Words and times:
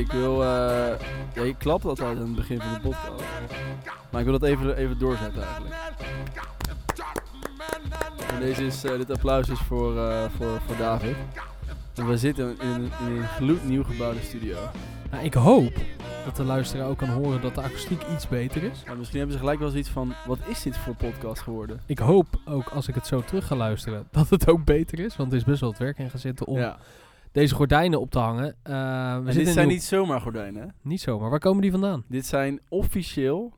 ik 0.00 0.12
wil... 0.12 0.42
eh 0.42 0.48
ja, 1.34 1.42
je 1.42 1.54
klapt 1.58 1.84
altijd 1.84 2.08
aan 2.18 2.22
het 2.26 2.34
begin 2.34 2.60
van 2.60 2.72
de 2.74 2.80
podcast. 2.80 3.24
Maar 4.10 4.20
ik 4.20 4.26
wil 4.26 4.38
dat 4.38 4.48
even, 4.48 4.76
even 4.76 4.98
doorzetten 4.98 5.42
eigenlijk. 5.42 5.74
En 8.34 8.40
deze 8.40 8.66
is, 8.66 8.84
eh, 8.84 8.96
dit 8.96 9.10
applaus 9.10 9.48
is 9.48 9.58
voor, 9.58 9.98
eh, 9.98 10.24
voor, 10.36 10.60
voor 10.66 10.76
David. 10.76 11.16
En 11.94 12.06
we 12.08 12.16
zitten 12.18 12.56
in, 12.60 12.68
een- 12.68 12.90
in 13.06 13.16
een 13.16 13.26
gloednieuw 13.28 13.84
gebouwde 13.84 14.20
studio. 14.20 14.56
Nou, 15.10 15.24
ik 15.24 15.34
hoop 15.34 15.72
dat 16.24 16.36
de 16.36 16.44
luisteraar 16.44 16.88
ook 16.88 16.98
kan 16.98 17.08
horen 17.08 17.40
dat 17.40 17.54
de 17.54 17.60
akoestiek 17.62 18.02
iets 18.14 18.28
beter 18.28 18.62
is. 18.62 18.82
Maar 18.86 18.96
misschien 18.96 19.18
hebben 19.18 19.36
ze 19.36 19.42
gelijk 19.42 19.60
wel 19.60 19.70
zoiets 19.70 19.88
van, 19.88 20.12
wat 20.26 20.38
is 20.46 20.62
dit 20.62 20.76
voor 20.76 20.94
podcast 20.94 21.42
geworden? 21.42 21.80
Ik 21.86 21.98
hoop 21.98 22.26
ook 22.44 22.68
als 22.68 22.88
ik 22.88 22.94
het 22.94 23.06
zo 23.06 23.20
terug 23.20 23.46
ga 23.46 23.56
luisteren 23.56 24.06
dat 24.10 24.28
het 24.30 24.48
ook 24.48 24.64
beter 24.64 24.98
is. 24.98 25.16
Want 25.16 25.32
er 25.32 25.38
is 25.38 25.44
best 25.44 25.60
wel 25.60 25.70
het 25.70 25.78
werk 25.78 25.98
in 25.98 26.10
gezeten 26.10 26.46
om 26.46 26.58
ja. 26.58 26.76
Deze 27.32 27.54
gordijnen 27.54 28.00
op 28.00 28.10
te 28.10 28.18
hangen. 28.18 28.56
Eh, 28.62 29.18
we 29.18 29.32
dit 29.32 29.48
zijn 29.48 29.68
niet 29.68 29.82
zomaar 29.82 30.20
gordijnen, 30.20 30.62
hè? 30.62 30.68
niet 30.82 31.00
zomaar. 31.00 31.30
Waar 31.30 31.38
komen 31.38 31.62
die 31.62 31.70
vandaan? 31.70 32.04
Dit 32.08 32.26
zijn 32.26 32.60
officieel, 32.68 33.54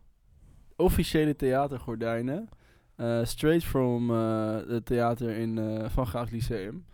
officiële 0.76 1.36
theatergordijnen. 1.36 2.48
eh, 2.96 3.24
straight 3.24 3.64
from 3.64 4.10
eh, 4.10 4.56
het 4.68 4.86
theater 4.86 5.30
in, 5.36 5.80
van 5.90 6.06
Graaf 6.06 6.30
Lyceum. 6.30 6.84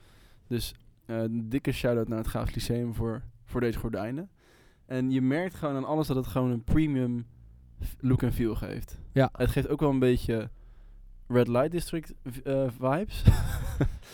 Dus 0.46 0.74
een 1.06 1.48
dikke 1.48 1.72
shout-out 1.72 2.08
naar 2.08 2.18
het 2.18 2.26
Graaf 2.26 2.54
Lyceum 2.54 2.94
voor, 2.94 3.22
voor 3.44 3.60
deze 3.60 3.78
gordijnen. 3.78 4.30
En 4.86 5.10
je 5.10 5.20
merkt 5.22 5.54
gewoon 5.54 5.76
aan 5.76 5.84
alles 5.84 6.06
dat 6.06 6.16
het 6.16 6.26
gewoon 6.26 6.50
een 6.50 6.64
premium 6.64 7.26
look 8.00 8.22
en 8.22 8.32
feel 8.32 8.54
geeft. 8.54 9.00
Ja. 9.12 9.28
Het 9.32 9.50
geeft 9.50 9.68
ook 9.68 9.80
wel 9.80 9.90
een 9.90 9.98
beetje 9.98 10.50
Red 11.28 11.48
Light 11.48 11.70
District 11.70 12.14
eh, 12.44 12.62
vibes. 12.80 13.22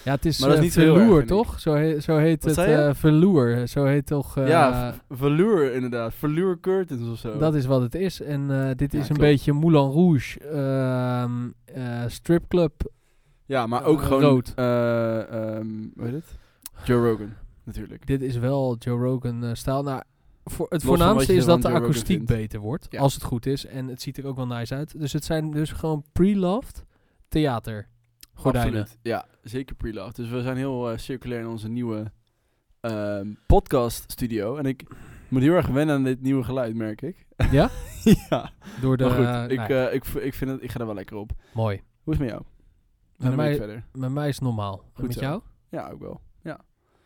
Ja, 0.05 0.13
het 0.13 0.25
is, 0.25 0.39
Maar 0.41 0.49
dat 0.49 0.63
is 0.65 0.77
eh, 0.77 0.93
niet 0.95 1.11
erg, 1.11 1.25
toch? 1.27 1.61
Zo, 1.61 1.75
he- 1.75 2.01
zo 2.01 2.17
heet 2.17 2.45
Wat 2.45 2.57
het. 2.57 2.97
Velour. 2.97 3.69
Zo 3.69 3.85
heet 3.85 4.07
toch... 4.07 4.35
ja, 4.35 4.95
velour 5.11 5.73
inderdaad. 5.75 6.15
Velour 6.15 6.61
curtains 6.61 7.09
of 7.11 7.19
zo. 7.19 7.39
dat 7.39 7.55
is 7.55 7.67
wat 7.67 7.81
het 7.81 7.95
is. 7.95 8.21
En 8.21 8.75
dit 8.77 8.93
Ja, 8.93 8.99
is 8.99 9.09
een 9.09 9.15
klopt. 9.17 9.21
beetje 9.31 9.53
Moulin 9.53 9.91
Rouge. 9.93 10.39
ehm 10.41 11.49
eh, 11.65 12.03
stripclub. 12.07 12.73
Ja, 13.47 13.67
maar 13.67 13.85
ook 13.85 14.03
gewoon... 14.03 14.23
rood. 14.23 14.53
eh, 14.57 15.19
ehm, 15.57 15.67
hoe 15.97 16.05
heet 16.05 16.13
het? 16.13 16.39
Joe 16.85 17.09
Rogan, 17.11 17.33
natuurlijk. 17.65 18.07
Dit 18.07 18.23
is 18.23 18.37
wel 18.37 18.77
Joe 18.79 18.99
Rogan 19.05 19.57
stijl. 19.57 19.83
Nou, 19.83 20.03
voor, 20.45 20.67
het 20.71 20.83
voornaamste 20.83 21.35
is 21.35 21.45
dat 21.45 21.63
de 21.63 21.69
Joe 21.69 21.77
akoestiek 21.77 22.27
beter 22.27 22.61
wordt. 22.61 22.87
Ja. 22.91 23.01
Als 23.01 23.15
het 23.15 23.23
goed 23.23 23.47
is. 23.47 23.67
En 23.67 23.89
het 23.89 24.03
ziet 24.03 24.19
er 24.19 24.27
ook 24.27 24.37
wel 24.37 24.47
nice 24.47 24.75
uit. 24.75 24.99
Dus 25.01 25.13
het 25.13 25.25
zijn 25.25 25.51
dus 25.51 25.73
gewoon 25.73 26.05
pre-loved 26.13 26.85
theater. 27.29 27.89
Gordijnen. 28.35 28.81
Absoluut. 28.81 28.99
Ja, 29.03 29.27
zeker 29.43 29.75
pre-love. 29.77 30.13
Dus 30.13 30.29
we 30.29 30.43
zijn 30.43 30.57
heel 30.57 30.91
eh, 30.91 30.99
circulair 30.99 31.41
in 31.41 31.47
onze 31.47 31.69
nieuwe 31.69 32.13
ehm, 32.81 33.35
podcast 33.47 34.11
studio. 34.13 34.57
En 34.57 34.65
ik 34.67 34.85
moet 35.29 35.43
heel 35.43 35.55
erg 35.55 35.67
wennen 35.67 35.95
aan 35.95 36.05
dit 36.05 36.21
nieuwe 36.21 36.45
geluid, 36.45 36.75
merk 36.75 37.03
ik. 37.03 37.27
Ja? 37.51 37.71
ja. 38.31 38.53
Door 38.81 38.97
de... 38.97 39.05
maar 39.05 39.13
goed, 39.13 39.51
ik, 39.51 39.59
nou 39.59 39.73
ja, 39.73 39.89
eh, 39.89 39.95
ik, 39.95 40.05
ik, 40.05 40.35
vind 40.35 40.51
het, 40.51 40.63
ik 40.63 40.71
ga 40.71 40.81
er 40.81 40.87
wel 40.87 40.95
lekker 40.95 41.17
op. 41.17 41.33
mooi. 41.55 41.83
Hoe 42.03 42.13
is 42.15 42.19
het 42.19 42.29
met 42.29 42.37
jou? 42.37 42.43
Met 43.17 43.27
En 43.27 43.31
ik 43.31 43.37
mij, 43.37 43.57
verder. 43.57 43.85
met 43.93 44.11
mij 44.11 44.29
is 44.29 44.35
het 44.35 44.45
normaal. 44.45 44.79
En 44.79 44.91
Goed 44.95 45.07
met 45.07 45.15
zo. 45.15 45.21
jou? 45.21 45.43
Ja, 45.69 45.91
ook 45.91 46.01
wel. 46.01 46.21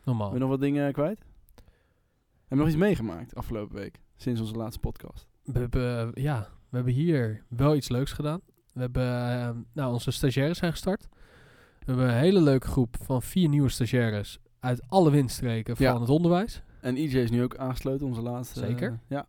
Normaal. 0.08 0.26
Heb 0.26 0.34
je 0.34 0.40
nog 0.40 0.50
wat 0.50 0.60
dingen 0.60 0.92
kwijt? 0.92 1.18
Heb 1.18 2.48
je 2.48 2.54
nog 2.56 2.66
iets 2.66 2.76
meegemaakt 2.76 3.34
afgelopen 3.34 3.76
week? 3.76 4.00
Sinds 4.16 4.40
onze 4.40 4.54
laatste 4.54 4.80
podcast. 4.80 5.26
We 5.42 5.58
hebben, 5.58 6.14
eh, 6.14 6.22
ja, 6.22 6.48
we 6.68 6.76
hebben 6.76 6.92
hier 6.94 7.44
wel 7.48 7.74
iets 7.76 7.88
leuks 7.88 8.12
gedaan. 8.12 8.40
We 8.78 8.84
hebben, 8.84 9.30
eh, 9.40 9.48
nou, 9.72 9.92
onze 9.92 10.10
stagiaires 10.10 10.58
zijn 10.58 10.70
gestart. 10.72 11.08
We 11.78 11.84
hebben 11.84 12.08
een 12.08 12.14
hele 12.20 12.40
leuke 12.40 12.66
groep 12.66 12.96
van 13.02 13.22
vier 13.22 13.48
nieuwe 13.48 13.68
stagiaires 13.68 14.38
uit 14.60 14.82
alle 14.88 15.10
windstreken 15.10 15.74
Ja. 15.78 15.92
van 15.92 16.00
het 16.00 16.10
onderwijs. 16.10 16.62
En 16.80 16.96
EJ 16.96 17.16
is 17.18 17.30
nu 17.30 17.42
ook 17.42 17.56
aangesloten, 17.56 18.06
onze 18.06 18.22
laatste. 18.22 18.58
Zeker. 18.58 18.88
eh, 19.08 19.18
ja. 19.18 19.26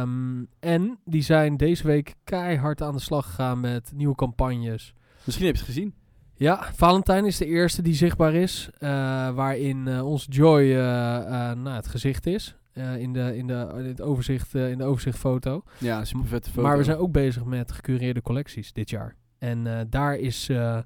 Ehm, 0.00 0.44
en 0.60 0.98
die 1.04 1.22
zijn 1.22 1.56
deze 1.56 1.86
week 1.86 2.14
keihard 2.24 2.82
aan 2.82 2.92
de 2.94 3.00
slag 3.00 3.26
gegaan 3.26 3.60
met 3.60 3.92
nieuwe 3.94 4.14
campagnes. 4.14 4.94
Misschien 5.24 5.46
heb 5.46 5.54
je 5.54 5.60
het 5.60 5.70
gezien. 5.70 5.94
Ja, 6.34 6.68
Valentijn 6.74 7.24
is 7.26 7.36
de 7.36 7.46
eerste 7.46 7.82
die 7.82 7.94
zichtbaar 7.94 8.34
is. 8.34 8.68
eh, 8.78 8.88
waarin 9.30 9.88
eh, 9.88 10.06
ons 10.06 10.26
Joy 10.30 10.72
nou, 10.72 11.68
het 11.70 11.88
gezicht 11.88 12.26
is. 12.26 12.56
Eh, 12.78 12.96
in, 12.96 13.12
de, 13.12 13.36
in, 13.36 13.46
de, 13.46 13.72
in, 13.78 13.84
het 13.84 14.00
overzicht, 14.00 14.54
eh, 14.54 14.70
in 14.70 14.78
de 14.78 14.84
overzichtfoto. 14.84 15.62
Ja, 15.78 16.04
super 16.04 16.26
vette 16.28 16.50
foto. 16.50 16.62
Maar 16.62 16.76
we 16.78 16.84
zijn 16.84 16.96
ook 16.96 17.12
bezig 17.12 17.44
met 17.44 17.72
gecureerde 17.72 18.22
collecties 18.22 18.72
dit 18.72 18.90
jaar. 18.90 19.16
En 19.38 19.66
eh, 19.78 19.84
daar 19.90 20.16
is... 20.16 20.46
nou 20.48 20.84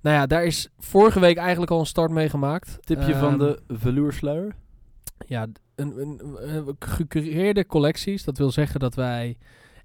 ja, 0.00 0.26
daar 0.26 0.44
is 0.44 0.68
vorige 0.78 1.20
week 1.20 1.36
eigenlijk 1.36 1.70
al 1.70 1.78
een 1.78 1.86
start 1.86 2.10
mee 2.10 2.28
gemaakt. 2.28 2.78
Tipje 2.80 3.14
van 3.14 3.28
Ehm, 3.30 3.38
de 3.38 3.62
veloursluier. 3.68 4.54
Ja, 5.26 5.46
een, 5.74 6.00
een, 6.00 6.20
een- 6.36 6.76
gecureerde 6.78 7.66
collecties. 7.66 8.24
Dat 8.24 8.38
wil 8.38 8.50
zeggen 8.50 8.80
dat 8.80 8.94
wij 8.94 9.36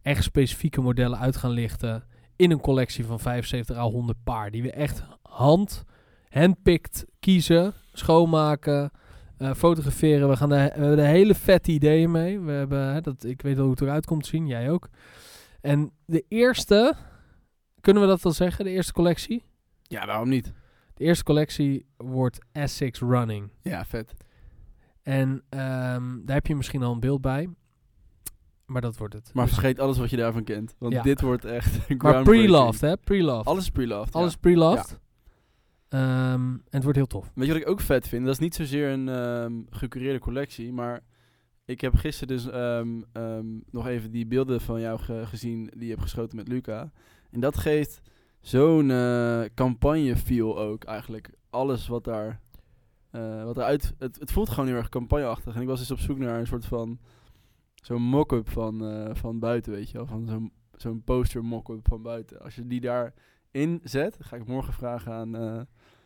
echt 0.02 0.24
specifieke 0.24 0.82
modellen 0.82 1.20
uit 1.20 1.38
gaan 1.38 1.52
lichten... 1.52 2.04
in 2.36 2.52
een 2.52 2.60
collectie 2.60 3.06
van 3.06 3.20
75 3.20 3.78
à 3.78 3.84
100 3.84 4.18
paar. 4.24 4.52
Die 4.52 4.62
we 4.62 4.72
echt 4.72 5.04
hand, 5.22 5.84
handpicked 6.30 7.06
kiezen, 7.20 7.74
schoonmaken... 7.94 8.92
eh, 9.42 9.54
fotograferen. 9.54 10.30
We, 10.30 10.36
gaan 10.38 10.50
de, 10.50 10.56
we 10.56 10.62
hebben 10.80 11.00
er 11.00 11.06
hele 11.06 11.36
vette 11.36 11.72
ideeën 11.72 12.12
mee. 12.12 12.40
We 12.40 12.52
hebben, 12.52 12.94
hè, 12.94 13.02
dat, 13.02 13.24
ik 13.24 13.42
weet 13.42 13.56
al 13.58 13.62
hoe 13.62 13.72
het 13.72 13.82
eruit 13.82 14.06
komt 14.06 14.24
te 14.24 14.30
zien. 14.30 14.48
Jij 14.48 14.72
ook. 14.72 14.88
En 15.62 15.92
de 16.06 16.26
eerste... 16.28 16.94
Kunnen 17.82 18.02
we 18.04 18.08
dat 18.10 18.26
al 18.26 18.32
zeggen? 18.32 18.66
De 18.66 18.72
eerste 18.72 18.94
collectie? 18.94 19.44
Ja, 19.82 20.06
waarom 20.06 20.30
niet? 20.30 20.54
De 20.94 21.04
eerste 21.04 21.24
collectie 21.24 21.86
wordt 21.98 22.40
Essex 22.52 23.00
Running. 23.00 23.50
Ja, 23.62 23.86
vet. 23.86 24.14
En 25.04 25.44
ehm, 25.50 26.26
daar 26.26 26.36
heb 26.36 26.48
je 26.48 26.56
misschien 26.56 26.84
al 26.84 26.94
een 26.94 27.00
beeld 27.00 27.22
bij. 27.22 27.50
Maar 28.66 28.82
dat 28.82 28.98
wordt 28.98 29.14
het. 29.14 29.30
Maar 29.34 29.46
Dus- 29.46 29.54
vergeet 29.54 29.80
alles 29.80 29.98
wat 29.98 30.10
je 30.10 30.18
daarvan 30.18 30.44
kent. 30.44 30.76
Want 30.80 30.94
Ja. 30.94 31.02
dit 31.02 31.22
wordt 31.22 31.46
echt 31.46 31.90
maar 32.04 32.24
pre-loved, 32.24 32.82
hè? 32.82 32.98
Pre-loved. 32.98 33.46
Alles 33.48 33.70
pre-loved, 33.70 34.14
Alles 34.16 34.32
ja. 34.32 34.38
pre-loved. 34.42 35.00
Ehm, 35.92 36.42
en 36.52 36.62
het 36.70 36.84
wordt 36.84 36.98
heel 36.98 37.08
tof. 37.08 37.32
Weet 37.36 37.48
je 37.48 37.54
wat 37.54 37.62
ik 37.62 37.68
ook 37.70 37.80
vet 37.80 38.08
vind? 38.08 38.26
Dat 38.26 38.34
is 38.34 38.40
niet 38.40 38.56
zozeer 38.56 38.90
een 38.90 39.10
ehm 39.10 39.54
gecureerde 39.70 40.20
collectie, 40.20 40.74
maar 40.74 41.02
ik 41.66 41.82
heb 41.82 41.96
gisteren 41.96 42.36
dus 42.36 42.50
ehm, 42.50 43.60
nog 43.72 43.88
even 43.88 44.12
die 44.12 44.26
beelden 44.28 44.62
van 44.62 44.82
jou 44.82 45.00
ge- 45.00 45.24
gezien 45.26 45.64
die 45.74 45.84
je 45.84 45.90
hebt 45.90 46.02
geschoten 46.02 46.36
met 46.38 46.48
Luca. 46.48 46.92
En 47.32 47.40
dat 47.40 47.58
geeft 47.58 48.02
zo'n 48.40 48.92
eh, 48.92 49.42
campagne-feel 49.56 50.60
ook 50.60 50.84
eigenlijk. 50.84 51.30
Alles 51.50 51.88
wat 51.88 52.04
daar, 52.04 52.40
eh 53.12 53.44
wat 53.44 53.58
eruit... 53.58 53.94
Het, 53.98 54.20
het 54.20 54.32
voelt 54.32 54.50
gewoon 54.50 54.68
heel 54.68 54.78
erg 54.78 54.90
campagneachtig. 54.90 55.56
En 55.56 55.62
ik 55.62 55.68
was 55.68 55.80
dus 55.80 55.92
op 55.92 56.00
zoek 56.00 56.18
naar 56.18 56.40
een 56.40 56.48
soort 56.48 56.66
van... 56.66 57.00
Zo'n 57.76 58.02
mock-up 58.02 58.50
van, 58.50 58.86
eh, 58.86 59.16
van 59.16 59.40
buiten, 59.40 59.72
weet 59.72 59.90
je 59.90 59.98
wel. 59.98 60.06
Van 60.08 60.28
zo'n 60.28 60.52
zo'n 60.76 61.04
poster 61.04 61.44
mock-up 61.44 61.88
van 61.88 62.02
buiten. 62.02 62.42
Als 62.42 62.56
je 62.56 62.68
die 62.68 62.82
daarin 62.82 63.14
zet, 63.84 64.18
ga 64.20 64.36
ik 64.36 64.48
morgen 64.48 64.74
vragen 64.74 65.12
aan... 65.14 65.36
eh, 65.36 65.62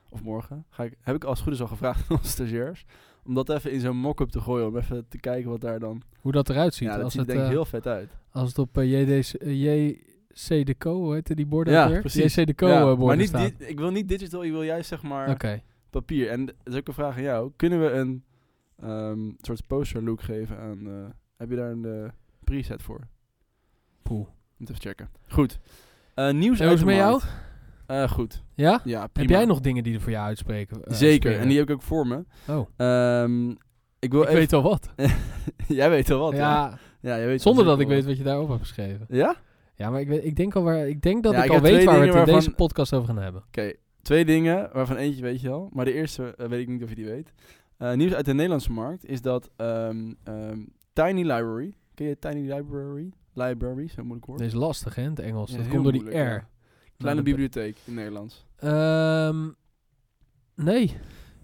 of 0.09 0.23
morgen, 0.23 0.65
ga 0.69 0.83
ik, 0.83 0.97
heb 1.01 1.15
ik 1.15 1.23
als 1.23 1.37
het 1.37 1.43
goed 1.47 1.53
is 1.55 1.61
al 1.61 1.67
gevraagd 1.67 2.09
aan 2.09 2.17
onze 2.17 2.29
stagiairs. 2.29 2.85
Om 3.25 3.33
dat 3.33 3.49
even 3.49 3.71
in 3.71 3.79
zo'n 3.79 3.97
mock-up 3.97 4.29
te 4.29 4.39
gooien. 4.41 4.67
Om 4.67 4.77
even 4.77 5.05
te 5.07 5.17
kijken 5.17 5.49
wat 5.49 5.61
daar 5.61 5.79
dan... 5.79 6.01
Hoe 6.19 6.31
dat 6.31 6.49
eruit 6.49 6.73
ziet. 6.73 6.87
ja, 6.87 6.95
dat 6.95 7.03
als, 7.03 7.13
ziet 7.13 7.21
er 7.21 7.27
het, 7.27 7.35
denk 7.35 7.45
ik 7.47 7.51
eh, 7.53 7.57
heel 7.57 7.65
vet 7.65 7.87
uit. 7.87 8.09
als 8.29 8.49
het 8.49 8.57
op 8.59 8.77
eh, 8.77 9.01
JDC, 9.01 9.41
JC 9.41 10.65
de 10.65 10.75
Co, 10.77 10.93
hoe 10.95 11.13
heet 11.13 11.35
die 11.35 11.45
borden 11.45 11.73
Ja, 11.73 11.89
weer? 11.89 11.99
precies. 11.99 12.35
JC 12.35 12.45
de 12.47 12.55
Co 12.55 12.67
Ja, 12.67 12.95
maar 12.95 13.15
niet 13.17 13.27
staat. 13.27 13.57
di- 13.59 13.65
ik 13.65 13.79
wil 13.79 13.91
niet 13.91 14.07
digital, 14.09 14.43
ik 14.43 14.51
wil 14.51 14.63
juist 14.63 14.87
zeg 14.89 15.01
maar 15.03 15.29
papier. 15.89 16.29
En 16.29 16.45
dat 16.45 16.55
is 16.63 16.75
ook 16.75 16.87
een 16.87 16.93
vraag 16.93 17.15
aan 17.15 17.21
jou. 17.23 17.51
Kunnen 17.55 17.81
we 17.81 17.91
een 17.91 18.23
ehm, 18.79 19.31
soort 19.37 19.67
poster 19.67 20.03
look 20.03 20.21
geven 20.21 20.57
aan... 20.59 21.13
heb 21.37 21.49
je 21.49 21.55
daar 21.55 21.71
een 21.71 22.11
preset 22.43 22.81
voor? 22.81 23.07
Poeh. 24.01 24.27
Moet 24.57 24.69
even 24.69 24.81
checken. 24.81 25.09
Goed. 25.27 25.59
Eh, 26.15 26.31
nieuws 26.33 26.59
En 26.59 26.67
uit 26.67 26.79
de 26.79 26.85
met 26.85 26.95
jou? 26.95 27.21
Eh, 27.87 28.09
goed. 28.09 28.43
Ja? 28.53 28.81
Ja, 28.83 29.07
Heb 29.13 29.29
jij 29.29 29.45
nog 29.45 29.59
dingen 29.59 29.83
die 29.83 29.93
er 29.95 30.01
voor 30.01 30.11
jou 30.11 30.25
uitspreken? 30.25 30.83
eh, 30.83 30.93
Zeker. 30.93 31.17
spelen? 31.21 31.39
En 31.39 31.47
die 31.47 31.57
heb 31.57 31.69
ik 31.69 31.75
ook 31.75 31.81
voor 31.81 32.07
me. 32.07 32.23
Oh, 32.47 32.67
Ehm, 32.77 33.49
ik 33.99 34.11
wil 34.11 34.21
ik 34.21 34.27
even... 34.27 34.39
weet 34.39 34.53
al 34.53 34.61
wat. 34.61 34.89
jij 35.67 35.89
weet 35.89 36.07
wel 36.07 36.19
wat, 36.19 36.31
ja. 36.33 36.39
ja, 36.39 36.77
ja 37.01 37.17
jij 37.17 37.25
weet 37.25 37.41
zonder 37.41 37.65
dat 37.65 37.73
ik 37.73 37.79
zeker 37.79 37.95
weet 37.95 38.05
wat 38.05 38.17
je 38.17 38.23
daarop 38.23 38.47
hebt 38.49 38.59
geschreven. 38.61 38.99
wat. 38.99 39.17
Ja? 39.17 39.35
Ja, 39.75 39.89
maar 39.89 39.99
ik, 40.01 40.07
weet, 40.07 40.25
ik, 40.25 40.35
denk, 40.35 40.55
al 40.55 40.63
waar, 40.63 40.87
ik 40.87 41.01
denk 41.01 41.23
dat 41.23 41.33
Ja, 41.33 41.37
ik 41.39 41.43
ik 41.45 41.49
al 41.49 41.55
heb 41.55 41.63
weet 41.65 41.73
twee 41.73 41.85
waar 41.85 41.95
we 41.99 42.01
het 42.05 42.11
dingen 42.11 42.25
deze 42.25 42.37
waarvan- 42.37 42.55
podcast 42.55 42.93
over 42.93 43.07
gaan 43.07 43.17
hebben. 43.23 43.43
Oké, 43.47 43.73
twee 44.01 44.25
dingen, 44.25 44.69
waarvan 44.73 44.95
eentje 44.97 45.21
weet 45.21 45.41
je 45.41 45.49
al. 45.49 45.69
Maar 45.73 45.85
de 45.85 45.93
eerste 45.93 46.33
eh, 46.37 46.47
weet 46.47 46.61
ik 46.61 46.67
niet 46.67 46.83
of 46.83 46.89
je 46.89 46.95
die 46.95 47.05
weet. 47.05 47.33
Eh, 47.77 47.93
nieuws 47.93 48.13
uit 48.13 48.25
de 48.25 48.33
Nederlandse 48.33 48.71
markt 48.71 49.05
is 49.05 49.21
dat 49.21 49.49
ehm, 49.55 50.13
ehm, 50.23 50.59
Tiny 50.93 51.21
Library... 51.21 51.73
Ken 51.93 52.07
je 52.07 52.19
Tiny 52.19 52.53
Library? 52.53 53.11
Library, 53.35 53.87
zo 53.87 54.01
moeilijk 54.01 54.25
woord. 54.25 54.39
Dit 54.39 54.47
is 54.47 54.53
lastig, 54.53 54.95
hè, 54.95 55.01
in 55.03 55.09
het 55.09 55.19
Engels. 55.19 55.51
Ja, 55.51 55.57
dat 55.57 55.67
komt 55.67 55.83
door 55.83 55.91
die 55.91 56.01
moeilijk, 56.01 56.23
R. 56.25 56.29
ja. 56.31 56.33
Kleine 56.37 56.47
Nou, 56.97 57.15
dat- 57.15 57.23
bibliotheek 57.23 57.77
in 57.85 57.93
Nederlands. 57.93 58.45
Ehm, 58.55 59.47
nee. 60.55 60.97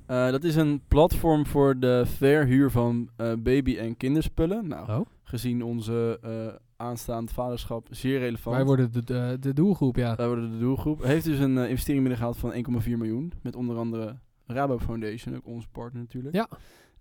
Eh, 0.06 0.32
dat 0.32 0.44
is 0.44 0.56
een 0.56 0.82
platform 0.88 1.46
voor 1.46 1.80
de 1.80 2.04
verhuur 2.06 2.72
van 2.72 3.10
eh, 3.16 3.34
baby- 3.40 3.78
en 3.78 3.98
kinderspullen. 3.98 4.68
Nou, 4.68 5.00
Oh, 5.00 5.06
gezien 5.24 5.64
onze 5.64 6.20
eh, 6.22 6.56
aanstaand 6.76 7.32
vaderschap 7.32 7.88
zeer 7.90 8.20
relevant. 8.20 8.56
wij 8.56 8.66
worden 8.66 8.92
de, 8.92 9.04
de, 9.04 9.38
de 9.40 9.54
doelgroep, 9.54 9.96
ja. 9.96 10.16
Wij 10.16 10.28
worden 10.28 10.52
de 10.52 10.58
doelgroep. 10.60 11.04
Heeft 11.04 11.26
dus 11.26 11.40
een 11.40 11.58
investering 11.58 12.02
binnengehaald 12.02 12.38
van 12.38 12.54
1,4 12.54 12.98
miljoen. 12.98 13.32
Met 13.42 13.56
onder 13.56 13.78
andere 13.78 14.20
Rabo 14.46 14.80
Foundation, 14.80 15.36
ook 15.36 15.46
onze 15.48 15.68
partner 15.70 16.02
natuurlijk. 16.02 16.36
Ja. 16.36 16.50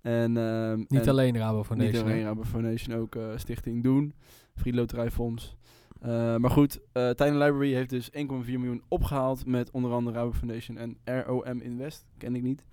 En, 0.01 0.37
ehm, 0.37 0.79
Niet 0.79 1.01
en 1.01 1.09
alleen 1.09 1.37
Rabo 1.37 1.65
Foundation. 1.65 1.95
Niet 1.95 2.13
alleen? 2.13 2.25
Rabo 2.25 2.45
Foundation, 2.45 2.97
ook 2.97 3.15
eh, 3.15 3.37
Stichting 3.37 3.83
Doen, 3.83 4.15
Vriendloterijfonds. 4.55 5.57
Eh 6.01 6.37
maar 6.37 6.51
goed, 6.51 6.81
eh 6.93 7.11
Tiny 7.11 7.31
Library 7.31 7.73
heeft 7.73 7.91
dus 7.91 8.11
1,4 8.13 8.59
miljoen 8.59 8.83
opgehaald 8.89 9.47
met 9.47 9.71
onder 9.71 9.93
andere 9.93 10.17
Rabo 10.17 10.33
Foundation 10.33 10.77
en 10.77 11.23
ROM 11.23 11.61
Invest, 11.61 12.07
ken 12.19 12.35
ik 12.35 12.43
niet. 12.43 12.65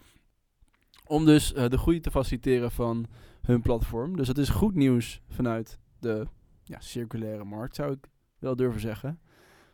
Om 1.06 1.26
dus 1.26 1.54
de 1.54 1.78
groei 1.78 2.00
te 2.00 2.12
faciliteren 2.12 2.72
van 2.72 3.06
hun 3.42 3.62
platform. 3.62 4.16
Dus 4.16 4.28
dat 4.28 4.38
is 4.38 4.50
goed 4.50 4.76
nieuws 4.76 5.22
vanuit 5.30 5.80
de 6.00 6.28
ja, 6.64 6.80
circulaire 6.80 7.44
markt, 7.44 7.76
zou 7.76 7.92
ik 7.92 8.10
wel 8.40 8.56
durven 8.56 8.82
zeggen. 8.82 9.20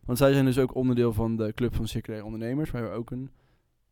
Want 0.06 0.18
zij 0.18 0.34
zijn 0.34 0.46
dus 0.46 0.60
ook 0.60 0.76
onderdeel 0.76 1.14
van 1.14 1.36
de 1.36 1.54
Club 1.54 1.76
van 1.76 1.88
Circulaire 1.88 2.26
Ondernemers, 2.26 2.72
waar 2.72 2.84
we 2.84 2.90
ook 2.90 3.12
een 3.12 3.30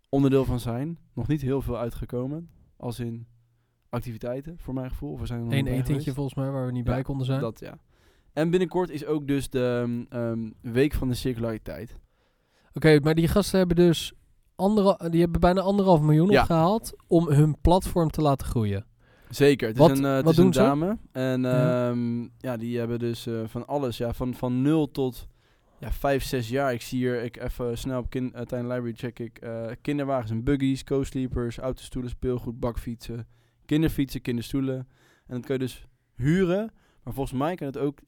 onderdeel 0.09 0.45
van 0.45 0.59
zijn. 0.59 0.97
Nog 1.13 1.27
niet 1.27 1.41
heel 1.41 1.61
veel 1.61 1.77
uitgekomen, 1.77 2.49
als 2.77 2.99
in 2.99 3.27
activiteiten, 3.91 4.57
voor 4.59 4.73
mijn 4.73 4.89
gevoel. 4.89 5.11
Of 5.11 5.19
we 5.19 5.25
zijn 5.25 5.39
er 5.51 5.57
Eén 5.57 5.63
bij 5.63 5.73
etentje 5.73 6.13
volgens 6.13 6.35
mij, 6.35 6.49
waar 6.49 6.65
we 6.65 6.71
niet 6.71 6.85
Ja, 6.87 6.93
bij 6.93 7.01
konden 7.01 7.25
zijn. 7.25 7.39
Dat 7.41 7.59
ja. 7.59 7.77
En 8.33 8.49
binnenkort 8.49 8.89
is 8.89 9.05
ook 9.05 9.27
dus 9.27 9.49
de 9.49 10.05
ehm, 10.09 10.49
Week 10.61 10.93
van 10.93 11.07
de 11.07 11.13
Circulariteit. 11.13 11.95
Oké, 12.73 12.99
maar 12.99 13.15
die 13.15 13.27
gasten 13.27 13.57
hebben 13.57 13.75
dus 13.75 14.13
andere, 14.55 15.09
die 15.09 15.21
hebben 15.21 15.39
bijna 15.41 15.61
anderhalf 15.61 16.01
miljoen 16.01 16.29
Ja. 16.29 16.39
opgehaald 16.41 16.93
om 17.07 17.27
hun 17.29 17.55
platform 17.61 18.09
te 18.09 18.21
laten 18.21 18.47
groeien. 18.47 18.85
Zeker. 19.29 19.67
Het 19.67 19.77
Wat- 19.77 19.91
is 19.91 19.97
een, 19.99 20.05
eh, 20.05 20.15
het 20.15 20.23
wat 20.23 20.31
is 20.33 20.37
een 20.37 20.43
doen 20.43 20.53
ze? 20.53 20.59
dame. 20.59 20.97
En 21.11 21.41
Ja. 21.41 21.89
ehm, 21.89 22.21
ja, 22.37 22.57
die 22.57 22.77
hebben 22.77 22.99
dus 22.99 23.27
eh, 23.27 23.41
van 23.45 23.67
alles. 23.67 23.97
Ja, 23.97 24.13
van, 24.13 24.33
van 24.33 24.61
0 24.61 24.91
tot 24.91 25.27
ja, 25.79 25.91
5, 25.91 26.23
6 26.23 26.49
jaar. 26.49 26.73
Ik 26.73 26.81
zie 26.81 26.97
hier, 26.99 27.23
ik 27.23 27.37
even 27.41 27.77
snel 27.77 27.99
op 27.99 28.09
kin, 28.09 28.33
uh, 28.35 28.41
Tiny 28.41 28.61
Library 28.61 28.93
check 28.93 29.19
ik. 29.19 29.37
eh, 29.37 29.65
kinderwagens 29.81 30.31
en 30.31 30.43
buggies, 30.43 30.83
co-sleepers, 30.83 31.57
autostoelen, 31.57 32.09
speelgoed, 32.11 32.59
bakfietsen, 32.59 33.27
kinderfietsen, 33.71 34.21
kinderstoelen. 34.21 34.87
En 35.27 35.35
dat 35.35 35.45
kun 35.45 35.53
je 35.53 35.59
dus 35.59 35.85
huren. 36.15 36.71
Maar 37.03 37.13
volgens 37.13 37.39
mij 37.39 37.55
kan 37.55 37.67
je 37.67 37.73
het 37.73 37.81
ook 37.81 37.99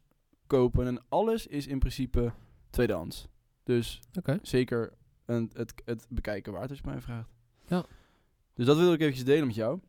kopen. 0.48 0.88
En 0.88 1.04
alles 1.10 1.48
is 1.48 1.68
in 1.68 1.80
principe 1.80 2.34
tweedehands. 2.70 3.28
Dus 3.64 4.00
zeker 4.42 4.94
een, 5.26 5.50
het, 5.54 5.74
het 5.86 6.06
bekijken 6.10 6.54
waard 6.54 6.70
als 6.70 6.80
je 6.80 6.90
mij 6.90 7.02
vraagt. 7.02 7.30
Ja. 7.68 7.86
Dus 8.54 8.66
dat 8.66 8.78
wil 8.78 8.94
ik 8.94 9.00
eventjes 9.00 9.26
delen 9.26 9.46
met 9.46 9.56
jou. 9.56 9.80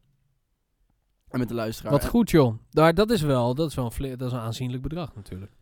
En 1.29 1.39
met 1.39 1.49
de 1.49 1.55
luisteraar. 1.55 1.93
Wat 1.93 2.07
goed, 2.07 2.31
joh. 2.31 2.59
Daar, 2.71 2.95
dat 2.95 3.11
is 3.11 3.23
wel, 3.23 3.55
dat 3.55 3.69
is 3.69 3.75
wel 3.75 3.93
een, 3.99 4.19
dat 4.19 4.29
is 4.29 4.33
een 4.33 4.41
aanzienlijk 4.41 4.83
bedrag 4.83 5.15
natuurlijk. 5.15 5.53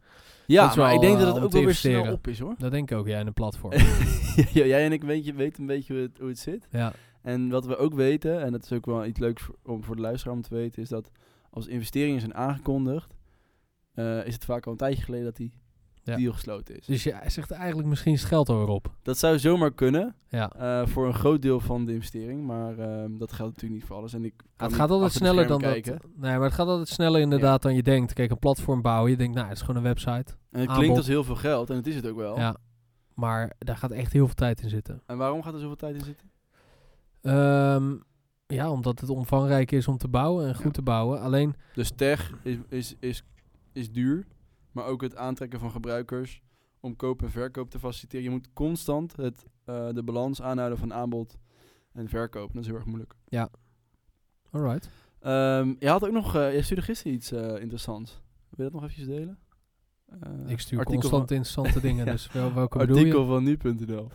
Ja, 0.47 0.67
maar 0.67 0.76
wel, 0.76 0.94
ik 0.94 1.00
denk 1.00 1.19
eh, 1.19 1.19
dat 1.19 1.29
het 1.29 1.37
om 1.37 1.43
ook 1.43 1.53
wel 1.53 1.65
weer 1.65 1.75
snel 1.75 2.12
op 2.12 2.26
is 2.26 2.38
hoor. 2.38 2.55
Dat 2.58 2.70
denk 2.70 2.91
ik 2.91 2.99
ook, 2.99 3.06
jij 3.06 3.20
in 3.20 3.26
een 3.26 3.32
platform. 3.32 3.73
Ja, 4.53 4.65
Jij 4.65 4.85
en 4.85 4.93
ik 4.93 5.03
weet, 5.03 5.25
je, 5.25 5.32
weten 5.32 5.61
een 5.61 5.67
beetje 5.67 5.93
hoe 5.93 6.03
het, 6.03 6.19
hoe 6.19 6.29
het 6.29 6.38
zit. 6.38 6.69
ja. 6.70 6.93
En 7.23 7.49
wat 7.49 7.67
we 7.67 7.77
ook 7.77 7.95
weten, 7.95 8.41
en 8.43 8.53
dat 8.53 8.65
is 8.65 8.73
ook 8.73 8.87
wel 8.87 9.05
iets 9.07 9.19
leuks 9.19 9.43
voor, 9.43 9.55
om 9.65 9.85
voor 9.85 9.97
de 9.97 10.03
luisteraar 10.03 10.35
om 10.37 10.43
te 10.43 10.55
weten, 10.55 10.83
is 10.83 10.89
dat 10.89 11.11
als 11.51 11.67
investeringen 11.67 12.21
zijn 12.21 12.35
aangekondigd, 12.35 13.15
eh, 13.93 14.27
is 14.27 14.35
het 14.35 14.45
vaak 14.45 14.67
al 14.67 14.73
een 14.73 14.79
tijdje 14.79 15.03
geleden 15.03 15.25
dat 15.25 15.37
die 15.37 15.61
Ja. 16.05 16.17
deal 16.17 16.33
gesloten 16.33 16.77
is. 16.79 16.87
Dus 16.87 17.03
je 17.03 17.17
zegt 17.27 17.51
eigenlijk 17.51 17.89
misschien 17.89 18.13
is 18.13 18.21
het 18.21 18.29
geld 18.29 18.49
alweer 18.49 18.69
op. 18.69 18.95
Dat 19.03 19.19
zou 19.19 19.39
zomaar 19.39 19.73
kunnen 19.73 20.15
Ja. 20.29 20.51
eh, 20.53 20.87
voor 20.87 21.07
een 21.07 21.15
groot 21.15 21.43
deel 21.43 21.61
van 21.61 21.85
de 21.85 21.93
investering, 21.93 22.47
maar 22.47 22.79
ehm, 22.79 23.17
dat 23.19 23.33
geldt 23.33 23.53
natuurlijk 23.53 23.81
niet 23.81 23.85
voor 23.85 23.97
alles. 23.97 24.13
En 24.15 24.25
ik 24.25 24.35
het 24.57 24.73
gaat 24.73 24.91
altijd 24.91 25.13
sneller 25.13 25.47
dan 25.47 25.61
dat. 25.61 25.85
Nee, 25.85 25.99
maar 26.17 26.43
het 26.43 26.53
gaat 26.53 26.67
altijd 26.67 26.89
sneller 26.89 27.21
inderdaad 27.21 27.63
dan 27.63 27.75
je 27.75 27.83
denkt. 27.83 28.13
Kijk, 28.13 28.31
een 28.31 28.39
platform 28.39 28.83
bouwen, 28.83 29.11
je 29.11 29.17
denkt, 29.17 29.35
nou, 29.35 29.47
het 29.49 29.57
is 29.57 29.63
gewoon 29.63 29.77
een 29.77 29.83
website. 29.83 30.35
En 30.51 30.61
het 30.61 30.73
klinkt 30.73 30.97
als 30.97 31.07
heel 31.07 31.25
veel 31.25 31.37
geld, 31.37 31.71
en 31.71 31.77
het 31.77 31.87
is 31.87 31.95
het 31.95 32.07
ook 32.07 32.17
wel. 32.17 32.37
Ja. 32.39 32.57
Maar 33.15 33.53
daar 33.59 33.77
gaat 33.77 33.91
echt 33.91 34.13
heel 34.13 34.27
veel 34.27 34.35
tijd 34.35 34.63
in 34.63 34.69
zitten. 34.69 35.03
En 35.07 35.17
waarom 35.19 35.43
gaat 35.43 35.55
er 35.55 35.61
zoveel 35.61 35.77
tijd 35.77 35.95
in 35.95 36.05
zitten? 36.05 36.31
Ehm, 37.23 37.97
ja, 38.47 38.71
omdat 38.71 39.01
het 39.01 39.11
omvangrijk 39.11 39.71
is 39.73 39.89
om 39.89 39.97
te 39.99 40.09
bouwen 40.09 40.47
en 40.47 40.55
goed 40.55 40.65
Ja. 40.65 40.71
te 40.71 40.83
bouwen. 40.83 41.21
Alleen, 41.21 41.55
Dus 41.75 41.91
tech 41.91 42.33
is, 42.43 42.57
is, 42.69 42.95
is, 43.01 43.25
is 43.73 43.93
duur, 43.93 44.27
maar 44.73 44.85
ook 44.85 45.03
het 45.03 45.17
aantrekken 45.17 45.59
van 45.59 45.71
gebruikers 45.71 46.43
om 46.81 46.97
koop 46.97 47.23
en 47.23 47.31
verkoop 47.31 47.71
te 47.71 47.79
faciliteren. 47.79 48.25
Je 48.25 48.31
moet 48.31 48.49
constant 48.53 49.17
het, 49.17 49.45
eh, 49.65 49.89
de 49.93 50.03
balans 50.03 50.43
aanhouden 50.43 50.79
van 50.79 50.93
aanbod 50.93 51.39
en 51.93 52.09
verkoop. 52.09 52.53
Dat 52.53 52.61
is 52.63 52.67
heel 52.69 52.77
erg 52.77 52.87
moeilijk. 52.87 53.15
alright. 54.51 54.89
Ehm, 55.21 55.75
je 55.79 55.89
had 55.89 56.05
ook 56.07 56.13
nog, 56.13 56.35
eh 56.37 56.55
je 56.55 56.63
stuurde 56.63 56.83
gisteren 56.83 57.13
iets 57.13 57.33
eh, 57.33 57.61
interessants. 57.61 58.21
Wil 58.51 58.65
je 58.67 58.73
dat 58.73 58.73
nog 58.73 58.83
eventjes 58.91 59.07
delen? 59.07 59.39
Ik 60.47 60.61
stuur 60.61 60.79
artikel 60.79 61.01
constant 61.01 61.29
van, 61.29 61.37
interessante 61.37 61.81
dingen, 61.81 62.05
Ja. 62.05 62.11
dus 62.17 62.33
wel, 62.33 62.55
welke 62.55 62.79
bedoel 62.79 62.97
artikel 62.97 63.21
je? 63.21 63.27
van 63.27 63.43
nu.nl 63.45 64.09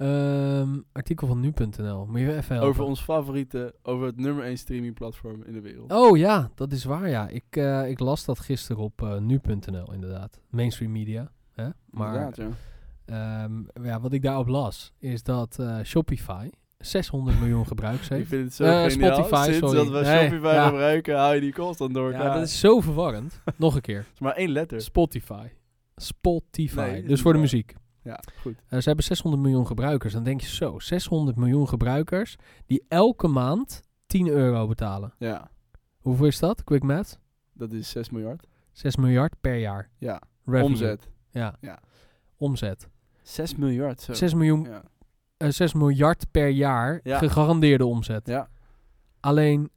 Ehm, 0.00 0.78
artikel 0.92 1.26
van 1.26 1.40
nu.nl. 1.40 2.06
Moet 2.06 2.20
je 2.20 2.36
even 2.36 2.54
helpen? 2.54 2.68
over 2.68 2.84
ons 2.84 3.00
favoriete, 3.00 3.74
over 3.82 4.06
het 4.06 4.16
nummer 4.16 4.44
1 4.44 4.58
streaming 4.58 4.94
platform 4.94 5.42
in 5.46 5.52
de 5.52 5.60
wereld. 5.60 5.92
Oh 5.92 6.16
ja, 6.16 6.50
dat 6.54 6.72
is 6.72 6.84
waar 6.84 7.08
ja. 7.08 7.28
Ik, 7.28 7.44
eh, 7.50 7.88
ik 7.88 7.98
las 7.98 8.24
dat 8.24 8.38
gisteren 8.38 8.82
op 8.82 9.02
eh, 9.02 9.18
nu.nl 9.18 9.92
inderdaad. 9.92 10.40
Mainstream 10.50 10.92
media. 10.92 11.30
Hè? 11.52 11.68
Maar 11.90 12.14
ja. 12.14 12.30
ehm, 13.04 13.52
ja, 13.86 14.00
wat 14.00 14.12
ik 14.12 14.22
daarop 14.22 14.48
las 14.48 14.92
is 14.98 15.22
dat 15.22 15.58
eh, 15.58 15.78
Shopify 15.82 16.48
600 16.78 17.38
miljoen 17.40 17.66
gebruikers 17.66 18.08
Ik 18.10 18.16
heeft. 18.16 18.28
vind 18.28 18.44
het 18.44 18.54
zo 18.54 18.64
geniaal. 18.64 19.14
Spotify, 19.14 19.42
Sinds 19.50 19.58
sorry. 19.58 19.76
dat 19.76 19.88
we 19.88 20.08
Nee, 20.10 20.28
Shopify 20.28 20.54
ja. 20.54 20.66
gebruiken, 20.68 21.16
hou 21.16 21.34
je 21.34 21.40
die 21.40 21.52
constant 21.52 21.94
door 21.94 22.10
Ja, 22.12 22.34
dat 22.34 22.42
is 22.42 22.58
zo 22.60 22.80
verwarrend. 22.80 23.40
Nog 23.56 23.74
een 23.74 23.80
keer. 23.80 23.98
Het 23.98 24.10
is 24.14 24.20
maar 24.20 24.34
één 24.34 24.50
letter. 24.50 24.80
Spotify. 24.80 25.46
Spotify. 25.96 26.80
Nee, 26.92 27.02
dus 27.02 27.20
voor 27.20 27.32
de 27.32 27.38
muziek. 27.38 27.74
Ja, 28.02 28.20
goed. 28.40 28.54
Eh, 28.68 28.78
ze 28.78 28.86
hebben 28.86 29.04
600 29.04 29.42
miljoen 29.42 29.66
gebruikers. 29.66 30.12
Dan 30.12 30.22
denk 30.24 30.40
je 30.40 30.46
zo, 30.48 30.78
600 30.78 31.36
miljoen 31.36 31.68
gebruikers 31.68 32.36
die 32.66 32.84
elke 32.88 33.26
maand 33.28 33.80
10 34.06 34.28
euro 34.28 34.66
betalen. 34.66 35.14
Ja, 35.18 35.50
Hoeveel 36.00 36.26
is 36.26 36.38
dat? 36.38 36.64
Quick 36.64 36.82
math? 36.82 37.18
dat 37.52 37.72
is 37.72 37.90
6 37.90 38.10
miljard. 38.10 38.46
6 38.72 38.96
miljard 38.96 39.34
per 39.40 39.56
jaar. 39.58 39.90
Ja, 39.98 40.22
Revenue. 40.44 40.64
omzet. 40.70 41.08
Ja. 41.30 41.56
Ja. 41.60 41.78
Omzet. 42.36 42.88
6 43.22 43.54
miljard. 43.56 44.00
Zo. 44.00 44.12
6, 44.12 44.34
miljoen, 44.34 44.62
Ja. 44.64 44.82
eh, 45.36 45.48
6 45.50 45.74
miljard 45.74 46.30
per 46.30 46.48
jaar 46.48 47.00
Ja. 47.02 47.18
gegarandeerde 47.18 47.86
omzet. 47.86 48.26
ja. 48.26 48.48
Alleen, 49.20 49.70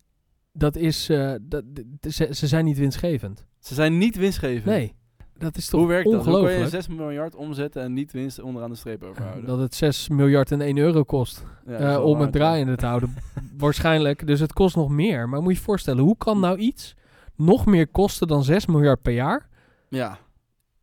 dat 0.52 0.76
is, 0.76 1.10
eh, 1.10 1.34
dat, 1.42 1.64
ze, 2.02 2.28
ze 2.32 2.48
zijn 2.48 2.66
niet 2.66 2.78
winstgevend. 2.78 3.46
Ze 3.60 3.74
zijn 3.74 3.98
niet 3.98 4.16
winstgevend. 4.16 4.66
Nee, 4.66 4.96
dat 5.44 5.58
is 5.58 5.70
toch 5.70 5.80
Hoe 5.80 5.90
werkt 5.90 6.04
dat? 6.06 6.14
Hoe 6.14 6.24
kan 6.24 6.34
ongelooflijk? 6.34 6.64
je 6.64 6.70
6 6.82 6.88
miljard 6.88 7.36
omzetten 7.36 7.82
en 7.82 7.94
niet 7.94 8.12
winst 8.12 8.40
onderaan 8.42 8.70
de 8.70 8.76
streep 8.76 9.04
overhouden? 9.04 9.46
dat 9.46 9.60
het 9.60 9.76
6 9.76 10.10
miljard 10.10 10.52
en 10.52 10.62
1 10.62 10.78
euro 10.78 11.04
kost 11.04 11.46
Ja, 11.68 11.94
eh, 11.94 12.04
om 12.06 12.20
het 12.20 12.32
draaiende 12.32 12.76
te 12.76 12.86
houden. 12.86 13.14
Waarschijnlijk. 13.58 14.28
Dus 14.28 14.40
het 14.40 14.54
kost 14.54 14.76
nog 14.76 14.90
meer. 14.90 15.30
Maar 15.30 15.42
moet 15.42 15.52
je 15.54 15.58
je 15.58 15.64
voorstellen, 15.66 16.04
hoe 16.04 16.18
kan 16.18 16.40
nou 16.40 16.58
iets 16.58 16.96
nog 17.36 17.66
meer 17.66 17.88
kosten 17.88 18.28
dan 18.28 18.44
6 18.44 18.66
miljard 18.66 19.02
per 19.02 19.14
jaar? 19.14 19.50
Ja. 19.90 20.18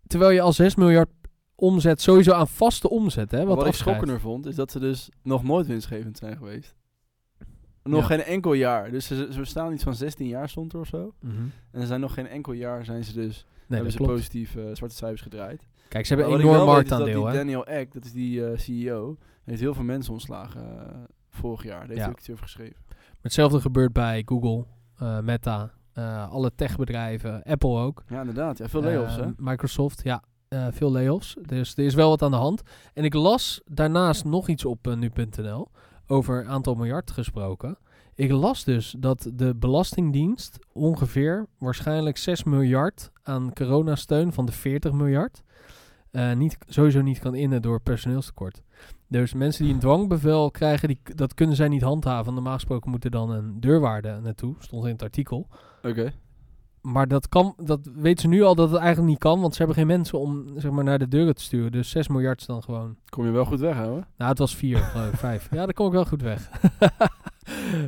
Terwijl 0.07 0.31
je 0.31 0.41
al 0.41 0.53
6 0.53 0.75
miljard 0.75 1.09
omzet, 1.55 2.01
sowieso 2.01 2.33
aan 2.33 2.49
vaste 2.49 2.91
omzet, 2.91 3.31
hè? 3.31 3.45
Wat, 3.45 3.57
Wat, 3.57 3.67
ik 3.67 3.75
schokkender 3.75 4.21
vond, 4.21 4.47
is 4.47 4.55
dat 4.55 4.71
ze 4.71 4.79
dus 4.79 5.09
nog 5.23 5.43
nooit 5.43 5.67
winstgevend 5.67 6.17
zijn 6.19 6.37
geweest. 6.37 6.75
Nog 7.83 8.01
Ja. 8.01 8.07
geen 8.07 8.23
enkel 8.25 8.53
jaar. 8.53 8.91
Dus 8.91 9.07
ze, 9.07 9.29
ze 9.31 9.39
bestaan 9.39 9.73
iets 9.73 9.83
van 9.83 9.95
16 9.95 10.27
jaar 10.27 10.49
stond 10.49 10.73
er 10.73 10.81
of 10.81 10.87
zo. 10.87 11.15
Mhm. 11.21 11.35
En 11.71 11.81
ze 11.81 11.87
zijn 11.87 12.01
nog 12.01 12.15
geen 12.15 12.27
enkel 12.29 12.53
jaar 12.53 12.85
zijn 12.85 13.05
ze 13.05 13.13
dus, 13.13 13.47
hebben 13.75 13.93
ze 13.93 13.99
klopt. 13.99 14.13
positief 14.13 14.57
eh, 14.57 14.63
zwarte 14.73 14.95
cijfers 14.97 15.21
gedraaid. 15.23 15.67
Kijk, 15.89 16.07
ze 16.07 16.15
hebben 16.15 16.33
een 16.35 16.41
enorm 16.41 16.67
marktaandeel, 16.67 17.25
hè? 17.25 17.31
die 17.31 17.41
Daniel 17.41 17.67
Eck, 17.67 17.93
dat 17.93 18.05
is 18.05 18.13
die 18.13 18.47
eh, 18.47 18.59
CEO, 18.59 19.17
heeft 19.45 19.61
heel 19.61 19.75
veel 19.75 19.85
mensen 19.85 20.13
ontslagen 20.13 20.63
eh, 20.91 20.97
vorig 21.29 21.63
jaar. 21.65 21.79
Daar 21.79 21.87
heeft 21.87 21.99
Ja. 21.99 22.03
hij 22.03 22.11
ook 22.11 22.19
iets 22.19 22.31
over 22.31 22.43
geschreven. 22.43 22.77
Hetzelfde 23.21 23.61
gebeurt 23.61 23.93
bij 23.93 24.23
Google, 24.27 24.65
Meta, 25.23 25.71
alle 26.31 26.55
techbedrijven, 26.55 27.43
Apple 27.43 27.79
ook. 27.79 28.03
Ja, 28.09 28.21
inderdaad. 28.21 28.59
Ja, 28.59 28.69
veel 28.69 28.83
layoffs, 28.83 29.17
hè? 29.17 29.27
Microsoft, 29.37 30.03
ja, 30.05 30.23
veel 30.71 30.91
layoffs. 30.93 31.37
Dus 31.47 31.77
er 31.77 31.85
is 31.85 31.95
wel 31.95 32.09
wat 32.09 32.23
aan 32.23 32.31
de 32.31 32.37
hand. 32.37 32.63
En 32.95 33.05
ik 33.05 33.15
las 33.15 33.61
daarnaast 33.65 34.25
nog 34.25 34.49
iets 34.49 34.65
op 34.65 34.95
nu.nl 34.97 35.69
over 36.07 36.47
aantal 36.47 36.75
miljard 36.75 37.11
gesproken. 37.11 37.79
Ik 38.21 38.31
las 38.31 38.65
dus 38.65 38.95
dat 38.99 39.31
de 39.35 39.55
Belastingdienst 39.55 40.59
ongeveer 40.73 41.47
waarschijnlijk 41.59 42.17
6 42.17 42.45
miljard 42.45 43.11
aan 43.23 43.53
coronasteun 43.53 44.33
van 44.33 44.47
de 44.47 44.53
40 44.53 44.93
miljard 44.93 45.43
eh, 46.11 46.33
niet, 46.33 46.59
sowieso 46.67 47.01
niet 47.01 47.19
kan 47.19 47.35
innen 47.35 47.63
door 47.63 47.81
personeelstekort. 47.81 48.63
Dus 49.09 49.35
mensen 49.35 49.65
die 49.65 49.73
een 49.73 49.81
dwangbevel 49.81 50.51
krijgen, 50.51 50.89
die, 50.89 51.01
dat 51.15 51.35
kunnen 51.35 51.57
zij 51.57 51.69
niet 51.69 51.83
handhaven. 51.83 52.35
Normaal 52.35 52.55
gesproken 52.55 52.91
moet 52.91 53.05
er 53.05 53.11
dan 53.11 53.31
een 53.31 53.61
deurwaarde 53.61 54.21
naartoe, 54.23 54.55
stond 54.59 54.85
in 54.85 54.93
het 54.93 55.03
artikel. 55.03 55.47
Oké. 55.83 56.13
Maar 56.81 57.09
dat, 57.09 57.29
kan, 57.29 57.55
dat 57.57 57.91
weten 57.95 58.23
ze 58.23 58.29
nu 58.29 58.43
al 58.43 58.55
dat 58.55 58.71
het 58.71 58.81
eigenlijk 58.81 59.09
niet 59.09 59.19
kan, 59.19 59.41
want 59.41 59.53
ze 59.53 59.59
hebben 59.59 59.77
geen 59.77 59.87
mensen 59.87 60.19
om 60.19 60.47
zeg 60.57 60.71
maar, 60.71 60.85
naar 60.85 60.99
de 60.99 61.09
deuren 61.09 61.35
te 61.35 61.43
sturen. 61.43 61.73
Dus 61.73 61.91
6 61.91 62.09
miljard 62.09 62.41
is 62.41 62.47
dan 62.47 62.63
gewoon. 62.63 62.97
Kom 63.09 63.25
je 63.25 63.31
wel 63.31 63.45
goed 63.45 63.61
weg, 63.61 63.77
hoor. 63.77 64.07
Nou, 64.17 64.31
het 64.31 64.39
was 64.39 64.57
4, 64.57 64.79
geloof 64.83 65.13
ik, 65.13 65.19
5. 65.19 65.49
Ja, 65.51 65.65
daar 65.65 65.73
kom 65.73 65.87
ik 65.87 65.93
wel 65.93 66.05
goed 66.05 66.23
weg. 66.23 66.51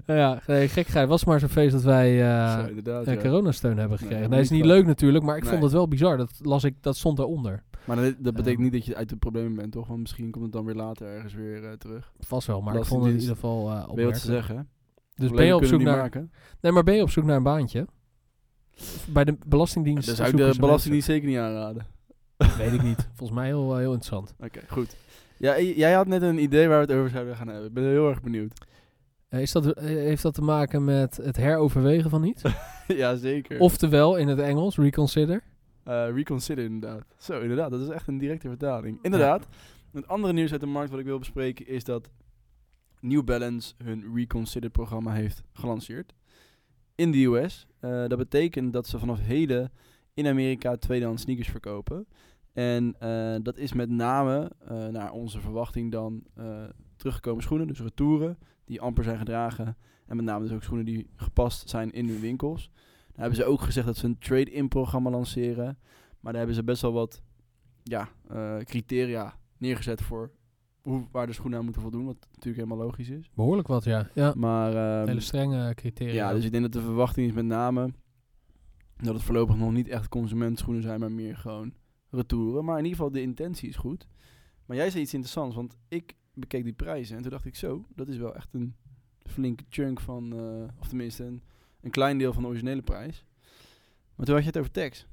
Nou 0.06 0.18
ja, 0.20 0.40
nee, 0.46 0.68
gekkigheid. 0.68 1.08
was 1.08 1.24
maar 1.24 1.40
zo'n 1.40 1.48
feest 1.48 1.72
dat 1.72 1.82
wij 1.82 2.10
eh, 2.10 2.66
ja. 3.04 3.16
coronasteun 3.16 3.78
hebben 3.78 3.88
Nee, 3.88 3.98
gekregen. 3.98 4.22
dat 4.22 4.30
Nee, 4.30 4.40
is 4.40 4.50
niet 4.50 4.64
leuk 4.64 4.86
natuurlijk, 4.86 5.24
maar 5.24 5.36
ik 5.36 5.44
vond 5.44 5.62
het 5.62 5.72
wel 5.72 5.88
bizar. 5.88 6.16
Dat, 6.16 6.32
las 6.40 6.64
ik, 6.64 6.74
dat 6.80 6.96
stond 6.96 7.16
daaronder. 7.16 7.62
Maar 7.84 7.96
dat, 7.96 8.14
dat 8.18 8.34
betekent 8.34 8.46
Ehm. 8.46 8.62
niet 8.62 8.72
dat 8.72 8.84
je 8.84 8.96
uit 8.96 9.08
de 9.08 9.16
problemen 9.16 9.54
bent, 9.54 9.72
toch? 9.72 9.86
Want 9.86 10.00
misschien 10.00 10.30
komt 10.30 10.44
het 10.44 10.52
dan 10.52 10.64
weer 10.64 10.74
later 10.74 11.06
ergens 11.06 11.34
weer 11.34 11.64
eh, 11.64 11.72
terug. 11.72 12.12
Vast 12.18 12.46
wel, 12.46 12.60
maar 12.60 12.76
ik 12.76 12.84
vond 12.84 13.04
het 13.04 13.12
in 13.14 13.20
ieder 13.20 13.34
geval 13.34 13.70
uh, 13.70 13.84
je 13.94 14.04
wat 14.04 14.18
ze 14.18 14.26
zeggen? 14.26 14.68
Dus 15.14 15.30
ben 15.30 15.46
je 15.46 15.54
op 15.54 15.64
zoek 15.64 15.82
naar... 15.82 15.96
maken. 15.96 16.32
Nee, 16.60 16.72
maar 16.72 16.82
ben 16.82 16.94
je 16.94 17.02
op 17.02 17.10
zoek 17.10 17.24
naar 17.24 17.36
een 17.36 17.42
baantje? 17.42 17.86
Bij 19.06 19.24
de 19.24 19.36
Belastingdienst 19.46 20.06
Dat 20.06 20.16
zou 20.16 20.28
ik 20.28 20.36
de 20.36 20.60
Belastingdienst 20.60 21.06
zeker 21.06 21.28
niet 21.28 21.38
aanraden. 21.38 21.86
Weet 22.58 22.72
ik 22.72 22.82
niet. 22.82 23.08
Volgens 23.14 23.38
mij 23.38 23.46
heel, 23.46 23.76
heel 23.76 23.92
interessant. 23.92 24.34
Oké, 24.40 24.60
goed. 24.68 24.96
Ja, 25.36 25.60
jij 25.60 25.92
had 25.92 26.06
net 26.06 26.22
een 26.22 26.42
idee 26.42 26.68
waar 26.68 26.86
we 26.86 26.92
het 26.92 26.98
over 27.00 27.10
zouden 27.10 27.36
gaan 27.36 27.48
hebben. 27.48 27.66
Ik 27.66 27.72
ben 27.74 27.84
heel 27.84 28.08
erg 28.08 28.22
benieuwd. 28.22 28.66
Eh, 29.32 29.40
is 29.40 29.52
dat, 29.52 29.66
eh, 29.66 29.84
heeft 29.84 30.22
dat 30.22 30.34
te 30.34 30.42
maken 30.42 30.84
met 30.84 31.16
het 31.16 31.36
heroverwegen 31.36 32.10
van 32.10 32.24
iets? 32.24 32.42
ja, 33.02 33.16
zeker. 33.16 33.60
Oftewel, 33.60 34.16
in 34.16 34.28
het 34.28 34.38
Engels, 34.38 34.76
reconsider. 34.76 35.42
Eh, 35.84 36.08
reconsider 36.14 36.64
inderdaad. 36.64 37.04
Zo, 37.18 37.40
inderdaad. 37.40 37.70
Dat 37.70 37.80
is 37.80 37.88
echt 37.88 38.08
een 38.08 38.18
directe 38.18 38.48
vertaling. 38.48 38.98
Inderdaad. 39.02 39.46
Het 39.92 40.08
andere 40.08 40.32
nieuws 40.32 40.52
uit 40.52 40.60
de 40.60 40.66
markt 40.66 40.90
wat 40.90 40.98
ik 40.98 41.04
wil 41.04 41.18
bespreken 41.18 41.66
is 41.66 41.84
dat 41.84 42.10
New 43.00 43.24
Balance 43.24 43.74
hun 43.84 44.14
Reconsider 44.14 44.70
programma 44.70 45.12
heeft 45.12 45.42
gelanceerd. 45.52 46.14
In 46.94 47.10
de 47.10 47.24
US. 47.24 47.66
Dat 47.80 48.16
betekent 48.16 48.72
dat 48.72 48.86
ze 48.86 48.98
vanaf 48.98 49.20
heden 49.20 49.72
in 50.14 50.26
Amerika 50.26 50.76
tweedehands 50.76 51.22
sneakers 51.22 51.48
verkopen. 51.48 52.06
En 52.52 52.96
dat 53.42 53.56
is 53.56 53.72
met 53.72 53.90
name 53.90 54.50
naar 54.90 55.12
onze 55.12 55.40
verwachting 55.40 55.92
dan 55.92 56.22
teruggekomen 56.96 57.42
schoenen, 57.42 57.66
dus 57.66 57.80
retouren, 57.80 58.38
die 58.64 58.80
amper 58.80 59.04
zijn 59.04 59.18
gedragen. 59.18 59.76
En 60.06 60.16
met 60.16 60.24
name 60.24 60.44
dus 60.44 60.54
ook 60.54 60.62
schoenen 60.62 60.86
die 60.86 61.10
gepast 61.16 61.68
zijn 61.68 61.92
in 61.92 62.08
hun 62.08 62.20
winkels. 62.20 62.70
Dan 63.06 63.20
hebben 63.20 63.36
ze 63.36 63.44
ook 63.44 63.60
gezegd 63.60 63.86
dat 63.86 63.96
ze 63.96 64.06
een 64.06 64.18
trade-in 64.18 64.68
programma 64.68 65.10
lanceren. 65.10 65.78
Maar 66.20 66.32
daar 66.32 66.40
hebben 66.40 66.54
ze 66.54 66.64
best 66.64 66.82
wel 66.82 66.92
wat 66.92 67.22
ja, 67.82 68.08
eh, 68.28 68.58
criteria 68.58 69.38
neergezet 69.58 70.02
voor 70.02 70.30
hoe, 70.82 71.06
waar 71.10 71.26
de 71.26 71.32
schoenen 71.32 71.58
aan 71.58 71.64
moeten 71.64 71.82
voldoen. 71.82 72.04
Wat 72.04 72.16
natuurlijk 72.30 72.64
helemaal 72.64 72.86
logisch 72.86 73.08
is. 73.08 73.30
Behoorlijk 73.34 73.68
wat, 73.68 73.84
ja. 73.84 74.08
ja. 74.14 74.32
Maar 74.36 74.74
ehm, 74.74 75.08
Hele 75.08 75.20
strenge 75.20 75.74
criteria. 75.74 76.14
ja, 76.14 76.32
dus 76.32 76.44
ik 76.44 76.50
denk 76.50 76.62
dat 76.62 76.72
de 76.72 76.80
verwachting 76.80 77.28
is 77.28 77.34
met 77.34 77.44
name 77.44 77.92
dat 78.96 79.14
het 79.14 79.22
voorlopig 79.22 79.56
nog 79.56 79.72
niet 79.72 79.88
echt 79.88 80.08
consumentschoenen 80.08 80.82
zijn, 80.82 81.00
maar 81.00 81.12
meer 81.12 81.36
gewoon 81.36 81.74
retouren. 82.10 82.64
Maar 82.64 82.78
in 82.78 82.84
ieder 82.84 82.98
geval 82.98 83.12
de 83.12 83.22
intentie 83.22 83.68
is 83.68 83.76
goed. 83.76 84.08
Maar 84.66 84.76
jij 84.76 84.90
zei 84.90 85.02
iets 85.02 85.14
interessants, 85.14 85.56
want 85.56 85.76
ik 85.88 86.14
bekeek 86.34 86.64
die 86.64 86.72
prijzen 86.72 87.16
en 87.16 87.22
toen 87.22 87.30
dacht 87.30 87.44
ik 87.44 87.56
zo, 87.56 87.84
dat 87.94 88.08
is 88.08 88.16
wel 88.16 88.34
echt 88.34 88.54
een 88.54 88.74
flinke 89.26 89.64
chunk 89.68 90.00
van, 90.00 90.32
eh, 90.32 90.68
of 90.80 90.88
tenminste 90.88 91.24
een, 91.24 91.42
een 91.80 91.90
klein 91.90 92.18
deel 92.18 92.32
van 92.32 92.42
de 92.42 92.48
originele 92.48 92.82
prijs. 92.82 93.24
Maar 94.14 94.26
toen 94.26 94.34
had 94.34 94.44
je 94.44 94.50
het 94.50 94.58
over 94.58 94.70
tax. 94.70 95.06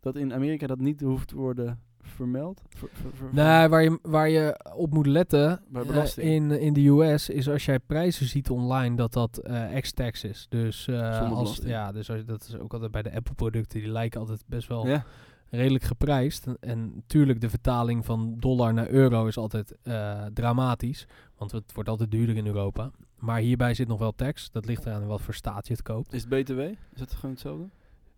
Dat 0.00 0.16
in 0.16 0.32
Amerika 0.34 0.66
dat 0.66 0.78
niet 0.80 1.00
hoeft 1.00 1.28
te 1.28 1.36
worden 1.36 1.80
vermeld. 2.00 2.62
Ver- 2.68 2.88
ver- 2.92 3.14
ver- 3.14 3.34
Nee, 3.34 3.68
waar 3.68 3.82
je, 3.82 3.98
waar 4.02 4.28
je 4.28 4.60
op 4.74 4.92
moet 4.92 5.06
letten 5.06 5.62
Bij 5.68 5.84
belasting. 5.84 6.28
in, 6.28 6.50
in 6.60 6.72
de 6.72 6.86
US 6.88 7.28
is 7.28 7.48
als 7.48 7.64
jij 7.64 7.78
prijzen 7.80 8.26
ziet 8.26 8.50
online 8.50 8.96
dat 8.96 9.12
dat 9.12 9.38
eh 9.38 9.74
ex-tax 9.76 10.24
is. 10.24 10.46
Dus, 10.48 10.88
als, 10.90 11.56
ja, 11.64 11.92
dus 11.92 12.10
als, 12.10 12.18
je- 12.18 12.24
dat 12.24 12.42
is 12.48 12.56
ook 12.58 12.72
altijd 12.72 12.90
bij 12.92 13.02
de 13.02 13.12
Apple 13.14 13.34
producten. 13.34 13.80
Die 13.80 13.88
lijken 13.90 14.20
altijd 14.20 14.42
best 14.46 14.68
wel 14.68 14.86
ja. 14.88 15.04
Redelijk 15.50 15.84
geprijsd. 15.84 16.46
En, 16.46 16.56
en 16.60 16.92
natuurlijk 16.94 17.40
de 17.40 17.50
vertaling 17.50 18.04
van 18.04 18.34
dollar 18.38 18.74
naar 18.74 18.88
euro 18.88 19.26
is 19.26 19.36
altijd 19.36 19.76
eh, 19.82 20.24
dramatisch. 20.32 21.06
Want 21.38 21.52
het 21.52 21.72
wordt 21.74 21.88
altijd 21.88 22.10
duurder 22.10 22.36
in 22.36 22.46
Europa. 22.46 22.90
Maar 23.18 23.38
hierbij 23.38 23.74
zit 23.74 23.88
nog 23.88 23.98
wel 23.98 24.12
tax. 24.12 24.50
Dat 24.50 24.66
ligt 24.66 24.86
eraan 24.86 25.06
wat 25.06 25.20
voor 25.20 25.34
staat 25.34 25.66
je 25.66 25.72
het 25.72 25.82
koopt. 25.82 26.12
Is 26.12 26.20
het 26.20 26.28
BTW? 26.30 26.60
Is 26.60 27.00
het 27.00 27.12
gewoon 27.12 27.30
hetzelfde? 27.30 27.64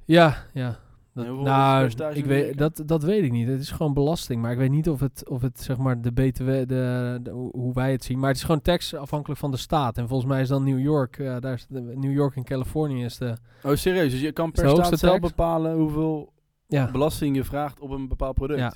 Ja, 0.04 0.36
ja. 0.52 0.78
Dat, 1.14 1.26
nou, 1.26 1.90
ik 2.14 2.24
weet, 2.24 2.58
dat, 2.58 2.82
dat 2.86 3.02
weet 3.02 3.22
ik 3.24 3.32
niet. 3.32 3.48
Het 3.48 3.60
is 3.60 3.70
gewoon 3.70 3.94
belasting. 3.94 4.42
Maar 4.42 4.52
ik 4.52 4.58
weet 4.58 4.70
niet 4.70 4.88
of 4.88 5.00
het, 5.00 5.28
of 5.28 5.42
het 5.42 5.60
zeg 5.60 5.76
maar, 5.76 6.00
de 6.00 6.12
BTW, 6.12 6.44
de, 6.46 7.18
de- 7.22 7.30
hoe 7.52 7.74
wij 7.74 7.92
het 7.92 8.04
zien. 8.04 8.18
Maar 8.18 8.28
het 8.28 8.36
is 8.36 8.42
gewoon 8.44 8.60
tax 8.60 8.94
afhankelijk 8.94 9.40
van 9.40 9.50
de 9.50 9.56
staat. 9.56 9.98
En 9.98 10.08
volgens 10.08 10.28
mij 10.30 10.40
is 10.40 10.48
dan 10.48 10.64
New 10.64 10.78
York, 10.80 11.18
eh, 11.18 11.36
daar 11.40 11.52
is 11.52 11.66
de, 11.68 11.80
New 11.80 12.12
York 12.12 12.36
en 12.36 12.44
Californië 12.44 13.04
is 13.04 13.18
de, 13.18 13.36
Oh, 13.62 13.74
serieus? 13.74 14.10
Dus 14.10 14.20
je 14.20 14.32
kan 14.32 14.52
per 14.52 14.68
staat 14.68 14.98
zelf 14.98 15.20
bepalen 15.20 15.76
hoeveel 15.76 16.32
ja, 16.68 16.90
belasting 16.90 17.36
je 17.36 17.44
vraagt 17.44 17.80
op 17.80 17.90
een 17.90 18.08
bepaald 18.08 18.34
product. 18.34 18.58
Ja, 18.58 18.72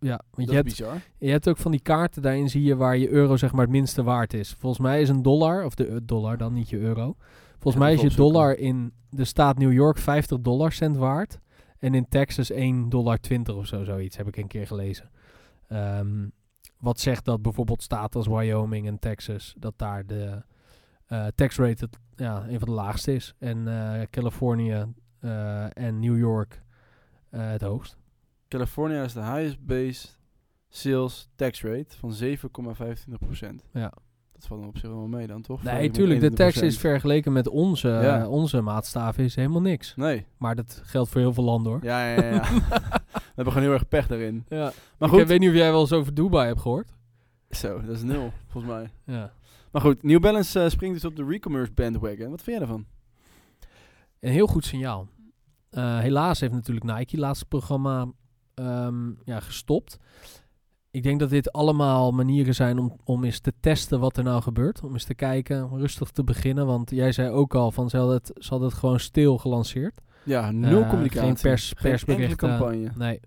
ja. 0.00 0.16
dat 0.16 0.24
Want 0.30 0.42
is 0.42 0.48
je 0.48 0.54
hebt, 0.54 0.68
bizar. 0.68 1.00
je 1.18 1.30
hebt 1.30 1.48
ook 1.48 1.56
van 1.56 1.70
die 1.70 1.80
kaarten, 1.80 2.22
daarin 2.22 2.48
zie 2.50 2.62
je 2.62 2.76
waar 2.76 2.96
je 2.96 3.08
euro 3.10 3.36
zeg 3.36 3.52
maar 3.52 3.60
het 3.60 3.70
minste 3.70 4.02
waard 4.02 4.34
is. 4.34 4.54
Volgens 4.58 4.82
mij 4.82 5.00
is 5.00 5.08
een 5.08 5.22
dollar, 5.22 5.64
of 5.64 5.74
de 5.74 5.86
eh, 5.86 5.96
dollar 6.02 6.36
dan, 6.36 6.52
niet 6.52 6.68
je 6.68 6.78
euro. 6.78 7.16
Volgens 7.50 7.74
Ja, 7.74 7.78
mij 7.78 7.92
is 7.92 8.00
je 8.00 8.16
dollar 8.16 8.58
in 8.58 8.92
de 9.10 9.24
staat 9.24 9.58
New 9.58 9.72
York 9.72 9.98
50 9.98 10.40
dollar 10.40 10.72
cent 10.72 10.96
waard. 10.96 11.38
En 11.78 11.94
in 11.94 12.08
Texas 12.08 12.50
1 12.50 12.88
dollar 12.88 13.18
20 13.20 13.54
of 13.54 13.66
zo, 13.66 13.84
zoiets 13.84 14.16
heb 14.16 14.26
ik 14.28 14.36
een 14.36 14.46
keer 14.46 14.66
gelezen. 14.66 15.10
Ehm, 15.68 16.28
wat 16.78 17.00
zegt 17.00 17.24
dat 17.24 17.42
bijvoorbeeld 17.42 17.82
staten 17.82 18.20
als 18.20 18.28
Wyoming 18.28 18.86
en 18.86 18.98
Texas, 18.98 19.54
dat 19.58 19.74
daar 19.76 20.06
de 20.06 20.42
eh, 21.06 21.26
tax 21.34 21.56
rate 21.56 21.84
het, 21.84 21.98
ja, 22.16 22.44
een 22.48 22.58
van 22.58 22.68
de 22.68 22.74
laagste 22.74 23.14
is. 23.14 23.34
En 23.38 23.68
eh, 23.68 24.06
Californië 24.10 24.84
en 25.72 25.98
New 25.98 26.18
York 26.18 26.62
het 27.30 27.60
hoogst. 27.62 27.96
California 28.48 29.02
is 29.02 29.12
de 29.12 29.20
highest 29.22 29.64
based 29.66 30.18
sales 30.68 31.28
tax 31.36 31.62
rate 31.62 31.96
van 31.98 32.14
7,25%. 32.14 33.70
Ja. 33.72 33.92
Dat 34.32 34.46
valt 34.48 34.66
op 34.66 34.78
zich 34.78 34.88
wel 34.90 35.06
mee 35.06 35.26
dan, 35.26 35.42
toch? 35.42 35.62
Nee, 35.62 35.90
tuurlijk, 35.90 36.20
de 36.20 36.30
tax 36.32 36.56
21%. 36.60 36.62
is 36.64 36.78
vergeleken 36.78 37.32
met 37.32 37.48
onze, 37.48 37.88
Ja. 37.88 38.28
onze 38.28 38.60
maatstaven 38.60 39.24
is 39.24 39.34
helemaal 39.34 39.60
niks. 39.60 39.96
Nee. 39.96 40.26
Maar 40.36 40.54
dat 40.54 40.80
geldt 40.84 41.10
voor 41.10 41.20
heel 41.20 41.32
veel 41.32 41.44
landen 41.44 41.72
hoor. 41.72 41.84
Ja, 41.84 42.06
ja, 42.14 42.24
ja. 42.24 42.42
We 43.12 43.36
hebben 43.46 43.52
gewoon 43.54 43.62
heel 43.62 43.72
erg 43.72 43.88
pech 43.88 44.06
daarin. 44.06 44.44
Ja. 44.48 44.72
Maar 44.98 45.08
ik 45.08 45.14
goed. 45.14 45.26
weet 45.28 45.38
niet 45.40 45.48
of 45.48 45.54
jij 45.54 45.70
wel 45.70 45.80
eens 45.80 45.92
over 45.92 46.14
Dubai 46.14 46.46
hebt 46.46 46.60
gehoord. 46.60 46.92
Zo, 47.50 47.80
dat 47.80 47.96
is 47.96 48.02
nul, 48.02 48.32
volgens 48.48 48.72
mij. 48.72 48.90
Ja. 49.04 49.32
Maar 49.72 49.82
goed, 49.82 50.02
New 50.02 50.20
Balance 50.20 50.60
eh, 50.62 50.68
springt 50.70 50.94
dus 50.94 51.10
op 51.10 51.16
de 51.16 51.24
recommerce 51.24 51.72
bandwagon. 51.72 52.30
Wat 52.30 52.42
vind 52.42 52.56
jij 52.58 52.60
ervan? 52.60 52.86
Een 54.20 54.32
heel 54.32 54.46
goed 54.46 54.64
signaal. 54.64 55.08
Eh, 55.70 55.98
helaas 55.98 56.40
heeft 56.40 56.52
natuurlijk 56.52 56.86
Nike 56.98 57.18
laatste 57.18 57.44
programma 57.46 58.06
ehm, 58.54 59.10
ja, 59.24 59.40
gestopt. 59.40 59.96
Ik 60.90 61.02
denk 61.02 61.20
dat 61.20 61.30
dit 61.30 61.52
allemaal 61.52 62.12
manieren 62.12 62.54
zijn 62.54 62.78
om, 62.78 62.96
om 63.04 63.24
eens 63.24 63.40
te 63.40 63.52
testen 63.60 64.00
wat 64.00 64.16
er 64.16 64.24
nou 64.24 64.42
gebeurt. 64.42 64.82
Om 64.84 64.92
eens 64.92 65.04
te 65.04 65.14
kijken, 65.14 65.68
rustig 65.78 66.10
te 66.10 66.24
beginnen. 66.24 66.66
Want 66.66 66.90
jij 66.90 67.12
zei 67.12 67.30
ook 67.30 67.54
al 67.54 67.70
van 67.70 67.90
ze 67.90 67.96
hadden 67.96 68.14
het, 68.16 68.30
ze 68.34 68.48
hadden 68.50 68.68
het 68.68 68.78
gewoon 68.78 69.00
stil 69.00 69.38
gelanceerd. 69.38 70.00
Ja, 70.24 70.50
nul 70.50 70.82
Eh, 70.82 70.88
communicatie. 70.88 71.20
geen 71.26 71.34
pers- 71.42 71.72
Geen 71.76 71.90
persberichten. 71.90 72.28
enkele 72.48 72.58
campagne. 72.58 72.90
Nee. 72.96 73.20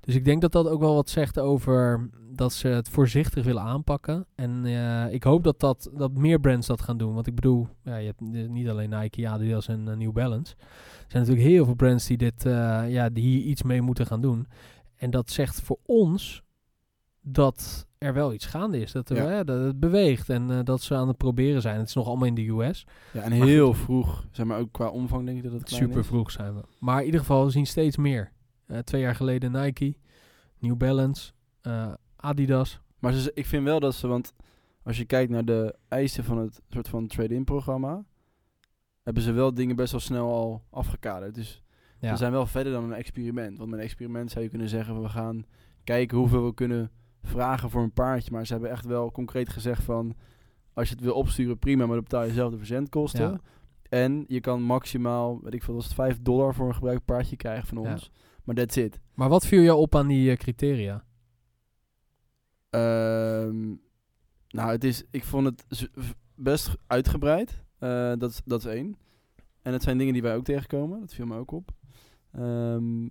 Dus 0.00 0.14
ik 0.14 0.24
denk 0.24 0.40
dat 0.40 0.52
dat 0.52 0.68
ook 0.68 0.80
wel 0.80 0.94
wat 0.94 1.10
zegt 1.10 1.38
over 1.38 2.08
dat 2.32 2.52
ze 2.52 2.68
het 2.68 2.88
voorzichtig 2.88 3.44
willen 3.44 3.62
aanpakken. 3.62 4.26
En 4.34 4.64
eh, 4.64 5.12
ik 5.14 5.22
hoop 5.22 5.44
dat, 5.44 5.60
dat, 5.60 5.90
dat 5.94 6.12
meer 6.12 6.40
brands 6.40 6.66
dat 6.66 6.80
gaan 6.82 6.98
doen. 6.98 7.14
Want 7.14 7.26
ik 7.26 7.34
bedoel, 7.34 7.68
ja, 7.84 7.96
je 7.96 8.06
hebt 8.06 8.20
eh, 8.34 8.48
niet 8.48 8.68
alleen 8.68 8.90
Nike, 8.90 9.28
Adidas 9.28 9.68
en 9.68 9.88
eh, 9.88 9.96
New 9.96 10.12
Balance. 10.12 10.54
Er 10.58 11.04
zijn 11.08 11.22
natuurlijk 11.22 11.48
heel 11.48 11.64
veel 11.64 11.74
brands 11.74 12.06
die, 12.06 12.16
dit, 12.16 12.42
ja, 12.88 13.08
die 13.08 13.24
hier 13.24 13.42
iets 13.42 13.62
mee 13.62 13.82
moeten 13.82 14.06
gaan 14.06 14.20
doen. 14.20 14.46
En 14.96 15.10
dat 15.10 15.30
zegt 15.30 15.60
voor 15.60 15.78
ons 15.86 16.42
dat 17.20 17.86
er 17.98 18.14
wel 18.14 18.32
iets 18.32 18.46
gaande 18.46 18.80
is. 18.80 18.92
Dat, 18.92 19.10
er, 19.10 19.16
Ja. 19.16 19.44
dat 19.44 19.64
het 19.64 19.80
beweegt 19.80 20.28
en 20.28 20.64
dat 20.64 20.82
ze 20.82 20.94
aan 20.94 21.08
het 21.08 21.16
proberen 21.16 21.62
zijn. 21.62 21.78
Het 21.78 21.88
is 21.88 21.94
nog 21.94 22.06
allemaal 22.06 22.26
in 22.26 22.34
de 22.34 22.48
US. 22.48 22.86
Ja, 23.12 23.20
en 23.20 23.32
heel 23.32 23.66
goed. 23.68 23.76
vroeg. 23.76 24.26
Zeg 24.30 24.46
maar 24.46 24.58
ook 24.58 24.72
qua 24.72 24.88
omvang 24.88 25.24
denk 25.26 25.36
ik 25.36 25.42
dat 25.50 25.52
het 25.52 25.68
Super 25.70 25.98
is. 25.98 26.06
vroeg 26.06 26.30
zijn 26.30 26.54
we. 26.54 26.60
Maar 26.78 26.98
in 26.98 27.04
ieder 27.04 27.20
geval, 27.20 27.44
we 27.44 27.50
zien 27.50 27.66
steeds 27.66 27.96
meer. 27.96 28.32
Eh, 28.70 28.78
twee 28.78 29.00
jaar 29.00 29.14
geleden 29.14 29.52
Nike, 29.52 29.94
New 30.58 30.76
Balance, 30.76 31.32
eh, 31.60 31.92
Adidas. 32.16 32.80
Maar 32.98 33.12
ze, 33.12 33.30
ik 33.34 33.46
vind 33.46 33.64
wel 33.64 33.80
dat 33.80 33.94
ze, 33.94 34.06
want 34.06 34.34
als 34.82 34.96
je 34.98 35.04
kijkt 35.04 35.30
naar 35.30 35.44
de 35.44 35.74
eisen 35.88 36.24
van 36.24 36.38
het 36.38 36.60
soort 36.68 36.88
van 36.88 37.06
trade-in 37.06 37.44
programma, 37.44 38.04
hebben 39.02 39.22
ze 39.22 39.32
wel 39.32 39.54
dingen 39.54 39.76
best 39.76 39.90
wel 39.92 40.00
snel 40.00 40.32
al 40.32 40.62
afgekaderd. 40.70 41.34
Dus 41.34 41.62
Ja. 41.98 42.10
ze 42.10 42.16
zijn 42.16 42.32
wel 42.32 42.46
verder 42.46 42.72
dan 42.72 42.84
een 42.84 42.92
experiment. 42.92 43.58
Want 43.58 43.70
met 43.70 43.78
een 43.78 43.84
experiment 43.84 44.30
zou 44.30 44.44
je 44.44 44.50
kunnen 44.50 44.68
zeggen, 44.68 45.02
we 45.02 45.08
gaan 45.08 45.44
kijken 45.84 46.18
hoeveel 46.18 46.44
we 46.44 46.54
kunnen 46.54 46.90
vragen 47.22 47.70
voor 47.70 47.82
een 47.82 47.92
paardje. 47.92 48.30
Maar 48.32 48.46
ze 48.46 48.52
hebben 48.52 48.70
echt 48.70 48.84
wel 48.84 49.10
concreet 49.12 49.48
gezegd 49.48 49.82
van, 49.82 50.14
als 50.72 50.88
je 50.88 50.94
het 50.94 51.04
wil 51.04 51.14
opsturen, 51.14 51.58
prima, 51.58 51.84
maar 51.86 51.94
dan 51.94 52.04
betaal 52.04 52.24
je 52.24 52.32
zelf 52.32 52.50
de 52.50 52.56
verzendkosten. 52.58 53.30
Ja. 53.30 53.40
En 53.90 54.24
je 54.28 54.40
kan 54.40 54.62
maximaal, 54.62 55.40
weet 55.42 55.54
ik 55.54 55.62
veel, 55.62 55.74
was 55.74 55.84
het 55.84 55.94
5 55.94 56.18
dollar 56.22 56.54
voor 56.54 56.68
een 56.68 56.74
gebruikt 56.74 57.04
paardje 57.04 57.36
krijgen 57.36 57.66
van 57.68 57.82
Ja. 57.82 57.92
ons. 57.92 58.10
Maar 58.44 58.54
that's 58.54 58.76
it. 58.76 59.00
Maar 59.14 59.28
wat 59.28 59.46
viel 59.46 59.62
jou 59.62 59.78
op 59.78 59.94
aan 59.94 60.06
die 60.06 60.30
eh, 60.30 60.36
criteria? 60.36 61.04
Ehm, 62.70 63.66
nou, 64.48 64.70
het 64.70 64.84
is, 64.84 65.04
ik 65.10 65.24
vond 65.24 65.46
het 65.46 65.88
best 66.34 66.76
uitgebreid. 66.86 67.62
Eh, 67.78 68.12
dat, 68.18 68.30
is- 68.30 68.42
dat 68.44 68.58
is 68.64 68.66
één. 68.72 68.96
En 69.62 69.72
het 69.72 69.82
zijn 69.82 69.98
dingen 69.98 70.12
die 70.12 70.22
wij 70.22 70.36
ook 70.36 70.44
tegenkomen. 70.44 71.00
Dat 71.00 71.14
viel 71.14 71.26
me 71.26 71.36
ook 71.36 71.50
op. 71.50 71.70
Ehm, 72.32 73.08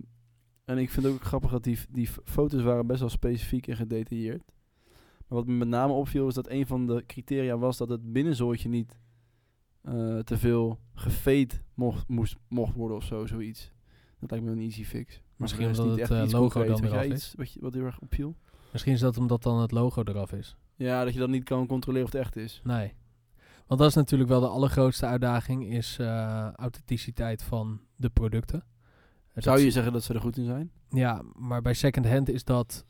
en 0.64 0.78
ik 0.78 0.90
vind 0.90 1.06
het 1.06 1.14
ook 1.14 1.22
grappig 1.24 1.50
dat 1.50 1.64
die, 1.64 1.78
die 1.90 2.08
foto's 2.24 2.62
waren 2.62 2.86
best 2.86 3.00
wel 3.00 3.08
specifiek 3.08 3.66
en 3.66 3.76
gedetailleerd. 3.76 4.42
Maar 5.28 5.38
wat 5.38 5.46
me 5.46 5.52
met 5.52 5.68
name 5.68 5.92
opviel 5.92 6.28
is 6.28 6.34
dat 6.34 6.48
een 6.50 6.66
van 6.66 6.86
de 6.86 7.04
criteria 7.06 7.58
was 7.58 7.76
dat 7.76 7.88
het 7.88 8.12
binnenzootje 8.12 8.68
niet 8.68 9.00
eh, 9.82 10.18
te 10.18 10.38
veel 10.38 10.78
geveed 10.94 11.62
mocht, 11.74 12.08
moest, 12.08 12.36
mocht 12.48 12.74
worden 12.74 12.96
of 12.96 13.04
zo, 13.04 13.26
zoiets. 13.26 13.70
Dat 14.18 14.30
lijkt 14.30 14.46
me 14.46 14.52
een 14.52 14.60
easy 14.60 14.84
fix. 14.84 15.20
Misschien 15.36 15.64
er 15.64 15.70
is 15.70 15.78
omdat 15.78 15.96
niet 15.96 16.02
het, 16.02 16.10
echt 16.10 16.18
eh, 16.20 16.24
iets 16.24 16.34
logo 16.34 16.64
dan 16.64 16.84
eraf 16.84 17.04
iets 17.04 17.34
wat, 17.36 17.52
je, 17.52 17.60
wat 17.60 17.74
heel 17.74 17.84
erg 17.84 17.98
opviel? 18.00 18.36
Misschien 18.72 18.92
is 18.92 19.00
dat 19.00 19.16
omdat 19.18 19.42
dan 19.42 19.60
het 19.60 19.70
logo 19.70 20.02
eraf 20.04 20.32
is. 20.32 20.56
Ja, 20.76 21.04
dat 21.04 21.12
je 21.12 21.18
dan 21.18 21.30
niet 21.30 21.44
kan 21.44 21.66
controleren 21.66 22.06
of 22.06 22.12
het 22.12 22.20
echt 22.22 22.36
is. 22.36 22.60
Nee. 22.64 22.94
Want 23.66 23.80
dat 23.80 23.88
is 23.88 23.94
natuurlijk 23.96 24.30
wel 24.30 24.40
de 24.40 24.46
allergrootste 24.48 25.06
uitdaging, 25.06 25.66
is 25.72 25.98
eh, 25.98 26.50
authenticiteit 26.52 27.42
van 27.42 27.80
de 27.96 28.08
producten. 28.10 28.64
Zou 29.34 29.58
is- 29.58 29.64
je 29.64 29.70
zeggen 29.70 29.92
dat 29.92 30.02
ze 30.02 30.14
er 30.14 30.20
goed 30.20 30.36
in 30.36 30.44
zijn? 30.44 30.70
Ja, 30.88 31.22
maar 31.36 31.62
bij 31.62 31.74
secondhand 31.74 32.28
is 32.28 32.44
dat, 32.44 32.84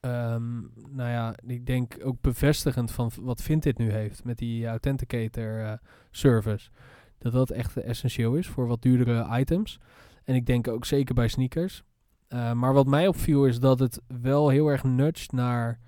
ehm, 0.00 0.58
nou 0.88 1.10
ja, 1.10 1.34
ik 1.46 1.66
denk 1.66 1.96
ook 2.02 2.20
bevestigend 2.20 2.90
van 2.90 3.10
wat 3.20 3.42
Vinted 3.42 3.78
nu 3.78 3.90
heeft 3.90 4.24
met 4.24 4.38
die 4.38 4.66
Authenticator 4.66 5.60
eh, 5.64 5.72
service. 6.10 6.70
Dat 7.18 7.32
dat 7.32 7.50
echt 7.50 7.76
essentieel 7.76 8.34
is 8.34 8.46
voor 8.46 8.66
wat 8.66 8.82
duurdere 8.82 9.38
items. 9.38 9.78
En 10.24 10.34
ik 10.34 10.46
denk 10.46 10.68
ook 10.68 10.84
zeker 10.84 11.14
bij 11.14 11.28
sneakers. 11.28 11.82
Eh, 12.28 12.52
maar 12.52 12.72
wat 12.72 12.86
mij 12.86 13.06
opviel 13.08 13.46
is 13.46 13.60
dat 13.60 13.78
het 13.78 14.00
wel 14.20 14.48
heel 14.48 14.68
erg 14.68 14.84
nudgt 14.84 15.32
naar 15.32 15.78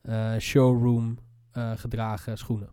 eh, 0.00 0.36
showroom 0.38 1.18
gedragen 1.76 2.38
schoenen. 2.38 2.70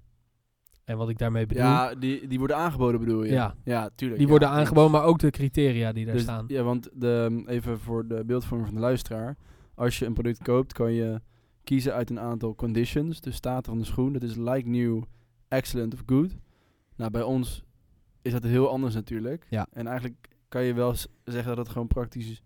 En 0.86 0.98
wat 0.98 1.10
ik 1.10 1.18
daarmee 1.18 1.46
bedoel, 1.46 1.64
Ja, 1.64 1.96
die, 1.96 2.28
die 2.28 2.38
worden 2.40 2.58
aangeboden 2.58 3.00
bedoel 3.00 3.24
je? 3.24 3.32
Ja. 3.32 3.56
ja 3.64 3.90
tuurlijk. 3.96 4.20
die 4.20 4.28
ja, 4.28 4.38
worden 4.38 4.50
aangeboden, 4.50 4.92
maar 4.92 5.04
ook 5.04 5.20
de 5.20 5.30
criteria 5.30 5.92
die 5.92 6.06
daar 6.06 6.14
Dus- 6.14 6.24
staan. 6.24 6.46
Ja, 6.48 6.64
want 6.64 6.90
de, 6.94 7.44
even 7.46 7.80
voor 7.80 8.08
de 8.08 8.24
beeldvorming 8.26 8.68
van 8.68 8.78
de 8.78 8.84
luisteraar. 8.84 9.38
Als 9.76 10.00
je 10.00 10.06
een 10.06 10.14
product 10.14 10.44
koopt, 10.44 10.74
kan 10.74 10.92
je 10.92 11.22
kiezen 11.64 11.94
uit 11.94 12.10
een 12.10 12.20
aantal 12.20 12.56
conditions. 12.56 13.22
De 13.22 13.32
staat 13.32 13.66
van 13.66 13.78
de 13.78 13.86
schoen. 13.86 14.14
Dat 14.14 14.24
is 14.24 14.36
like 14.36 14.70
new, 14.70 15.04
excellent 15.48 15.94
of 15.94 16.04
good. 16.06 16.36
Nou, 16.96 17.12
bij 17.12 17.24
ons 17.24 17.64
is 18.22 18.32
dat 18.32 18.44
heel 18.44 18.70
anders 18.70 18.94
natuurlijk. 18.94 19.46
Ja. 19.50 19.68
En 19.72 19.88
eigenlijk 19.88 20.30
kan 20.50 20.64
je 20.64 20.74
wel 20.74 20.96
zeggen 21.24 21.48
dat 21.48 21.58
het 21.58 21.70
gewoon 21.70 21.88
praktisch 21.88 22.42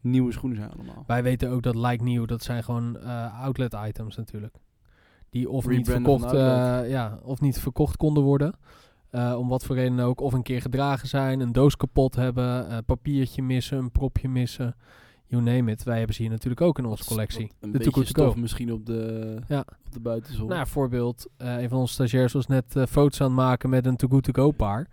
nieuwe 0.00 0.32
schoenen 0.32 0.58
zijn 0.58 0.70
allemaal. 0.70 1.04
Wij 1.06 1.22
weten 1.22 1.50
ook 1.50 1.62
dat 1.62 1.74
Like 1.74 2.04
New, 2.04 2.26
dat 2.26 2.42
zijn 2.42 2.64
gewoon 2.64 2.98
eh, 2.98 3.40
outlet 3.42 3.76
items 3.86 4.16
natuurlijk. 4.16 4.54
Die 5.30 5.50
of 5.50 5.68
niet, 5.68 5.88
verkocht, 5.88 6.32
eh, 6.32 6.90
ja, 6.90 7.18
of 7.22 7.40
niet 7.40 7.58
verkocht 7.58 7.96
konden 7.96 8.22
worden. 8.22 8.54
Eh, 9.10 9.34
om 9.38 9.48
wat 9.48 9.64
voor 9.64 9.76
reden 9.76 10.00
ook. 10.00 10.20
Of 10.20 10.32
een 10.32 10.42
keer 10.42 10.60
gedragen 10.60 11.08
zijn, 11.08 11.40
een 11.40 11.52
doos 11.52 11.76
kapot 11.76 12.14
hebben, 12.14 12.84
papiertje 12.84 13.42
missen, 13.42 13.78
een 13.78 13.90
propje 13.90 14.28
missen. 14.28 14.76
You 15.30 15.42
name 15.42 15.70
it. 15.70 15.82
Wij 15.82 15.96
hebben 15.96 16.14
ze 16.14 16.22
hier 16.22 16.30
natuurlijk 16.30 16.60
ook 16.60 16.78
in 16.78 16.84
onze 16.84 17.04
collectie. 17.04 17.46
wat 17.46 17.56
Een 17.60 17.72
de 17.72 17.78
beetje 17.78 18.04
stof 18.04 18.36
misschien 18.36 18.72
op 18.72 18.86
de, 18.86 19.36
Ja. 19.48 19.60
op 19.60 19.92
de 19.92 20.00
buitenzol. 20.00 20.48
Nou, 20.48 20.66
voorbeeld, 20.66 21.26
eh, 21.36 21.62
een 21.62 21.68
van 21.68 21.78
onze 21.78 21.92
stagiairs 21.92 22.32
was 22.32 22.46
net 22.46 22.76
eh, 22.76 22.86
foto's 22.86 23.20
aan 23.20 23.26
het 23.26 23.36
maken 23.36 23.70
met 23.70 23.86
een 23.86 23.96
Too 23.96 24.08
Good 24.08 24.22
To 24.22 24.32
Go 24.32 24.50
paar. 24.50 24.86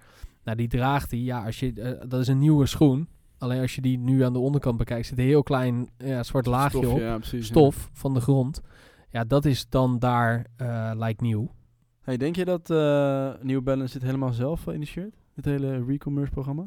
Nou, 0.44 0.58
die 0.58 0.68
draagt 0.68 1.12
hij. 1.12 1.20
Ja, 1.20 1.46
als 1.46 1.60
je, 1.60 1.74
eh, 1.74 2.10
dat 2.10 2.20
is 2.20 2.28
een 2.28 2.40
nieuwe 2.40 2.66
schoen. 2.66 3.08
Alleen 3.38 3.62
als 3.62 3.76
je 3.76 3.82
die 3.82 3.98
nu 3.98 4.24
aan 4.24 4.34
de 4.34 4.40
onderkant 4.40 4.78
bekijkt, 4.78 5.08
zit 5.08 5.18
een 5.18 5.24
heel 5.24 5.44
klein 5.44 5.90
ja, 5.98 6.24
zwart 6.24 6.46
laagje 6.46 6.90
op. 6.90 7.00
Ja, 7.00 7.18
precies. 7.18 7.48
ja. 7.48 7.54
stof 7.54 7.90
van 7.94 8.14
de 8.14 8.22
grond. 8.22 8.62
Ja, 9.10 9.24
dat 9.24 9.46
is 9.46 9.70
dan 9.70 10.00
daar 10.00 10.46
eh 10.56 10.92
like 10.96 11.24
nieuw. 11.24 11.52
Hey, 12.02 12.18
denk 12.18 12.36
je 12.36 12.46
dat 12.46 12.70
eh 12.70 13.32
New 13.42 13.62
Balance 13.64 13.94
dit 13.94 14.02
helemaal 14.02 14.34
zelf 14.34 14.68
uh, 14.68 14.76
initieert? 14.76 15.16
Dit 15.36 15.46
hele 15.46 15.84
re-commerce 15.88 16.32
programma? 16.32 16.64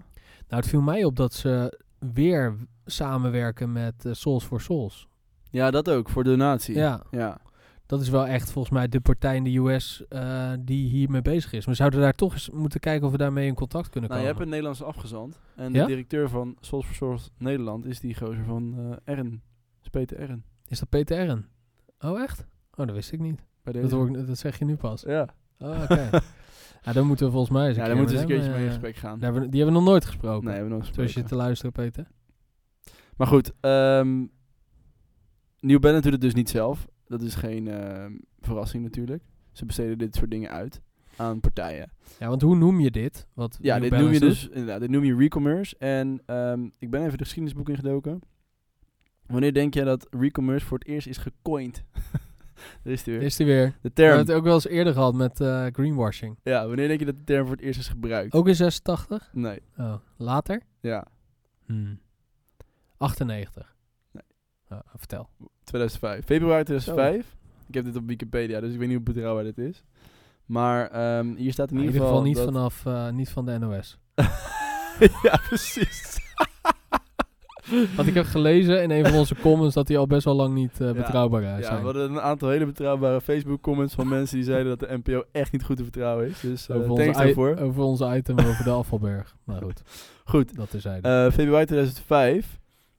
Nou, 0.49 0.63
het 0.63 0.67
viel 0.67 0.81
mij 0.81 1.05
op 1.05 1.17
dat 1.17 1.35
ze 1.35 1.79
weer 2.13 2.57
samenwerken 2.85 3.73
met 3.73 4.05
eh, 4.05 4.13
Souls 4.13 4.45
for 4.45 4.61
Souls. 4.61 5.09
Ja, 5.51 5.71
dat 5.71 5.91
ook, 5.91 6.09
voor 6.09 6.25
donatie. 6.25 6.75
Ja, 6.75 7.03
ja. 7.11 7.39
dat 7.87 8.01
is 8.01 8.09
wel 8.09 8.27
echt 8.27 8.51
volgens 8.53 8.75
mij 8.75 8.89
de 8.89 9.01
partij 9.01 9.37
in 9.37 9.45
de 9.45 9.57
US 9.59 10.05
eh, 10.09 10.53
die 10.61 10.89
hiermee 10.89 11.23
bezig 11.23 11.53
is. 11.53 11.65
We 11.65 11.75
zouden 11.75 12.01
daar 12.01 12.13
toch 12.15 12.33
eens 12.33 12.51
moeten 12.51 12.81
kijken 12.81 13.07
of 13.07 13.13
we 13.13 13.19
daarmee 13.19 13.47
in 13.47 13.55
contact 13.55 13.89
kunnen 13.89 14.11
Nou, 14.11 14.23
je 14.23 14.27
komen. 14.27 14.43
hebt 14.43 14.45
een 14.55 14.63
Nederlandse 14.63 14.85
afgezant. 14.97 15.41
En 15.57 15.73
Ja? 15.73 15.81
de 15.81 15.87
directeur 15.87 16.29
van 16.29 16.57
Souls 16.61 16.87
for 16.87 16.95
Souls 16.95 17.31
Nederland 17.39 17.87
is 17.87 18.01
die 18.01 18.15
gozer 18.17 18.45
van 18.45 18.75
eh 19.05 19.15
Ern. 19.17 19.43
Is 19.83 19.89
Peter 19.89 20.19
Ern. 20.19 20.45
Is 20.67 20.79
dat 20.79 20.89
Peter? 20.89 21.45
Oh, 22.01 22.21
echt? 22.21 22.47
Oh, 22.75 22.87
dat 22.87 22.95
wist 22.95 23.13
ik 23.13 23.21
niet. 23.21 23.45
Dat, 23.63 23.91
hoor 23.91 24.09
ik, 24.19 24.27
dat 24.27 24.39
zeg 24.39 24.59
je 24.59 24.65
nu 24.65 24.77
pas. 24.77 25.03
Ja. 25.03 25.29
Oh, 25.59 25.83
oké. 25.83 26.09
ja, 26.83 26.93
dan 26.93 27.07
moeten 27.07 27.27
we 27.27 27.33
volgens 27.33 27.53
mij 27.53 27.67
eens 27.69 27.77
een 27.77 27.83
ja, 27.83 27.89
dan 27.89 27.97
moeten 27.97 28.17
we 28.17 28.23
eens 28.23 28.31
een 28.31 28.37
keertje 28.37 28.53
mee 28.53 28.61
in 28.61 28.67
eh, 28.67 28.73
gesprek 28.73 28.97
gaan. 28.97 29.19
daar 29.19 29.33
hebben 29.33 29.51
Die 29.51 29.61
hebben 29.61 29.79
we 29.79 29.83
nog 29.83 29.91
nooit 29.91 30.05
gesproken. 30.05 30.45
Nee, 30.45 30.55
hebben 30.55 30.73
we 30.73 30.79
nog 30.79 30.85
Zoals 30.85 30.97
je 30.97 31.03
gesproken. 31.03 31.31
te 31.31 31.37
luisteren, 31.37 31.73
Peter. 31.73 32.07
Maar 33.17 33.27
goed, 33.27 33.53
ehm 33.61 34.27
New 35.61 35.81
Balance 35.81 36.03
doet 36.03 36.13
het 36.13 36.21
dus 36.21 36.35
niet 36.35 36.49
zelf. 36.51 36.87
Dat 37.07 37.23
is 37.23 37.35
geen 37.35 37.69
ehm, 37.69 38.13
verrassing 38.41 38.83
natuurlijk. 38.83 39.23
Ze 39.53 39.65
besteden 39.67 39.99
dit 39.99 40.15
soort 40.15 40.31
dingen 40.31 40.51
uit 40.51 40.81
aan 41.17 41.41
partijen. 41.41 41.93
Ja, 42.19 42.29
want 42.29 42.43
hoe 42.43 42.57
noem 42.57 42.81
je 42.81 42.91
dit? 42.91 43.27
Wat 43.35 43.59
Ja, 43.61 43.79
New 43.79 43.91
dit 43.91 44.01
noem 44.01 44.13
je 44.13 44.21
dus 44.21 44.49
inderdaad, 44.49 44.81
dit 44.81 44.91
noem 44.91 45.05
je 45.05 45.17
re-commerce. 45.17 45.77
En 45.79 46.23
ehm, 46.27 46.69
ik 46.79 46.91
ben 46.91 47.01
even 47.05 47.19
de 47.19 47.25
geschiedenisboek 47.25 47.69
ingedoken. 47.69 48.21
Wanneer 49.27 49.53
denk 49.53 49.75
jij 49.75 49.85
dat 49.85 50.07
re-commerce 50.11 50.67
voor 50.67 50.79
het 50.79 50.87
eerst 50.87 51.07
is 51.07 51.17
gecoind? 51.17 51.85
Daar 52.85 52.93
is 52.93 53.03
die 53.05 53.15
weer. 53.15 53.23
Is 53.23 53.37
weer. 53.37 53.67
de 53.67 53.73
We 53.83 53.93
term. 53.93 54.09
hebben 54.09 54.27
het 54.27 54.37
ook 54.37 54.45
wel 54.45 54.55
eens 54.55 54.67
eerder 54.69 54.93
gehad 54.93 55.15
met 55.15 55.41
eh, 55.41 55.67
greenwashing. 55.73 56.39
Ja, 56.43 56.67
wanneer 56.67 56.89
denk 56.89 57.01
je 57.01 57.07
dat 57.07 57.17
de 57.17 57.25
term 57.25 57.47
voor 57.47 57.57
het 57.57 57.65
eerst 57.65 57.81
is 57.81 57.89
gebruikt? 57.89 58.33
Ook 58.35 58.49
in 58.49 58.55
86? 58.55 59.31
Nee, 59.33 59.61
Oh, 59.79 59.95
later? 60.17 60.63
ja, 60.81 61.07
Hmm. 61.67 62.01
98. 62.97 63.75
Nee. 64.13 64.23
Oh, 64.71 64.79
vertel. 64.97 65.29
2005. 65.65 66.25
Februari 66.25 66.65
2005. 66.65 67.37
Ik 67.69 67.75
heb 67.75 67.85
dit 67.85 67.97
op 67.97 68.07
Wikipedia, 68.07 68.61
dus 68.61 68.73
ik 68.73 68.79
weet 68.79 68.89
niet 68.89 68.97
hoe 68.97 69.15
betrouwbaar 69.15 69.45
dit 69.45 69.59
is. 69.59 69.85
Maar 70.47 70.91
ehm, 70.91 71.35
hier 71.35 71.53
staat 71.53 71.71
in 71.71 71.77
in 71.79 71.85
ieder 71.85 72.01
geval, 72.01 72.23
niet, 72.23 72.37
dat- 72.37 72.45
vanaf, 72.45 72.87
eh, 72.87 73.09
niet 73.11 73.29
van 73.29 73.47
de 73.47 73.59
NOS. 73.59 73.99
ja, 75.23 75.41
precies. 75.49 76.20
Want 77.97 78.09
ik 78.09 78.15
heb 78.15 78.25
gelezen 78.25 78.83
in 78.83 78.91
een 78.91 79.05
van 79.07 79.15
onze 79.19 79.35
comments 79.35 79.75
dat 79.75 79.87
die 79.87 79.99
al 79.99 80.07
best 80.07 80.25
wel 80.25 80.35
lang 80.35 80.55
niet 80.55 80.81
eh, 80.81 80.87
Ja. 80.87 80.93
betrouwbaar 80.93 81.43
eh, 81.43 81.61
Ja, 81.61 81.77
we 81.79 81.85
hadden 81.85 82.11
een 82.11 82.21
aantal 82.21 82.49
hele 82.49 82.67
betrouwbare 82.67 83.21
Facebook-comments 83.21 83.95
van 83.95 84.09
mensen 84.09 84.37
die 84.37 84.45
zeiden 84.45 84.79
dat 84.79 84.89
de 84.89 84.99
NPO 85.05 85.23
echt 85.33 85.53
niet 85.53 85.65
goed 85.65 85.77
te 85.77 85.83
vertrouwen 85.83 86.27
is. 86.29 86.41
Dus 86.41 86.69
eh 86.69 86.77
over, 86.77 86.89
thanks 86.89 87.07
onze 87.09 87.23
daarvoor. 87.23 87.57
over 87.57 87.83
onze 87.83 88.17
item 88.17 88.39
over 88.39 88.65
de 88.65 88.71
afvalberg. 88.71 89.37
Maar 89.45 89.63
goed, 89.67 89.83
Goed, 90.25 90.57
dat 90.57 90.71
terzijde. 90.71 91.29
februari 91.33 91.65
2005 91.67 92.59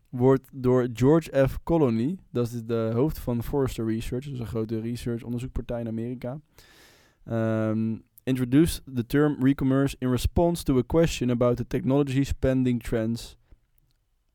wordt 0.10 0.50
door 0.54 0.88
George 0.94 1.48
F. 1.48 1.60
Colony, 1.64 2.18
dat 2.32 2.46
is 2.46 2.64
de 2.66 2.92
hoofd 2.94 3.20
van 3.20 3.44
Forrester 3.44 3.86
Research, 3.86 4.28
is 4.32 4.40
een 4.40 4.46
grote 4.48 4.80
research 4.80 5.24
onderzoekpartij 5.24 5.80
in 5.80 5.88
Amerika, 5.88 6.40
ehm, 7.26 7.96
introduced 8.24 8.82
the 8.96 9.06
term 9.06 9.38
re-commerce 9.40 9.96
in 10.00 10.10
response 10.10 10.64
to 10.64 10.78
a 10.78 10.82
question 10.88 11.30
about 11.30 11.58
the 11.58 11.68
technology 11.68 12.24
spending 12.24 12.84
trends 12.84 13.38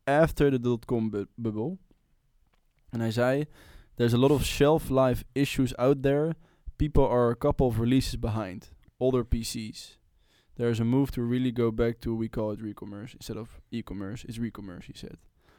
after 0.07 0.51
the 0.51 0.61
dot-com 0.61 1.11
bu- 1.11 1.27
bubble. 1.35 1.77
En 2.91 3.01
hij 3.01 3.11
zei, 3.11 3.45
there's 3.95 4.15
a 4.15 4.19
lot 4.19 4.31
of 4.31 4.45
shelf 4.45 4.89
life 4.89 5.25
issues 5.33 5.77
out 5.77 6.03
there. 6.03 6.35
People 6.77 7.09
are 7.09 7.31
a 7.31 7.37
couple 7.37 7.67
of 7.67 7.79
releases 7.79 8.19
behind. 8.19 8.73
Older 8.97 9.25
PCs. 9.25 9.99
There's 10.55 10.81
a 10.81 10.85
move 10.85 11.11
to 11.11 11.29
really 11.29 11.53
go 11.55 11.73
back 11.73 11.99
to, 11.99 12.19
we 12.19 12.29
call 12.29 12.53
it 12.53 12.61
re-commerce. 12.61 13.15
Instead 13.15 13.37
of 13.37 13.61
e-commerce, 13.69 14.27
is 14.27 14.39
re-commerce, 14.39 14.87
he 14.93 14.97
said. 14.99 15.17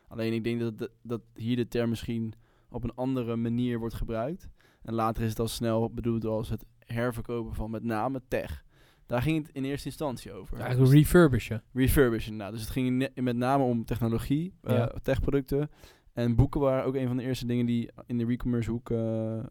Alleen 0.08 0.34
ik 0.34 0.44
denk 0.44 0.60
dat, 0.60 0.78
dat, 0.78 0.92
dat 1.02 1.22
hier 1.34 1.56
de 1.56 1.68
term 1.68 1.90
misschien 1.90 2.34
op 2.70 2.84
een 2.84 2.96
andere 2.96 3.36
manier 3.36 3.80
wordt 3.80 3.96
gebruikt. 3.96 4.50
En 4.82 4.94
later 4.94 5.24
is 5.24 5.30
het 5.30 5.40
al 5.40 5.48
snel 5.48 5.90
bedoeld 5.94 6.26
als 6.26 6.50
het 6.50 6.66
herverkopen 6.80 7.54
van 7.54 7.72
met 7.72 7.84
name 7.84 8.22
tech. 8.28 8.66
Daar 9.08 9.22
ging 9.22 9.46
het 9.46 9.56
in 9.56 9.64
eerste 9.64 9.88
instantie 9.88 10.34
over. 10.34 10.60
Eigenlijk 10.60 10.94
refurbishen. 10.94 11.64
Refurbishen. 11.74 12.36
Nou, 12.36 12.52
dus 12.52 12.62
het 12.62 12.70
ging 12.70 13.10
met 13.16 13.36
name 13.36 13.64
om 13.64 13.86
technologie, 13.86 14.54
eh, 14.62 14.76
Ja. 14.76 14.92
techproducten. 15.02 15.70
En 16.14 16.36
boeken 16.36 16.62
waren 16.62 16.86
ook 16.86 16.96
een 16.96 17.08
van 17.08 17.18
de 17.18 17.24
eerste 17.24 17.46
dingen 17.46 17.66
die 17.66 17.90
in 18.06 18.18
de 18.18 18.26
re-commerce 18.26 18.72
hoek 18.72 18.90
eh, 18.90 18.98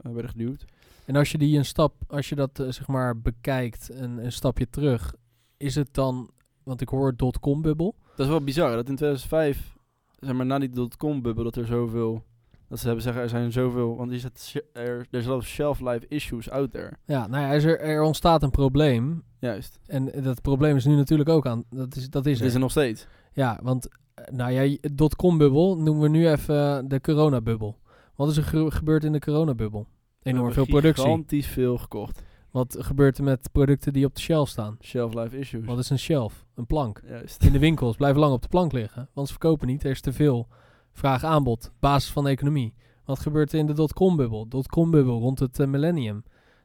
werden 0.03 0.29
geduwd. 0.29 0.65
En 1.05 1.17
als 1.17 1.33
je 1.33 1.39
die 1.39 1.59
een 1.59 1.65
stap, 1.65 1.95
als 2.09 2.29
je 2.29 2.35
dat 2.35 2.59
eh, 2.59 2.69
zeg 2.71 2.87
maar 2.87 3.21
bekijkt, 3.21 3.91
een, 3.93 4.25
een 4.25 4.33
stapje 4.33 4.71
terug, 4.71 5.15
is 5.57 5.75
het 5.75 5.95
dan, 5.95 6.31
want 6.63 6.81
ik 6.81 6.89
hoor 6.89 7.17
dotcom 7.17 7.63
bubbel. 7.63 7.95
Dat 8.17 8.27
is 8.27 8.33
wel 8.33 8.45
bizar, 8.45 8.71
dat 8.71 8.89
in 8.89 8.97
2005, 8.97 9.77
zeg 10.19 10.35
maar 10.35 10.47
na 10.47 10.59
die 10.59 10.69
dotcom-bubbel, 10.71 11.45
dat 11.45 11.57
er 11.57 11.67
zoveel... 11.67 12.25
Dat 12.69 12.79
ze 12.79 12.87
hebben 12.87 13.03
zeggen, 13.05 13.23
er 13.23 13.29
zijn 13.29 13.53
zoveel... 13.53 13.97
Want 13.97 14.23
sh- 14.39 14.57
er, 14.73 15.07
lot 15.11 15.27
of 15.29 15.47
shelf 15.47 15.81
life 15.81 16.05
issues 16.09 16.51
out 16.51 16.71
there. 16.73 16.93
Ja, 17.05 17.27
nou 17.27 17.43
ja, 17.43 17.53
er, 17.53 17.81
er 17.81 18.03
ontstaat 18.03 18.43
een 18.43 18.51
probleem. 18.51 19.23
Juist. 19.39 19.79
En 19.87 20.23
dat 20.23 20.43
probleem 20.43 20.77
is 20.77 20.85
nu 20.85 20.95
natuurlijk 20.97 21.29
ook 21.29 21.47
aan. 21.47 21.65
Dat 21.71 21.97
is, 21.97 22.11
dat 22.11 22.27
is 22.27 22.41
er. 22.41 22.47
is 22.47 22.55
er 22.55 22.61
nog 22.61 22.71
steeds. 22.71 23.07
Ja, 23.33 23.59
want 23.63 23.89
eh, 24.15 24.25
nou 24.35 24.51
ja, 24.53 24.77
dotcom 24.93 25.39
bubbel 25.39 25.77
noemen 25.79 26.03
we 26.03 26.09
nu 26.09 26.29
even 26.29 26.89
de 26.89 27.01
coronabubbel. 27.01 27.79
Wat 28.15 28.29
is 28.31 28.37
er 28.37 28.43
ge- 28.45 28.71
gebeurd 28.71 29.05
in 29.05 29.13
de 29.13 29.21
coronabubbel? 29.21 29.87
Enorm 30.23 30.53
veel 30.53 30.67
productie. 30.67 31.05
Gigantisch 31.05 31.47
veel 31.47 31.79
gekocht. 31.79 32.23
Wat 32.51 32.77
gebeurt 32.81 33.19
er 33.19 33.25
met 33.25 33.49
producten 33.53 33.93
die 33.93 34.05
op 34.05 34.15
de 34.15 34.21
shelf 34.21 34.49
staan? 34.49 34.77
Shelf 34.81 35.15
life 35.15 35.39
issues. 35.39 35.65
Wat 35.67 35.79
is 35.79 35.91
een 35.91 35.99
shelf? 35.99 36.45
Een 36.55 36.67
plank. 36.67 37.03
Juist. 37.09 37.45
In 37.45 37.53
de 37.53 37.59
winkels 37.59 37.97
blijven 37.97 38.21
lang 38.21 38.33
op 38.33 38.43
de 38.43 38.49
plank 38.49 38.73
liggen. 38.73 39.09
Want 39.13 39.27
ze 39.27 39.33
verkopen 39.33 39.67
niet. 39.67 39.85
Er 39.85 39.91
is 39.91 40.01
te 40.01 40.13
veel 40.13 40.49
vraag-aanbod. 40.97 41.73
Basis 41.79 42.13
van 42.13 42.25
de 42.25 42.31
economie. 42.31 42.75
Wat 43.05 43.21
gebeurt 43.21 43.53
er 43.53 43.59
in 43.59 43.67
de 43.67 43.73
dotcom-bubbel? 43.73 44.49
Dotcom-bubbel 44.49 45.19
rond 45.19 45.39
het 45.39 45.61
eh, 45.61 45.67
millennium. 45.67 46.25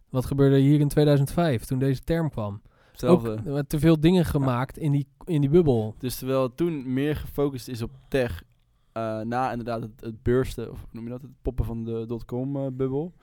Wat 0.10 0.26
gebeurde 0.26 0.58
hier 0.58 0.80
in 0.80 0.88
2005 0.88 1.66
toen 1.66 1.80
deze 1.80 2.02
term 2.02 2.30
kwam? 2.30 2.62
Hetzelfde. 2.92 3.32
Ook 3.32 3.58
eh, 3.58 3.64
te 3.68 3.80
veel 3.80 4.00
dingen 4.00 4.26
gemaakt 4.26 4.78
in, 4.78 4.92
die, 4.92 5.08
in 5.26 5.42
die 5.42 5.50
bubbel. 5.50 5.96
Dus 5.98 6.16
terwijl 6.16 6.56
toen 6.56 6.94
meer 6.94 7.16
gefocust 7.16 7.68
is 7.68 7.82
op 7.82 7.92
tech, 8.08 8.44
eh, 8.92 9.20
na 9.20 9.52
inderdaad 9.52 9.82
het, 9.82 10.02
het 10.02 10.24
bursten, 10.24 10.72
of 10.72 10.80
hoe 10.80 10.90
noem 10.92 11.04
je 11.04 11.10
dat, 11.10 11.22
het 11.22 11.32
poppen 11.42 11.66
van 11.66 11.84
de 11.84 12.04
dotcom-bubbel, 12.08 13.14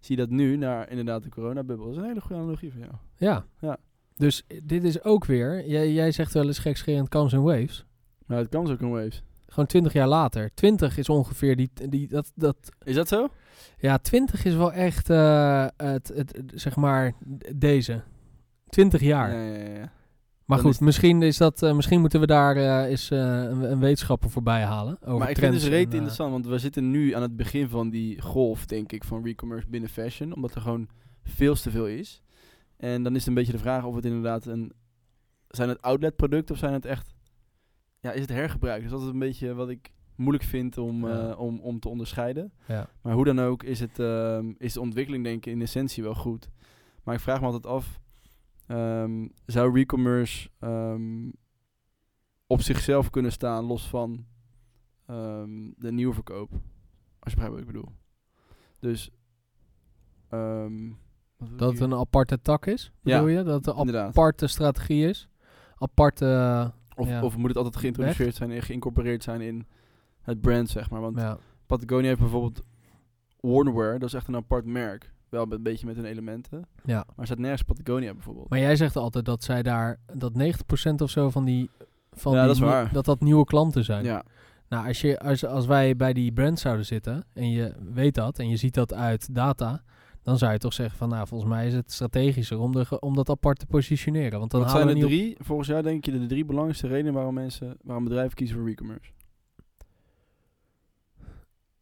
zie 0.00 0.16
je 0.16 0.22
dat 0.22 0.30
nu 0.30 0.56
naar 0.56 0.90
inderdaad 0.90 1.22
de 1.22 1.28
coronabubbel. 1.28 1.86
Dat 1.86 1.94
is 1.94 2.00
een 2.00 2.08
hele 2.08 2.20
goede 2.20 2.42
analogie 2.42 2.70
van 2.70 2.80
jou. 2.80 2.92
Ja. 3.16 3.44
Ja. 3.60 3.76
Dus 4.16 4.42
dit 4.64 4.84
is 4.84 5.02
ook 5.02 5.24
weer, 5.24 5.68
jij, 5.68 5.92
jij 5.92 6.12
zegt 6.12 6.32
wel 6.32 6.46
eens 6.46 6.58
gekscherend 6.58 7.08
comes 7.08 7.32
in 7.32 7.42
waves. 7.42 7.84
Maar 8.26 8.38
het 8.38 8.48
kan 8.48 8.70
ook 8.70 8.80
een 8.80 8.90
waves. 8.90 9.22
Gewoon 9.48 9.66
20 9.66 9.92
jaar 9.92 10.08
later. 10.08 10.50
20 10.54 10.98
is 10.98 11.08
ongeveer 11.08 11.56
die, 11.56 11.70
die 11.88 12.08
dat, 12.08 12.32
dat 12.34 12.56
Is 12.84 12.94
dat 12.94 13.08
zo? 13.08 13.28
ja, 13.78 13.98
20 13.98 14.44
is 14.44 14.54
wel 14.54 14.72
echt 14.72 15.10
eh, 15.10 15.66
het, 15.76 16.08
het, 16.14 16.36
het, 16.36 16.52
zeg 16.54 16.76
maar 16.76 17.12
deze. 17.54 18.02
20 18.68 19.00
jaar. 19.00 19.32
Ja, 19.32 19.56
ja, 19.58 19.68
ja. 19.68 19.78
maar 20.44 20.56
dan 20.56 20.60
goed, 20.60 20.72
is- 20.74 20.78
misschien 20.78 21.22
is 21.22 21.36
dat 21.36 21.62
eh, 21.62 21.74
misschien 21.74 22.00
moeten 22.00 22.20
we 22.20 22.26
daar 22.26 22.56
eens 22.86 23.10
eh, 23.10 23.18
een, 23.18 23.70
een 23.70 23.78
wetenschapper 23.78 24.30
voorbij 24.30 24.62
halen 24.62 24.98
over 25.02 25.18
Maar 25.18 25.30
ik 25.30 25.38
vind 25.38 25.52
het 25.52 25.62
dus 25.62 25.70
reet 25.70 25.86
en, 25.86 25.92
interessant, 25.92 26.30
want 26.32 26.46
we 26.46 26.58
zitten 26.58 26.90
nu 26.90 27.12
aan 27.14 27.22
het 27.22 27.36
begin 27.36 27.68
van 27.68 27.90
die 27.90 28.20
golf, 28.22 28.66
denk 28.66 28.92
ik, 28.92 29.04
van 29.04 29.24
recommerce 29.24 29.68
binnen 29.68 29.90
fashion. 29.90 30.34
Omdat 30.34 30.54
er 30.54 30.60
gewoon 30.60 30.88
veel 31.22 31.54
te 31.54 31.70
veel 31.70 31.86
is. 31.86 32.22
En 32.76 33.02
dan 33.02 33.12
is 33.12 33.18
het 33.18 33.28
een 33.28 33.34
beetje 33.34 33.52
de 33.52 33.58
vraag 33.58 33.84
of 33.84 33.94
het 33.94 34.04
inderdaad 34.04 34.46
een... 34.46 34.72
Zijn 35.48 35.68
het 35.68 35.82
outletproducten 35.82 36.54
of 36.54 36.60
zijn 36.60 36.72
het 36.72 36.84
echt... 36.84 37.14
Ja, 38.00 38.12
is 38.12 38.20
het 38.20 38.28
hergebruik? 38.30 38.82
Dus 38.82 38.90
dat 38.90 39.00
is 39.00 39.06
een 39.06 39.18
beetje 39.18 39.54
wat 39.54 39.68
ik 39.68 39.92
moeilijk 40.14 40.44
vind 40.44 40.78
om, 40.78 41.06
Ja. 41.06 41.30
eh, 41.30 41.38
om, 41.40 41.60
om 41.60 41.80
te 41.80 41.88
onderscheiden. 41.88 42.52
ja. 42.66 42.88
Maar 43.02 43.14
hoe 43.14 43.24
dan 43.24 43.38
ook 43.40 43.62
is, 43.62 43.80
het, 43.80 43.98
ehm, 43.98 44.52
is 44.58 44.72
de 44.72 44.80
ontwikkeling 44.80 45.24
denk 45.24 45.46
ik 45.46 45.52
in 45.52 45.62
essentie 45.62 46.02
wel 46.02 46.14
goed. 46.14 46.48
Maar 47.02 47.14
ik 47.14 47.20
vraag 47.20 47.40
me 47.40 47.46
altijd 47.46 47.66
af, 47.66 48.00
ehm, 48.66 49.28
zou 49.46 49.74
recommerce 49.74 50.48
ehm, 50.58 51.30
op 52.46 52.60
zichzelf 52.60 53.10
kunnen 53.10 53.32
staan 53.32 53.64
los 53.64 53.88
van 53.88 54.26
de 55.76 55.92
nieuwverkoop? 55.92 56.50
Als 57.18 57.32
je 57.32 57.38
begrijpt 57.38 57.50
wat 57.50 57.60
ik 57.60 57.66
bedoel. 57.66 57.92
Dus... 58.80 59.10
Dat 61.56 61.70
het 61.72 61.80
een 61.80 61.94
aparte 61.94 62.40
tak 62.40 62.66
is, 62.66 62.92
Ja, 63.02 63.14
bedoel 63.20 63.36
je? 63.36 63.42
Dat 63.42 63.54
het 63.54 63.66
een? 63.74 63.76
Inderdaad. 63.80 64.08
aparte 64.08 64.46
strategie 64.46 65.08
is? 65.08 65.28
Aparte... 65.76 66.72
Of, 66.98 67.08
ja. 67.08 67.22
of 67.22 67.36
moet 67.36 67.48
het 67.48 67.56
altijd 67.56 67.76
geïntroduceerd 67.76 68.34
zijn 68.34 68.50
en 68.50 68.62
geïncorporeerd 68.62 69.22
zijn 69.22 69.40
in 69.40 69.66
het 70.22 70.40
brand, 70.40 70.68
zeg 70.68 70.90
maar. 70.90 71.00
Want 71.00 71.18
ja. 71.20 71.38
Patagonia 71.66 72.06
heeft 72.08 72.20
bijvoorbeeld 72.20 72.62
Warnwear, 73.40 73.98
dat 73.98 74.08
is 74.08 74.14
echt 74.14 74.28
een 74.28 74.36
apart 74.36 74.64
merk. 74.64 75.12
Wel 75.28 75.44
met- 75.44 75.56
een 75.58 75.62
beetje 75.62 75.86
met 75.86 75.96
hun 75.96 76.04
elementen. 76.04 76.66
ja. 76.84 76.94
Maar 76.96 77.14
er 77.16 77.26
staat 77.26 77.38
nergens 77.38 77.62
Patagonia 77.62 78.12
bijvoorbeeld. 78.12 78.48
Maar 78.48 78.58
jij 78.58 78.76
zegt 78.76 78.96
altijd 78.96 79.24
dat 79.24 79.44
zij 79.44 79.62
daar... 79.62 79.98
Dat 80.14 80.32
90% 80.38 81.02
of 81.02 81.10
zo 81.10 81.30
van 81.30 81.44
die... 81.44 81.70
Van 82.12 82.32
Ja, 82.32 82.38
die 82.38 82.46
dat 82.46 82.56
is 82.56 82.62
waar. 82.62 82.92
Dat 82.92 83.04
dat 83.04 83.20
nieuwe 83.20 83.44
klanten 83.44 83.84
zijn. 83.84 84.04
Ja, 84.04 84.24
Nou, 84.68 84.86
als, 84.86 85.00
je, 85.00 85.18
als, 85.18 85.44
als 85.44 85.66
wij 85.66 85.96
bij 85.96 86.12
die 86.12 86.32
brand 86.32 86.58
zouden 86.58 86.86
zitten 86.86 87.24
en 87.32 87.50
je 87.50 87.74
weet 87.92 88.14
dat 88.14 88.38
en 88.38 88.48
je 88.48 88.56
ziet 88.56 88.74
dat 88.74 88.94
uit 88.94 89.34
data, 89.34 89.82
dan 90.28 90.38
zou 90.38 90.52
je 90.52 90.58
toch 90.58 90.72
zeggen 90.72 90.98
van, 90.98 91.08
nou, 91.08 91.26
volgens 91.26 91.50
mij 91.50 91.66
is 91.66 91.74
het 91.74 91.92
strategischer 91.92 92.58
om, 92.58 92.72
de, 92.72 93.00
om 93.00 93.14
dat 93.14 93.28
apart 93.28 93.58
te 93.58 93.66
positioneren. 93.66 94.38
Want 94.38 94.50
dan 94.50 94.60
Wat 94.60 94.70
zijn 94.70 94.86
niet 94.86 95.00
drie, 95.04 95.36
volgens 95.40 95.68
jou 95.68 95.82
denk 95.82 96.04
je 96.04 96.18
de 96.18 96.26
drie 96.26 96.44
belangrijkste 96.44 96.86
redenen 96.86 97.12
waarom 97.12 97.34
mensen, 97.34 97.76
waarom 97.82 98.04
bedrijven 98.04 98.36
kiezen 98.36 98.56
voor 98.56 98.68
e-commerce? 98.68 99.10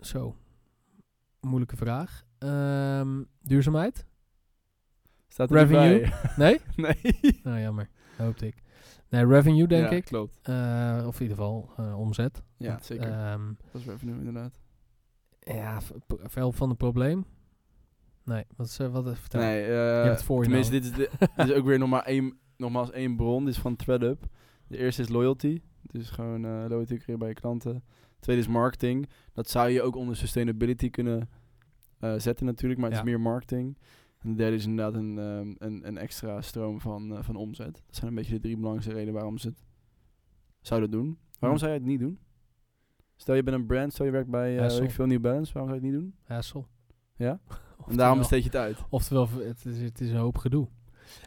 Zo, 0.00 0.36
moeilijke 1.40 1.76
vraag. 1.76 2.24
Ehm, 2.38 3.22
duurzaamheid? 3.40 4.06
Staat 5.28 5.50
er 5.50 5.56
Revenue? 5.56 6.00
bij. 6.00 6.12
Nee? 6.36 6.60
nee. 6.86 7.40
Nou, 7.42 7.60
jammer. 7.60 7.88
Hoopte 8.16 8.46
ik. 8.46 8.62
Nee, 9.08 9.26
revenue 9.26 9.66
denk 9.66 9.90
ja, 9.90 9.96
ik. 9.96 10.04
klopt. 10.04 10.38
Eh, 10.42 11.04
of 11.06 11.14
in 11.20 11.22
ieder 11.22 11.36
geval 11.36 11.70
eh, 11.76 11.98
omzet. 11.98 12.42
Ja, 12.56 12.68
Want, 12.68 12.84
zeker. 12.84 13.10
ehm, 13.10 13.46
dat 13.72 13.80
is 13.80 13.86
revenue 13.86 14.18
inderdaad. 14.18 14.60
ja, 15.40 15.80
veel 16.24 16.52
van 16.52 16.68
het 16.68 16.78
probleem. 16.78 17.24
Nee, 18.26 18.44
wat 18.56 18.66
is, 18.66 18.78
eh, 18.78 18.88
wat 18.92 19.06
is 19.06 19.18
vertel. 19.18 19.40
Nee, 19.40 19.64
eh, 19.64 20.04
het 20.04 20.22
voor 20.22 20.36
je 20.36 20.42
tenminste, 20.42 20.72
nou. 20.72 20.84
dit 20.84 20.92
is, 20.92 21.08
de, 21.18 21.28
dit 21.36 21.48
is 21.48 21.52
ook 21.54 21.64
weer 21.64 21.78
nog 21.78 21.88
maar 21.88 22.02
één, 22.04 22.38
nogmaals 22.56 22.90
één 22.90 23.16
bron. 23.16 23.44
Dit 23.44 23.54
is 23.54 23.60
van 23.60 23.76
ThreadUp. 23.76 24.26
De 24.66 24.76
eerste 24.78 25.02
is 25.02 25.08
loyalty. 25.08 25.60
Dus 25.82 26.10
gewoon 26.10 26.44
eh, 26.44 26.50
loyalty 26.68 26.96
creëren 26.96 27.18
bij 27.18 27.28
je 27.28 27.34
klanten. 27.34 27.74
De 27.74 28.20
tweede 28.20 28.42
is 28.42 28.48
marketing. 28.48 29.08
Dat 29.32 29.48
zou 29.48 29.68
je 29.68 29.82
ook 29.82 29.96
onder 29.96 30.16
sustainability 30.16 30.90
kunnen 30.90 31.28
eh, 31.98 32.14
zetten 32.18 32.46
natuurlijk, 32.46 32.80
maar 32.80 32.90
het 32.90 32.98
Ja. 32.98 33.04
is 33.04 33.10
meer 33.10 33.20
marketing. 33.20 33.78
En 34.18 34.30
de 34.30 34.36
derde 34.36 34.56
is 34.56 34.66
inderdaad 34.66 34.94
een, 34.94 35.18
ehm, 35.18 35.54
een, 35.58 35.86
een 35.86 35.98
extra 35.98 36.40
stroom 36.40 36.80
van, 36.80 37.16
eh, 37.16 37.22
van 37.22 37.36
omzet. 37.36 37.72
Dat 37.86 37.96
zijn 37.96 38.08
een 38.08 38.14
beetje 38.14 38.34
de 38.34 38.40
drie 38.40 38.54
belangrijkste 38.56 38.92
redenen 38.94 39.14
waarom 39.14 39.38
ze 39.38 39.48
het 39.48 39.64
zouden 40.60 40.90
doen. 40.90 41.18
Waarom 41.38 41.58
Hm. 41.58 41.64
zou 41.64 41.72
je 41.74 41.78
het 41.78 41.88
niet 41.88 42.00
doen? 42.00 42.18
Stel 43.16 43.34
je 43.34 43.42
bent 43.42 43.56
een 43.56 43.66
brand, 43.66 43.92
stel 43.92 44.04
je 44.04 44.10
werkt 44.10 44.30
bij 44.30 44.58
eh 44.58 44.82
ik 44.82 44.90
veel 44.90 45.06
New 45.06 45.20
Balance, 45.20 45.52
waarom 45.52 45.70
zou 45.72 45.82
je 45.82 45.86
het 45.86 45.94
niet 45.94 46.02
doen? 46.04 46.14
Hassel. 46.36 46.66
Ja? 47.16 47.40
En 47.88 47.96
daarom 47.96 48.18
besteed 48.18 48.42
je 48.42 48.48
het 48.48 48.56
uit. 48.56 48.78
Oftewel, 48.88 49.28
het 49.38 49.64
is, 49.64 49.80
het 49.80 50.00
is 50.00 50.10
een 50.10 50.16
hoop 50.16 50.38
gedoe. 50.38 50.68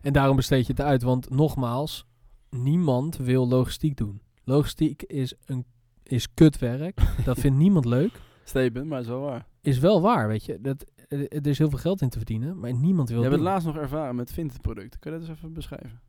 En 0.01 0.13
daarom 0.13 0.35
besteed 0.35 0.65
je 0.65 0.71
het 0.71 0.81
uit. 0.81 1.01
Want 1.01 1.29
nogmaals, 1.29 2.05
niemand 2.49 3.17
wil 3.17 3.47
logistiek 3.47 3.97
doen. 3.97 4.21
Logistiek 4.43 5.03
is, 5.03 5.33
een, 5.45 5.65
is 6.03 6.33
kutwerk. 6.33 7.01
dat 7.25 7.39
vindt 7.39 7.57
niemand 7.57 7.85
leuk. 7.85 8.21
Statement, 8.43 8.87
maar 8.87 8.97
het 8.97 9.07
is 9.07 9.13
wel 9.13 9.21
waar. 9.21 9.47
Is 9.61 9.79
wel 9.79 10.01
waar, 10.01 10.27
weet 10.27 10.45
je. 10.45 10.61
Dat, 10.61 10.85
er 11.07 11.47
is 11.47 11.57
heel 11.57 11.69
veel 11.69 11.77
geld 11.79 12.01
in 12.01 12.09
te 12.09 12.17
verdienen, 12.17 12.59
maar 12.59 12.73
niemand 12.73 13.09
wil 13.09 13.17
Je 13.17 13.23
hebt 13.23 13.35
het 13.35 13.45
laatst 13.45 13.67
nog 13.67 13.77
ervaren 13.77 14.15
met 14.15 14.31
Vinted 14.31 14.61
producten. 14.61 14.99
Kun 14.99 15.11
je 15.11 15.19
dat 15.19 15.27
eens 15.27 15.37
even 15.37 15.53
beschrijven? 15.53 16.01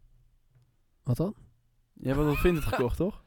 Wat 1.03 1.17
dan? 1.17 1.35
Je 1.93 2.07
hebt 2.09 2.21
wat 2.21 2.37
Vinted 2.37 2.65
gekocht, 2.65 2.97
toch? 3.07 3.25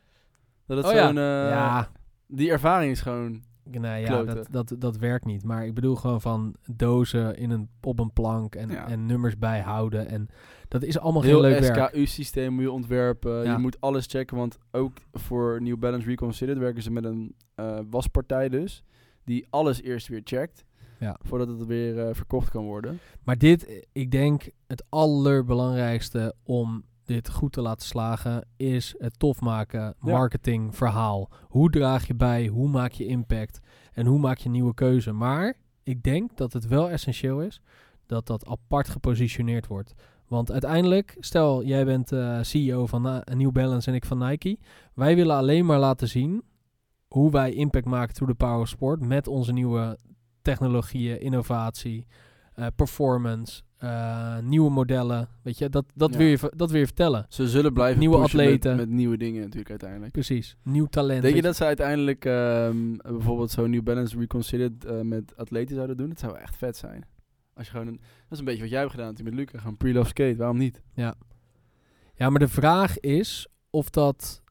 Dat 0.66 0.78
het 0.78 0.86
Oh 0.86 0.92
ja. 0.94 1.08
eh, 1.10 1.50
ja, 1.50 1.92
Die 2.28 2.52
ervaring 2.52 2.92
is 2.92 3.02
gewoon... 3.02 3.44
nee, 3.64 4.02
ja 4.02 4.08
kloten. 4.08 4.36
dat, 4.36 4.48
dat, 4.52 4.82
dat 4.82 4.98
werkt 4.98 5.26
niet. 5.26 5.44
Maar 5.44 5.66
ik 5.66 5.74
bedoel 5.74 5.96
gewoon 5.96 6.22
van 6.22 6.56
dozen 6.76 7.38
in 7.38 7.50
een, 7.50 7.70
op 7.82 8.00
een 8.00 8.14
plank 8.14 8.56
en, 8.56 8.70
Ja. 8.70 8.88
en 8.88 9.06
nummers 9.06 9.38
bijhouden. 9.38 10.08
En 10.08 10.28
dat 10.68 10.84
is 10.84 11.00
allemaal 11.00 11.22
heel 11.22 11.42
leuk 11.42 11.60
werk. 11.60 11.90
SKU-systeem 11.90 12.54
moet 12.54 12.64
je 12.64 12.72
ontwerpen. 12.72 13.44
Ja. 13.44 13.52
Je 13.52 13.58
moet 13.58 13.82
alles 13.82 14.06
checken, 14.08 14.38
want 14.38 14.58
ook 14.72 14.98
voor 15.12 15.62
New 15.62 15.78
Balance 15.78 16.08
Reconsidered 16.08 16.58
werken 16.60 16.84
ze 16.84 16.92
met 16.92 17.04
een 17.04 17.36
eh, 17.56 17.80
waspartij 17.90 18.50
dus. 18.50 18.84
Die 19.26 19.48
alles 19.50 19.82
eerst 19.82 20.08
weer 20.08 20.22
checkt. 20.24 20.66
Ja. 21.00 21.20
Voordat 21.22 21.48
het 21.48 21.66
weer 21.66 22.00
eh, 22.08 22.14
verkocht 22.14 22.50
kan 22.50 22.64
worden. 22.64 23.00
Maar 23.24 23.38
dit, 23.38 23.86
ik 23.92 24.12
denk, 24.12 24.50
het 24.68 24.84
allerbelangrijkste 24.90 26.34
om 26.44 26.84
dit 27.06 27.30
goed 27.30 27.52
te 27.52 27.62
laten 27.62 27.88
slagen, 27.88 28.48
is 28.58 28.96
het 28.98 29.20
tof 29.20 29.42
maken, 29.42 29.96
marketing, 30.00 30.76
verhaal. 30.76 31.30
Hoe 31.42 31.70
draag 31.70 32.08
je 32.08 32.16
bij, 32.16 32.48
hoe 32.48 32.70
maak 32.70 32.92
je 32.92 33.06
impact 33.06 33.60
en 33.94 34.06
hoe 34.06 34.20
maak 34.20 34.38
je 34.38 34.50
nieuwe 34.50 34.74
keuze. 34.74 35.12
Maar 35.12 35.54
ik 35.84 36.04
denk 36.04 36.38
dat 36.38 36.54
het 36.54 36.68
wel 36.68 36.90
essentieel 36.90 37.42
is 37.42 37.62
dat 38.06 38.28
dat 38.28 38.48
apart 38.48 38.90
gepositioneerd 38.90 39.68
wordt. 39.68 39.94
Want 40.28 40.52
uiteindelijk, 40.52 41.18
stel 41.20 41.64
jij 41.64 41.86
bent 41.86 42.12
eh, 42.12 42.38
CEO 42.42 42.86
van 42.86 43.02
Na- 43.02 43.24
New 43.34 43.52
Balance 43.52 43.90
en 43.90 43.96
ik 43.96 44.06
van 44.06 44.18
Nike. 44.18 44.58
Wij 44.94 45.16
willen 45.16 45.36
alleen 45.36 45.66
maar 45.66 45.80
laten 45.80 46.08
zien 46.08 46.44
hoe 47.08 47.32
wij 47.32 47.54
impact 47.54 47.86
maken 47.86 48.14
through 48.14 48.34
the 48.38 48.46
power 48.46 48.60
of 48.62 48.68
sport 48.68 49.00
met 49.06 49.28
onze 49.28 49.54
nieuwe 49.54 49.98
technologieën, 50.42 51.22
innovatie, 51.22 52.08
eh, 52.54 52.68
performance, 52.76 53.62
eh, 53.84 54.38
nieuwe 54.40 54.70
modellen. 54.70 55.28
Weet 55.42 55.58
je, 55.58 55.70
dat, 55.70 55.86
dat, 55.96 56.12
Ja. 56.12 56.18
wil 56.18 56.28
je, 56.28 56.52
dat 56.56 56.70
wil 56.72 56.80
je 56.80 56.86
vertellen. 56.86 57.26
Ze 57.30 57.48
zullen 57.48 57.74
blijven 57.74 58.00
Nieuwe 58.00 58.18
atleten. 58.18 58.76
Met, 58.76 58.88
met 58.88 58.96
nieuwe 58.96 59.18
dingen 59.18 59.42
natuurlijk 59.42 59.70
uiteindelijk. 59.70 60.12
Precies. 60.12 60.58
Nieuw 60.64 60.86
talent. 60.86 61.22
Denk 61.22 61.36
je 61.36 61.42
dat 61.42 61.56
ze 61.56 61.66
uiteindelijk 61.66 62.26
ehm, 62.26 62.96
bijvoorbeeld 62.98 63.52
zo'n 63.52 63.70
New 63.70 63.84
Balance 63.84 64.18
Reconsidered 64.18 64.86
eh, 64.86 65.02
met 65.02 65.38
atleten 65.38 65.76
zouden 65.76 65.98
doen? 65.98 66.10
Dat 66.10 66.20
zou 66.20 66.38
echt 66.38 66.56
vet 66.58 66.78
zijn. 66.78 67.06
Als 67.54 67.66
je 67.66 67.72
gewoon 67.72 67.88
een, 67.88 67.98
dat 68.00 68.32
is 68.32 68.40
een 68.40 68.46
beetje 68.46 68.62
wat 68.62 68.70
jij 68.70 68.80
hebt 68.80 68.92
gedaan 68.92 69.14
met 69.24 69.34
Luca. 69.34 69.58
Gewoon 69.58 69.78
pre-love 69.78 70.08
skate, 70.10 70.36
waarom 70.36 70.58
niet? 70.58 70.82
Ja, 70.94 72.30
maar 72.30 72.40
de 72.40 72.48
vraag 72.48 73.00
is 73.00 73.48
of 73.70 73.90
dat, 73.90 74.42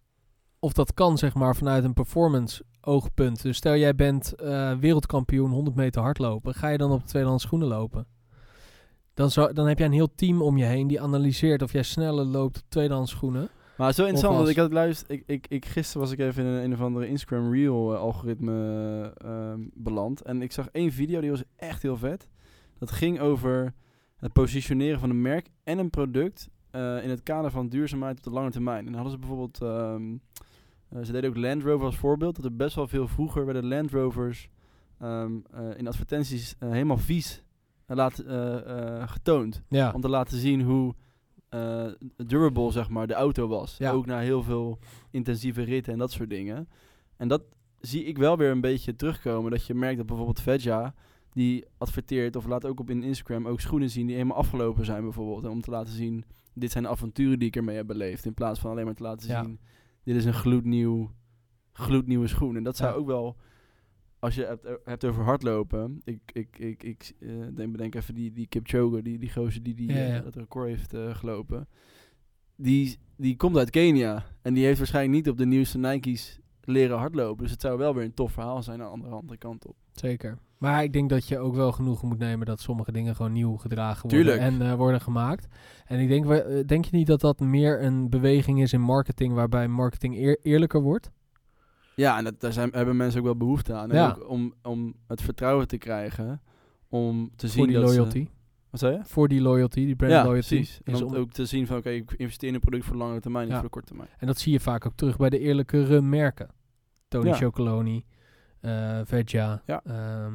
of 0.58 0.72
dat 0.72 0.94
kan, 0.94 1.18
zeg 1.18 1.34
maar, 1.34 1.56
vanuit 1.56 1.84
een 1.84 1.92
performance 1.92 2.64
oogpunt. 2.80 3.42
Dus 3.42 3.56
stel 3.56 3.76
jij 3.76 3.94
bent 3.94 4.34
eh, 4.34 4.78
wereldkampioen 4.78 5.50
100 5.50 5.76
meter 5.76 6.02
hardlopen. 6.02 6.54
Ga 6.54 6.68
je 6.68 6.78
dan 6.78 6.90
op 6.90 7.06
tweedehands 7.06 7.42
schoenen 7.44 7.68
lopen? 7.68 8.06
Dan, 9.14 9.30
zou, 9.30 9.52
dan 9.52 9.66
heb 9.66 9.78
jij 9.78 9.86
een 9.86 9.92
heel 9.92 10.14
team 10.14 10.42
om 10.42 10.56
je 10.56 10.64
heen 10.64 10.86
die 10.86 11.00
analyseert 11.00 11.62
of 11.62 11.72
jij 11.72 11.82
sneller 11.82 12.24
loopt 12.24 12.56
op 12.56 12.68
tweedehands 12.68 13.10
schoenen. 13.10 13.48
Maar 13.76 13.94
wel 13.96 14.06
interessant, 14.06 14.36
want 14.36 14.48
ik 14.48 14.56
had 14.56 14.72
luisterd, 14.72 15.10
ik, 15.10 15.22
ik, 15.26 15.46
ik, 15.48 15.64
gisteren 15.64 16.00
was 16.00 16.12
ik 16.12 16.18
even 16.18 16.44
in 16.44 16.50
een, 16.50 16.64
een 16.64 16.72
of 16.72 16.80
andere 16.80 17.06
Instagram 17.06 17.52
Reel 17.52 17.92
eh, 17.92 18.00
algoritme 18.00 19.12
ehm, 19.16 19.60
beland. 19.74 20.22
En 20.22 20.42
ik 20.42 20.52
zag 20.52 20.68
één 20.68 20.92
video, 20.92 21.20
die 21.20 21.30
was 21.30 21.42
echt 21.56 21.82
heel 21.82 21.96
vet. 21.96 22.28
Dat 22.78 22.90
ging 22.90 23.20
over 23.20 23.74
het 24.16 24.32
positioneren 24.32 25.00
van 25.00 25.10
een 25.10 25.22
merk 25.22 25.48
en 25.64 25.78
een 25.78 25.90
product 25.90 26.50
eh, 26.72 27.02
in 27.02 27.10
het 27.10 27.22
kader 27.22 27.50
van 27.50 27.68
duurzaamheid 27.68 28.16
op 28.16 28.22
de 28.22 28.30
lange 28.30 28.50
termijn. 28.50 28.78
En 28.78 28.84
dan 28.84 28.94
hadden 28.94 29.12
ze 29.12 29.18
bijvoorbeeld, 29.18 29.60
ehm, 29.60 30.16
eh, 30.88 31.02
ze 31.02 31.12
deden 31.12 31.30
ook 31.30 31.36
Land 31.36 31.62
Rover 31.62 31.86
als 31.86 31.96
voorbeeld, 31.96 32.36
dat 32.36 32.44
er 32.44 32.56
best 32.56 32.74
wel 32.74 32.88
veel 32.88 33.08
vroeger 33.08 33.44
werden 33.44 33.66
Land 33.66 33.90
Rovers 33.90 34.48
ehm, 34.98 35.32
eh, 35.50 35.78
in 35.78 35.86
advertenties 35.86 36.54
helemaal 36.58 36.98
vies 36.98 37.42
laten, 37.96 38.26
eh, 38.26 39.00
eh, 39.00 39.08
getoond. 39.08 39.62
Ja, 39.68 39.92
Om 39.94 40.00
te 40.00 40.08
laten 40.08 40.38
zien 40.38 40.62
hoe 40.62 40.94
eh, 41.48 41.86
durable 42.16 42.70
zeg 42.70 42.88
maar, 42.88 43.06
de 43.06 43.14
auto 43.14 43.48
was. 43.48 43.76
Ja. 43.76 43.90
Ook 43.90 44.06
na 44.06 44.18
heel 44.18 44.42
veel 44.42 44.78
intensieve 45.10 45.62
ritten 45.62 45.92
en 45.92 45.98
dat 45.98 46.10
soort 46.12 46.30
dingen. 46.30 46.68
En 47.16 47.28
dat 47.28 47.42
zie 47.80 48.04
ik 48.04 48.18
wel 48.18 48.36
weer 48.36 48.50
een 48.50 48.60
beetje 48.60 48.96
terugkomen. 48.96 49.50
Dat 49.50 49.66
je 49.66 49.74
merkt 49.74 49.96
dat 49.96 50.06
bijvoorbeeld 50.06 50.40
Vedja 50.40 50.94
die 51.32 51.64
adverteert 51.78 52.36
of 52.36 52.46
laat 52.46 52.66
ook 52.66 52.80
op 52.80 52.90
in 52.90 53.02
Instagram 53.02 53.46
ook 53.48 53.60
schoenen 53.60 53.90
zien 53.90 54.06
die 54.06 54.14
helemaal 54.16 54.36
afgelopen 54.36 54.84
zijn 54.84 55.02
bijvoorbeeld. 55.02 55.44
En 55.44 55.50
om 55.50 55.60
te 55.60 55.70
laten 55.70 55.92
zien, 55.94 56.24
dit 56.54 56.70
zijn 56.72 56.84
de 56.84 56.90
avonturen 56.90 57.38
die 57.38 57.48
ik 57.48 57.56
ermee 57.56 57.76
heb 57.76 57.86
beleefd. 57.86 58.24
In 58.24 58.34
plaats 58.34 58.60
van 58.60 58.70
alleen 58.70 58.84
maar 58.84 58.94
te 58.94 59.02
laten 59.02 59.28
Ja. 59.28 59.42
zien, 59.42 59.60
dit 60.04 60.16
is 60.16 60.24
een 60.24 60.34
gloednieuw, 60.34 61.10
gloednieuwe 61.72 62.26
schoen. 62.26 62.56
En 62.56 62.62
dat 62.62 62.76
zou 62.76 62.92
Ja. 62.92 62.96
ook 62.98 63.06
wel, 63.06 63.36
als 64.22 64.34
je 64.34 64.44
hebt, 64.44 64.66
hebt 64.84 65.04
over 65.04 65.22
hardlopen. 65.24 66.00
Ik, 66.04 66.20
ik, 66.32 66.58
ik, 66.58 66.82
ik 66.82 67.12
eh, 67.20 67.28
denk, 67.54 67.72
bedenk 67.72 67.94
even 67.94 68.14
die, 68.14 68.32
die 68.32 68.46
Kipchoge, 68.46 69.02
die, 69.02 69.18
die 69.18 69.32
gozer 69.32 69.62
die, 69.62 69.74
die 69.74 69.92
Ja, 69.92 69.96
eh, 69.96 70.20
record 70.30 70.68
heeft 70.68 70.94
eh, 70.94 71.14
gelopen. 71.14 71.68
Die, 72.56 72.98
die 73.16 73.36
komt 73.36 73.56
uit 73.56 73.70
Kenia. 73.70 74.24
En 74.42 74.54
die 74.54 74.64
heeft 74.64 74.78
waarschijnlijk 74.78 75.14
niet 75.14 75.28
op 75.28 75.38
de 75.38 75.46
nieuwste 75.46 75.78
Nike's 75.78 76.38
leren 76.60 76.98
hardlopen. 76.98 77.42
Dus 77.42 77.50
het 77.52 77.60
zou 77.60 77.78
wel 77.78 77.94
weer 77.94 78.04
een 78.04 78.14
tof 78.14 78.32
verhaal 78.32 78.62
zijn 78.62 78.80
aan 78.80 78.86
de 78.86 78.92
andere, 78.92 79.14
andere 79.14 79.38
kant 79.38 79.66
op. 79.66 79.76
Zeker. 79.92 80.38
Maar 80.58 80.82
ik 80.82 80.92
denk 80.92 81.10
dat 81.10 81.28
je 81.28 81.38
ook 81.38 81.54
wel 81.54 81.72
genoegen 81.72 82.08
moet 82.08 82.18
nemen 82.18 82.46
dat 82.46 82.60
sommige 82.60 82.92
dingen 82.92 83.16
gewoon 83.16 83.32
nieuw 83.32 83.56
gedragen 83.56 84.10
worden 84.10 84.18
Tuurlijk. 84.18 84.40
en 84.40 84.62
eh, 84.62 84.74
worden 84.74 85.00
gemaakt. 85.00 85.46
En 85.86 85.98
ik 86.00 86.08
denk, 86.08 86.30
eh, 86.30 86.66
denk 86.66 86.84
je 86.84 86.96
niet 86.96 87.06
dat 87.06 87.20
dat 87.20 87.40
meer 87.40 87.82
een 87.82 88.10
beweging 88.10 88.62
is 88.62 88.72
in 88.72 88.80
marketing 88.80 89.34
waarbij 89.34 89.68
marketing 89.68 90.16
eer- 90.16 90.38
eerlijker 90.42 90.82
wordt? 90.82 91.10
Ja, 91.96 92.18
en 92.18 92.24
dat, 92.24 92.40
daar 92.40 92.52
zijn, 92.52 92.70
hebben 92.72 92.96
mensen 92.96 93.18
ook 93.20 93.26
wel 93.26 93.36
behoefte 93.36 93.74
aan. 93.74 93.90
En 93.90 93.96
Ja. 93.96 94.08
ook 94.08 94.28
om, 94.28 94.54
om 94.62 94.94
het 95.06 95.22
vertrouwen 95.22 95.68
te 95.68 95.78
krijgen. 95.78 96.42
Om 96.88 97.30
te 97.36 97.46
zien 97.48 97.56
Voor 97.56 97.66
die 97.66 97.76
dat 97.80 97.90
ze- 97.90 97.96
loyalty. 97.96 98.28
wat 98.70 98.80
zei 98.80 98.96
je? 98.96 99.00
Voor 99.04 99.28
die 99.28 99.40
loyalty, 99.40 99.84
die 99.84 99.96
brand 99.96 100.12
ja, 100.12 100.24
loyalty. 100.24 100.48
precies. 100.48 100.80
En 100.84 100.92
is 100.92 101.02
om 101.02 101.08
om- 101.08 101.14
ook 101.14 101.32
te 101.32 101.46
zien 101.46 101.66
van, 101.66 101.76
oké, 101.76 101.90
ik 101.90 102.12
investeer 102.16 102.48
in 102.48 102.54
een 102.54 102.60
product 102.60 102.84
voor 102.84 102.96
langere 102.96 103.20
termijn, 103.20 103.44
niet 103.44 103.52
Ja. 103.52 103.58
voor 103.60 103.68
de 103.68 103.74
korte 103.74 103.88
termijn. 103.88 104.10
En 104.18 104.26
dat 104.26 104.38
zie 104.38 104.52
je 104.52 104.60
vaak 104.60 104.86
ook 104.86 104.94
terug 104.94 105.16
bij 105.16 105.30
de 105.30 105.38
eerlijkere 105.38 106.00
merken. 106.00 106.48
Tony 107.08 107.28
Ja. 107.28 107.34
Chocoloni, 107.34 108.04
eh 108.60 109.00
Veja, 109.04 109.62
Ja. 109.66 109.82
ehm, 109.84 110.34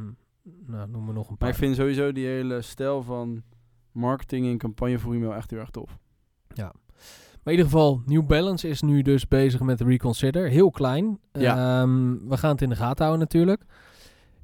nou, 0.66 0.90
noem 0.90 1.06
maar 1.06 1.14
nog 1.14 1.24
een 1.24 1.30
Maar 1.30 1.38
paar. 1.38 1.50
ik 1.50 1.56
vind 1.56 1.76
sowieso 1.76 2.12
die 2.12 2.26
hele 2.26 2.62
stijl 2.62 3.04
van 3.04 3.44
marketing 3.92 4.48
en 4.48 4.58
campagnevoering 4.58 5.24
wel 5.24 5.36
echt 5.36 5.50
heel 5.52 5.60
erg 5.60 5.70
tof. 5.70 5.98
Maar 7.48 7.56
in 7.56 7.62
ieder 7.62 7.78
geval, 7.78 8.02
New 8.06 8.26
Balance 8.26 8.68
is 8.68 8.82
nu 8.82 9.02
dus 9.02 9.28
bezig 9.28 9.62
met 9.62 9.82
Reconsider. 9.82 10.50
Heel 10.50 10.70
klein. 10.70 11.20
Ja. 11.32 11.82
Ehm, 11.82 12.28
we 12.28 12.38
gaan 12.38 12.52
het 12.52 12.62
in 12.62 12.70
de 12.70 12.76
gaten 12.76 13.06
houden 13.06 13.20
natuurlijk. 13.20 13.64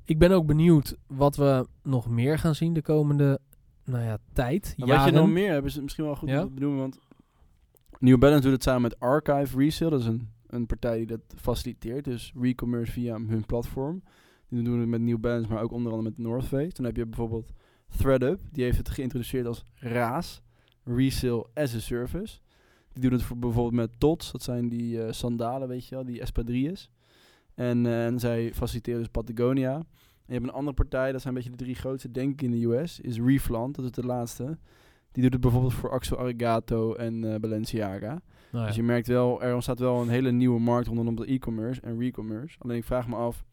Ik 0.05 0.19
ben 0.19 0.31
ook 0.31 0.45
benieuwd 0.45 0.95
wat 1.07 1.35
we 1.35 1.67
nog 1.81 2.09
meer 2.09 2.39
gaan 2.39 2.55
zien 2.55 2.73
de 2.73 2.81
komende 2.81 3.39
nou 3.85 4.03
ja, 4.03 4.17
tijd. 4.33 4.73
Maar 4.77 4.87
wat 4.87 4.97
je 4.97 5.03
jaren. 5.03 5.13
nog 5.13 5.29
meer 5.29 5.65
is 5.65 5.73
het 5.73 5.83
misschien 5.83 6.05
wel 6.05 6.15
goed 6.15 6.29
Ja? 6.29 6.47
benoemen. 6.47 6.79
Want 6.79 6.99
New 7.99 8.19
Balance 8.19 8.43
doet 8.43 8.51
het 8.51 8.63
samen 8.63 8.81
met 8.81 8.99
Archive 8.99 9.57
Resale. 9.57 9.91
Dat 9.91 9.99
is 9.99 10.05
een, 10.05 10.29
een 10.47 10.65
partij 10.65 10.97
die 10.97 11.07
dat 11.07 11.21
faciliteert. 11.35 12.03
Dus 12.03 12.33
re-commerce 12.39 12.91
via 12.91 13.19
hun 13.27 13.45
platform. 13.45 14.03
Die 14.49 14.63
doen 14.63 14.79
het 14.79 14.89
met 14.89 15.01
New 15.01 15.19
Balance, 15.19 15.49
maar 15.49 15.61
ook 15.61 15.71
onder 15.71 15.91
andere 15.91 16.09
met 16.09 16.19
North 16.19 16.45
Face. 16.45 16.73
Dan 16.73 16.85
heb 16.85 16.95
je 16.95 17.05
bijvoorbeeld 17.05 17.51
ThreadUp. 17.97 18.39
Die 18.51 18.63
heeft 18.63 18.77
het 18.77 18.89
geïntroduceerd 18.89 19.45
als 19.45 19.65
RAAS. 19.73 20.41
Resale 20.83 21.45
as 21.53 21.75
a 21.75 21.79
Service. 21.79 22.41
Die 22.93 23.01
doen 23.01 23.11
het 23.11 23.23
voor 23.23 23.37
bijvoorbeeld 23.37 23.89
met 23.89 23.99
TOTS. 23.99 24.31
Dat 24.31 24.43
zijn 24.43 24.69
die 24.69 25.03
eh, 25.03 25.11
sandalen, 25.11 25.67
weet 25.67 25.87
je 25.87 25.95
wel. 25.95 26.05
Die 26.05 26.21
espadrilles. 26.21 26.89
En, 27.55 27.85
eh, 27.85 28.05
en 28.05 28.19
zij 28.19 28.53
faciliteren 28.53 28.99
dus 28.99 29.09
Patagonia. 29.09 29.75
En 29.75 29.85
je 30.25 30.33
hebt 30.33 30.43
een 30.43 30.53
andere 30.53 30.75
partij, 30.75 31.11
dat 31.11 31.21
zijn 31.21 31.35
een 31.35 31.41
beetje 31.41 31.57
de 31.57 31.63
drie 31.63 31.75
grootste, 31.75 32.11
denk 32.11 32.33
ik, 32.33 32.41
in 32.41 32.51
de 32.51 32.65
US. 32.65 32.99
Is 32.99 33.19
Reflant, 33.19 33.75
dat 33.75 33.85
is 33.85 33.91
de 33.91 34.05
laatste. 34.05 34.57
Die 35.11 35.23
doet 35.23 35.33
het 35.33 35.41
bijvoorbeeld 35.41 35.73
voor 35.73 35.91
Axel 35.91 36.19
Arigato 36.19 36.93
en 36.93 37.33
eh, 37.33 37.39
Balenciaga. 37.39 38.21
Nou 38.51 38.63
ja. 38.63 38.65
Dus 38.65 38.75
je 38.75 38.83
merkt 38.83 39.07
wel, 39.07 39.41
er 39.41 39.53
ontstaat 39.53 39.79
wel 39.79 40.01
een 40.01 40.09
hele 40.09 40.31
nieuwe 40.31 40.59
markt 40.59 40.87
rondom 40.87 41.15
de 41.15 41.25
e-commerce 41.25 41.81
en 41.81 41.99
re-commerce. 41.99 42.55
Alleen 42.59 42.77
ik 42.77 42.83
vraag 42.83 43.07
me 43.07 43.15
af, 43.15 43.45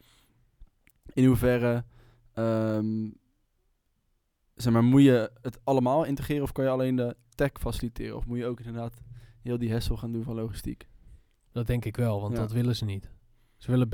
in 1.12 1.24
hoeverre, 1.24 1.84
ehm, 2.32 3.08
zeg 4.54 4.72
maar, 4.72 4.84
moet 4.84 5.02
je 5.02 5.30
het 5.40 5.58
allemaal 5.64 6.04
integreren 6.04 6.42
of 6.42 6.52
kan 6.52 6.64
je 6.64 6.70
alleen 6.70 6.96
de 6.96 7.16
tech 7.34 7.50
faciliteren? 7.60 8.16
Of 8.16 8.26
moet 8.26 8.38
je 8.38 8.46
ook 8.46 8.60
inderdaad 8.60 9.00
heel 9.42 9.58
die 9.58 9.72
hassle 9.72 9.96
gaan 9.96 10.12
doen 10.12 10.22
van 10.22 10.34
logistiek? 10.34 10.86
Dat 11.52 11.66
denk 11.66 11.84
ik 11.84 11.96
wel, 11.96 12.20
want 12.20 12.32
Ja. 12.34 12.40
dat 12.40 12.52
willen 12.52 12.76
ze 12.76 12.84
niet. 12.84 13.10
Ze 13.56 13.70
willen... 13.70 13.88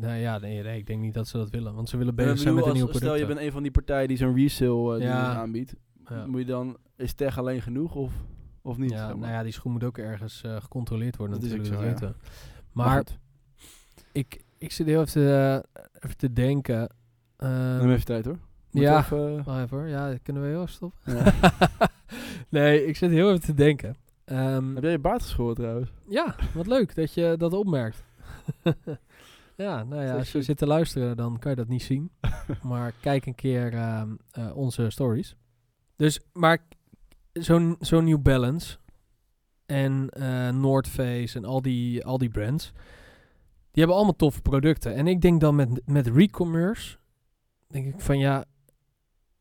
nou 0.00 0.14
ja, 0.16 0.38
nee, 0.38 0.62
nee, 0.62 0.78
ik 0.78 0.86
denk 0.86 1.00
niet 1.00 1.14
dat 1.14 1.28
ze 1.28 1.36
dat 1.36 1.50
willen. 1.50 1.74
Want 1.74 1.88
ze 1.88 1.96
willen 1.96 2.14
bezig 2.14 2.38
zijn 2.38 2.54
met 2.54 2.66
een 2.66 2.72
nieuw 2.72 2.82
product. 2.86 3.04
Stel 3.04 3.16
je 3.16 3.26
bent 3.26 3.38
een 3.38 3.52
van 3.52 3.62
die 3.62 3.70
partijen 3.72 4.08
die 4.08 4.16
zo'n 4.16 4.34
resale 4.36 4.98
eh, 4.98 5.04
Ja. 5.04 5.34
aanbiedt. 5.34 5.74
Ja. 6.08 6.26
Moet 6.26 6.40
je 6.40 6.46
dan, 6.46 6.76
is 6.96 7.12
tech 7.12 7.38
alleen 7.38 7.62
genoeg 7.62 7.94
of, 7.94 8.12
of 8.62 8.76
niet? 8.76 8.90
Ja, 8.90 9.14
nou 9.14 9.32
ja, 9.32 9.42
die 9.42 9.52
schoen 9.52 9.72
moet 9.72 9.84
ook 9.84 9.98
ergens 9.98 10.42
eh, 10.42 10.56
gecontroleerd 10.60 11.16
worden 11.16 11.40
Dat 11.40 11.50
natuurlijk, 11.50 11.74
zo, 11.74 11.80
weten. 11.80 12.16
Maar 12.72 13.04
ik, 14.12 14.44
ik 14.58 14.72
zit 14.72 14.86
heel 14.86 15.00
even 15.00 15.12
te, 15.12 15.64
even 16.00 16.16
te 16.16 16.32
denken. 16.32 16.94
ehm, 17.36 17.78
neem 17.78 17.90
even 17.90 18.04
tijd 18.04 18.24
hoor. 18.24 18.38
Moet 18.70 18.82
ja. 18.82 18.98
even, 18.98 19.44
Wacht 19.44 19.62
even 19.64 19.78
hoor. 19.78 19.86
Ja, 19.88 20.16
kunnen 20.22 20.42
we 20.42 20.48
heel 20.48 20.60
even 20.62 20.74
stoppen? 20.74 21.00
nee, 22.48 22.86
ik 22.86 22.96
zit 22.96 23.10
heel 23.10 23.28
even 23.28 23.40
te 23.40 23.54
denken. 23.54 23.96
Ehm, 24.32 24.74
Heb 24.74 24.82
jij 24.82 24.92
je 24.92 24.98
baard 24.98 25.22
geschoren 25.22 25.54
trouwens? 25.54 25.92
ja, 26.08 26.34
wat 26.54 26.66
leuk 26.66 26.94
dat 26.94 27.14
je 27.14 27.34
dat 27.38 27.52
opmerkt. 27.52 28.04
ja, 29.56 29.84
nou 29.84 30.02
ja, 30.02 30.10
Zo 30.12 30.16
als 30.18 30.32
je 30.32 30.42
zit 30.42 30.58
te 30.58 30.66
luisteren, 30.66 31.16
dan 31.16 31.38
kan 31.38 31.50
je 31.50 31.56
dat 31.56 31.68
niet 31.68 31.82
zien. 31.82 32.10
maar 32.62 32.92
kijk 33.00 33.26
een 33.26 33.34
keer 33.34 33.72
ehm, 33.74 34.14
eh, 34.30 34.56
onze 34.56 34.90
stories. 34.90 35.36
Dus, 35.96 36.20
maar 36.32 36.58
zo'n 37.32 37.76
zo'n 37.80 38.04
New 38.04 38.22
Balance 38.22 38.76
en 39.66 40.08
eh 40.08 40.48
North 40.50 40.88
Face 40.88 41.38
en 41.38 41.44
al 41.44 41.62
die, 41.62 42.04
al 42.04 42.18
die 42.18 42.28
brands, 42.30 42.72
die 43.70 43.82
hebben 43.82 43.96
allemaal 43.96 44.16
toffe 44.16 44.42
producten. 44.42 44.94
En 44.94 45.06
ik 45.06 45.20
denk 45.20 45.40
dan 45.40 45.54
met, 45.54 45.80
met 45.86 46.06
re-commerce, 46.06 46.96
denk 47.68 47.94
ik 47.94 48.00
van 48.00 48.18
ja, 48.18 48.44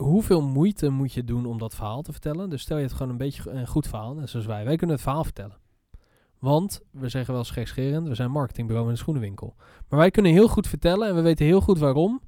hoeveel 0.01 0.41
moeite 0.41 0.89
moet 0.89 1.13
je 1.13 1.23
doen 1.23 1.45
om 1.45 1.57
dat 1.57 1.75
verhaal 1.75 2.01
te 2.01 2.11
vertellen? 2.11 2.49
Dus 2.49 2.61
stel 2.61 2.77
je 2.77 2.83
het 2.83 2.93
gewoon 2.93 3.11
een 3.11 3.17
beetje 3.17 3.49
een 3.49 3.67
goed 3.67 3.87
verhaal, 3.87 4.13
net 4.13 4.29
zoals 4.29 4.45
wij. 4.45 4.65
Wij 4.65 4.75
kunnen 4.75 4.95
het 4.95 5.05
verhaal 5.05 5.23
vertellen. 5.23 5.57
Want, 6.39 6.81
we 6.91 7.09
zeggen 7.09 7.33
wel 7.33 7.43
schekscherend, 7.43 8.07
we 8.07 8.15
zijn 8.15 8.31
marketingbureau 8.31 8.87
in 8.87 8.93
een 8.93 8.99
schoenenwinkel. 8.99 9.55
Maar 9.89 9.99
wij 9.99 10.11
kunnen 10.11 10.31
heel 10.31 10.47
goed 10.47 10.67
vertellen 10.67 11.07
en 11.07 11.15
we 11.15 11.21
weten 11.21 11.45
heel 11.45 11.61
goed 11.61 11.79
waarom, 11.79 12.21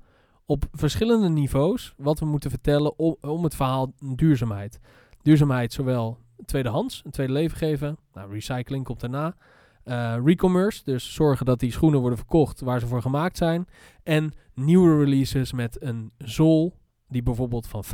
op 0.46 0.66
verschillende 0.72 1.30
niveaus, 1.30 1.94
wat 1.98 2.20
we 2.20 2.26
moeten 2.26 2.50
vertellen 2.50 3.00
om, 3.00 3.16
om 3.22 3.44
het 3.44 3.56
verhaal 3.56 3.94
duurzaamheid. 4.16 4.80
Duurzaamheid 5.22 5.74
zowel 5.74 6.18
tweedehands, 6.46 7.02
een 7.06 7.12
tweede 7.12 7.34
leven 7.34 7.58
geven, 7.58 7.98
nou, 8.14 8.32
recycling 8.32 8.86
komt 8.86 9.00
daarna. 9.00 9.36
Eh 9.84 10.16
recommerce, 10.24 10.84
dus 10.84 11.14
zorgen 11.14 11.46
dat 11.46 11.60
die 11.60 11.72
schoenen 11.72 12.00
worden 12.00 12.18
verkocht 12.18 12.62
waar 12.62 12.80
ze 12.80 12.88
voor 12.88 13.02
gemaakt 13.02 13.38
zijn. 13.38 13.68
En 14.04 14.34
nieuwe 14.54 15.04
releases 15.04 15.54
met 15.54 15.82
een 15.82 16.12
zool 16.18 16.74
die 17.14 17.24
bijvoorbeeld 17.24 17.68
van 17.68 17.84
50% 17.86 17.88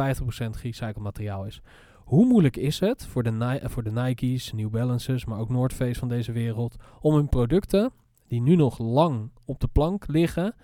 gerecycled 0.50 0.98
materiaal 0.98 1.46
is. 1.46 1.62
Hoe 1.96 2.26
moeilijk 2.26 2.58
is 2.58 2.80
het 2.80 3.06
voor 3.06 3.24
de, 3.24 3.60
voor 3.64 3.84
de 3.84 3.92
Nike's, 3.92 4.54
New 4.54 4.70
Balances, 4.70 5.26
maar 5.26 5.40
ook 5.40 5.50
North 5.50 5.74
Face 5.74 6.00
van 6.00 6.10
deze 6.10 6.32
wereld, 6.32 6.76
om 7.02 7.14
hun 7.14 7.30
producten, 7.30 7.92
die 8.28 8.42
nu 8.42 8.56
nog 8.56 8.78
lang 8.78 9.32
op 9.46 9.60
de 9.60 9.68
plank 9.68 10.08
liggen, 10.08 10.56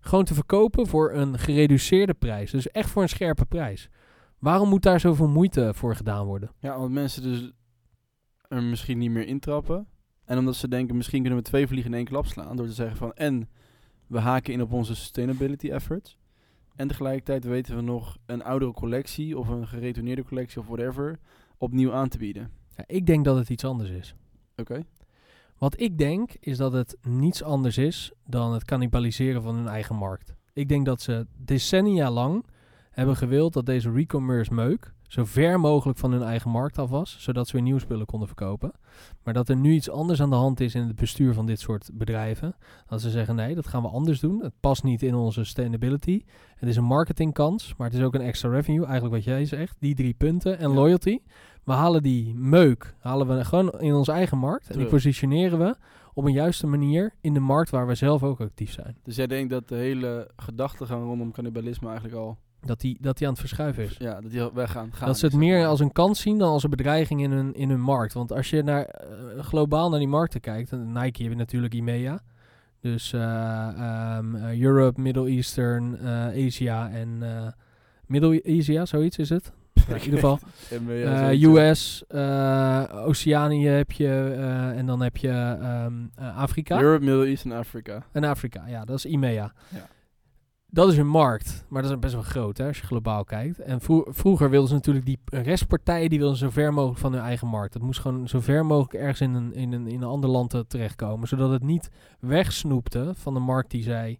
gewoon 0.00 0.24
te 0.24 0.34
verkopen 0.34 0.86
voor 0.86 1.12
een 1.12 1.38
gereduceerde 1.38 2.14
prijs. 2.14 2.50
Dus 2.50 2.70
echt 2.70 2.90
voor 2.90 3.02
een 3.02 3.08
scherpe 3.08 3.44
prijs. 3.44 3.88
Waarom 4.38 4.68
moet 4.68 4.82
daar 4.82 5.00
zoveel 5.00 5.28
moeite 5.28 5.70
voor 5.74 5.96
gedaan 5.96 6.26
worden? 6.26 6.50
Ja, 6.58 6.76
omdat 6.76 6.90
mensen 6.90 7.22
dus 7.22 7.52
er 8.48 8.62
misschien 8.62 8.98
niet 8.98 9.10
meer 9.10 9.26
intrappen. 9.26 9.86
En 10.24 10.38
omdat 10.38 10.56
ze 10.56 10.68
denken, 10.68 10.96
misschien 10.96 11.20
kunnen 11.20 11.38
we 11.38 11.44
twee 11.44 11.66
vliegen 11.66 11.90
in 11.90 11.96
één 11.96 12.06
klap 12.06 12.26
slaan. 12.26 12.56
Door 12.56 12.66
te 12.66 12.72
zeggen 12.72 12.96
van, 12.96 13.12
en 13.12 13.48
we 14.06 14.18
haken 14.18 14.52
in 14.52 14.62
op 14.62 14.72
onze 14.72 14.94
sustainability 14.94 15.70
efforts. 15.70 16.18
En 16.76 16.88
tegelijkertijd 16.88 17.44
weten 17.44 17.76
we 17.76 17.82
nog 17.82 18.16
een 18.26 18.42
oudere 18.42 18.72
collectie 18.72 19.38
of 19.38 19.48
een 19.48 19.66
geretourneerde 19.66 20.24
collectie 20.24 20.60
of 20.60 20.66
whatever 20.66 21.18
opnieuw 21.58 21.92
aan 21.92 22.08
te 22.08 22.18
bieden. 22.18 22.50
Ja, 22.76 22.84
ik 22.86 23.06
denk 23.06 23.24
dat 23.24 23.36
het 23.36 23.50
iets 23.50 23.64
anders 23.64 23.90
is. 23.90 24.14
Oké? 24.56 24.82
Wat 25.58 25.80
ik 25.80 25.98
denk 25.98 26.32
is 26.40 26.56
dat 26.56 26.72
het 26.72 26.96
niets 27.02 27.42
anders 27.42 27.78
is 27.78 28.12
dan 28.26 28.52
het 28.52 28.64
cannibaliseren 28.64 29.42
van 29.42 29.54
hun 29.54 29.68
eigen 29.68 29.96
markt. 29.96 30.34
Ik 30.52 30.68
denk 30.68 30.86
dat 30.86 31.02
ze 31.02 31.26
decennia 31.36 32.10
lang 32.10 32.44
hebben 32.90 33.16
gewild 33.16 33.52
dat 33.52 33.66
deze 33.66 33.92
recommerce 33.92 34.54
meuk 34.54 34.92
zo 35.14 35.24
ver 35.24 35.60
mogelijk 35.60 35.98
van 35.98 36.12
hun 36.12 36.22
eigen 36.22 36.50
markt 36.50 36.78
af 36.78 36.90
was, 36.90 37.16
zodat 37.20 37.46
ze 37.46 37.52
weer 37.52 37.62
nieuwe 37.62 37.80
spullen 37.80 38.06
konden 38.06 38.28
verkopen. 38.28 38.72
Maar 39.22 39.34
dat 39.34 39.48
er 39.48 39.56
nu 39.56 39.72
iets 39.72 39.90
anders 39.90 40.22
aan 40.22 40.30
de 40.30 40.36
hand 40.36 40.60
is 40.60 40.74
in 40.74 40.86
het 40.86 40.96
bestuur 40.96 41.34
van 41.34 41.46
dit 41.46 41.60
soort 41.60 41.90
bedrijven. 41.92 42.56
Dat 42.86 43.00
ze 43.00 43.10
zeggen 43.10 43.34
nee, 43.34 43.54
dat 43.54 43.66
gaan 43.66 43.82
we 43.82 43.88
anders 43.88 44.20
doen. 44.20 44.42
Het 44.42 44.52
past 44.60 44.82
niet 44.82 45.02
in 45.02 45.14
onze 45.14 45.44
sustainability. 45.44 46.22
Het 46.56 46.68
is 46.68 46.76
een 46.76 46.84
marketingkans, 46.84 47.74
maar 47.76 47.86
het 47.90 47.96
is 47.98 48.04
ook 48.04 48.14
een 48.14 48.20
extra 48.20 48.50
revenue, 48.50 48.84
eigenlijk 48.84 49.14
wat 49.14 49.24
jij 49.24 49.44
zegt. 49.44 49.76
Die 49.80 49.94
drie 49.94 50.14
punten 50.14 50.58
en 50.58 50.68
Ja. 50.68 50.74
loyalty. 50.74 51.18
We 51.64 51.72
halen 51.72 52.02
die 52.02 52.34
meuk, 52.34 52.94
halen 52.98 53.26
we 53.36 53.44
gewoon 53.44 53.70
in 53.80 53.94
onze 53.94 54.12
eigen 54.12 54.38
markt. 54.38 54.70
En 54.70 54.78
die 54.78 54.86
positioneren 54.86 55.58
we 55.58 55.76
op 56.14 56.24
een 56.24 56.32
juiste 56.32 56.66
manier 56.66 57.14
in 57.20 57.34
de 57.34 57.40
markt 57.40 57.70
waar 57.70 57.86
we 57.86 57.94
zelf 57.94 58.22
ook 58.22 58.40
actief 58.40 58.72
zijn. 58.72 58.96
Dus 59.02 59.16
jij 59.16 59.26
denkt 59.26 59.50
dat 59.50 59.68
de 59.68 59.74
hele 59.74 60.30
gedachtegang 60.36 61.04
rondom 61.04 61.32
cannibalisme 61.32 61.86
eigenlijk 61.86 62.16
al... 62.16 62.38
Dat 62.64 62.80
die, 62.80 62.96
dat 63.00 63.18
die 63.18 63.26
aan 63.26 63.32
het 63.32 63.42
verschuiven 63.42 63.84
is. 63.84 63.96
Ja, 63.98 64.20
dat 64.20 64.30
die 64.30 64.50
weggaan. 64.54 64.92
gaan 64.92 65.06
dat 65.08 65.18
ze 65.18 65.26
het 65.26 65.34
meer 65.34 65.66
als 65.66 65.80
een 65.80 65.92
kans 65.92 66.20
zien 66.20 66.38
dan 66.38 66.48
als 66.48 66.62
een 66.62 66.70
bedreiging 66.70 67.22
in 67.22 67.30
hun, 67.30 67.54
in 67.54 67.70
hun 67.70 67.80
markt. 67.80 68.12
Want 68.12 68.32
als 68.32 68.50
je 68.50 68.62
naar, 68.62 68.84
eh, 68.84 69.44
globaal 69.44 69.90
naar 69.90 69.98
die 69.98 70.08
markten 70.08 70.40
kijkt, 70.40 70.70
Nike 70.72 71.22
heb 71.22 71.30
je 71.32 71.36
natuurlijk 71.36 71.74
IMEA. 71.74 72.20
Dus 72.80 73.12
eh, 73.12 73.20
ehm, 73.20 74.34
eh, 74.34 74.60
Europe, 74.60 75.00
Middle 75.00 75.28
Eastern, 75.28 75.98
Asia 76.46 76.90
en, 76.90 77.22
Middle 78.06 78.42
Asia, 78.58 78.84
zoiets 78.84 79.18
is 79.18 79.28
het. 79.28 79.52
Ja, 79.88 79.94
in 79.94 80.02
ieder 80.02 80.18
geval. 80.18 80.38
US, 81.56 82.04
Oceanië 82.90 83.66
heb 83.66 83.92
je 83.92 84.34
en 84.76 84.86
dan 84.86 85.02
heb 85.02 85.16
je 85.16 85.28
ehm, 85.28 85.92
eh, 86.14 86.38
Afrika. 86.38 86.80
Europe, 86.80 87.04
Middle 87.04 87.26
East 87.26 87.44
en 87.44 87.52
Afrika. 87.52 88.02
En 88.12 88.24
Afrika, 88.24 88.66
ja, 88.66 88.84
dat 88.84 88.96
is 88.96 89.04
IMEA. 89.04 89.52
Ja. 89.68 89.86
Dat 90.74 90.90
is 90.92 90.96
een 90.98 91.06
markt, 91.08 91.64
maar 91.68 91.82
dat 91.82 91.90
is 91.90 91.98
best 91.98 92.14
wel 92.14 92.22
groot 92.22 92.56
hè, 92.58 92.66
als 92.66 92.78
je 92.78 92.86
globaal 92.86 93.24
kijkt. 93.24 93.58
En 93.58 93.80
vro- 93.80 94.04
vroeger 94.08 94.50
wilden 94.50 94.68
ze 94.68 94.74
natuurlijk 94.74 95.06
die 95.06 95.18
restpartijen, 95.24 96.10
die 96.10 96.18
wilden 96.18 96.36
zo 96.36 96.50
ver 96.50 96.72
mogelijk 96.72 97.00
van 97.00 97.12
hun 97.12 97.22
eigen 97.22 97.48
markt. 97.48 97.72
Dat 97.72 97.82
moest 97.82 98.00
gewoon 98.00 98.28
zo 98.28 98.40
ver 98.40 98.66
mogelijk 98.66 98.94
ergens 98.94 99.20
in 99.20 99.34
een, 99.34 99.52
in 99.54 99.72
een, 99.72 99.86
in 99.86 100.02
een 100.02 100.08
ander 100.08 100.30
land 100.30 100.54
eh, 100.54 100.60
terechtkomen. 100.60 101.28
Zodat 101.28 101.50
het 101.50 101.62
niet 101.62 101.90
wegsnoepte 102.20 103.12
van 103.14 103.34
de 103.34 103.40
markt 103.40 103.70
die 103.70 103.82
zij 103.82 104.18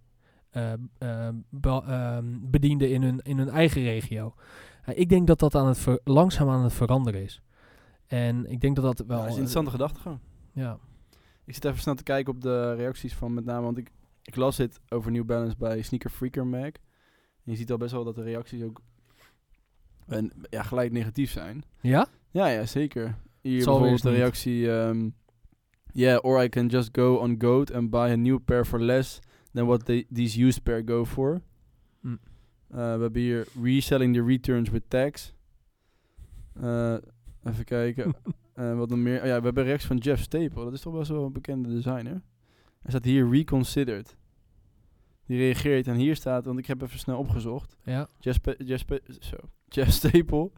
be- 1.50 1.82
ehm, 1.86 2.24
bedienden 2.40 2.90
in 2.90 3.02
hun, 3.02 3.20
in 3.22 3.38
hun 3.38 3.48
eigen 3.48 3.82
regio. 3.82 4.34
Ik 4.86 5.08
denk 5.08 5.26
dat 5.26 5.38
dat 5.38 5.54
aan 5.54 5.66
het 5.66 5.78
ver- 5.78 6.00
langzaam 6.04 6.48
aan 6.48 6.62
het 6.62 6.72
veranderen 6.72 7.22
is. 7.22 7.42
En 8.06 8.50
ik 8.50 8.60
denk 8.60 8.76
dat 8.76 8.84
dat 8.96 9.06
wel... 9.06 9.16
Ja, 9.18 9.22
dat 9.22 9.32
is 9.32 9.38
een 9.38 9.42
interessante 9.44 9.70
gedachte 9.70 10.00
gewoon. 10.00 10.20
Ja, 10.52 10.78
Ik 11.44 11.54
zit 11.54 11.64
even 11.64 11.80
snel 11.80 11.94
te 11.94 12.02
kijken 12.02 12.34
op 12.34 12.40
de 12.40 12.74
reacties 12.74 13.14
van 13.14 13.34
met 13.34 13.44
name, 13.44 13.64
want 13.64 13.78
ik, 13.78 13.90
ik 14.24 14.37
las 14.37 14.56
dit 14.56 14.80
over 14.88 15.10
New 15.12 15.24
Balance 15.24 15.56
bij 15.56 15.82
Sneaker 15.82 16.10
Freaker 16.10 16.46
Mag. 16.46 16.62
En 16.62 17.52
je 17.52 17.56
ziet 17.56 17.70
al 17.70 17.76
best 17.76 17.92
wel 17.92 18.04
dat 18.04 18.14
de 18.14 18.22
reacties 18.22 18.62
ook 18.62 18.80
en, 20.06 20.32
ja, 20.50 20.62
gelijk 20.62 20.92
negatief 20.92 21.30
zijn. 21.30 21.64
ja? 21.80 22.06
Ja, 22.30 22.46
ja, 22.46 22.66
zeker. 22.66 23.18
Hier 23.40 23.62
zal 23.62 23.72
bijvoorbeeld 23.72 24.02
de 24.02 24.10
reactie... 24.10 24.70
ehm 24.70 25.08
yeah, 25.94 26.18
or 26.22 26.38
I 26.38 26.48
can 26.48 26.68
just 26.68 26.92
go 26.92 27.18
on 27.18 27.37
Goat 27.38 27.72
and 27.72 27.90
buy 27.90 28.10
a 28.10 28.16
new 28.16 28.38
pair 28.38 28.64
for 28.64 28.80
less 28.80 29.20
than 29.54 29.66
what 29.66 29.87
they, 29.87 30.06
these 30.10 30.37
used 30.37 30.64
pair 30.64 30.82
go 30.82 31.04
for. 31.04 31.40
Hm. 32.02 32.08
Uh, 32.08 32.16
we 32.70 33.02
hebben 33.02 33.20
hier 33.20 33.46
reselling 33.62 34.14
the 34.14 34.22
returns 34.22 34.70
with 34.70 34.90
tax. 34.90 35.32
Uh, 36.62 36.96
even 37.44 37.64
kijken. 37.64 38.14
Eh, 38.54 38.76
wat 38.76 38.88
nog 38.88 38.98
meer? 38.98 39.20
Oh 39.20 39.26
ja, 39.26 39.38
we 39.38 39.44
hebben 39.44 39.64
rechts 39.64 39.84
van 39.84 39.96
Jeff 39.96 40.22
Staple. 40.22 40.64
Dat 40.64 40.72
is 40.72 40.80
toch 40.80 40.98
best 40.98 41.10
wel 41.10 41.24
een 41.24 41.32
bekende 41.32 41.68
designer. 41.68 42.22
Er 42.85 42.90
staat 42.90 43.05
hier 43.05 43.31
reconsidered. 43.31 44.16
Die 45.27 45.38
reageert 45.38 45.87
en 45.87 45.94
hier 45.94 46.16
staat, 46.16 46.44
want 46.44 46.59
ik 46.59 46.66
heb 46.66 46.83
even 46.83 46.99
snel 46.99 47.18
opgezocht. 47.18 47.77
Ja. 47.83 48.09
Jeff, 48.18 48.38
Jeff, 48.59 48.85
zo. 49.20 49.37
Jeff 49.68 49.90
Staple 49.92 50.51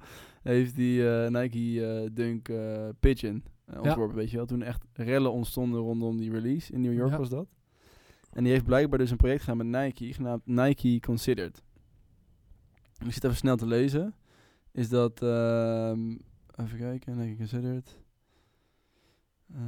heeft 0.42 0.74
die 0.74 1.08
eh, 1.10 1.30
Nike 1.30 1.86
eh, 1.86 2.10
Dunk 2.12 2.48
eh, 2.48 2.88
Pigeon 3.00 3.44
ontworpen, 3.80 4.16
weet 4.16 4.30
je 4.30 4.36
wel. 4.36 4.46
Toen 4.46 4.62
echt 4.62 4.84
rellen 4.92 5.32
ontstonden 5.32 5.80
rondom 5.80 6.16
die 6.16 6.30
release. 6.30 6.72
In 6.72 6.80
New 6.80 6.94
York 6.94 7.10
Ja. 7.10 7.18
was 7.18 7.28
dat. 7.28 7.48
En 8.32 8.42
die 8.42 8.52
heeft 8.52 8.64
blijkbaar 8.64 8.98
dus 8.98 9.10
een 9.10 9.16
project 9.16 9.40
gedaan 9.42 9.70
met 9.70 9.82
Nike, 9.82 10.12
genaamd 10.14 10.46
Nike 10.46 11.00
Considered. 11.00 11.62
En 12.98 13.06
ik 13.06 13.12
zit 13.12 13.24
even 13.24 13.36
snel 13.36 13.56
te 13.56 13.66
lezen. 13.66 14.14
Is 14.72 14.88
dat, 14.88 15.22
ehm, 15.22 16.10
even 16.56 16.78
kijken, 16.78 17.16
Nike 17.18 17.36
Considered. 17.36 18.00
Uh, 19.52 19.58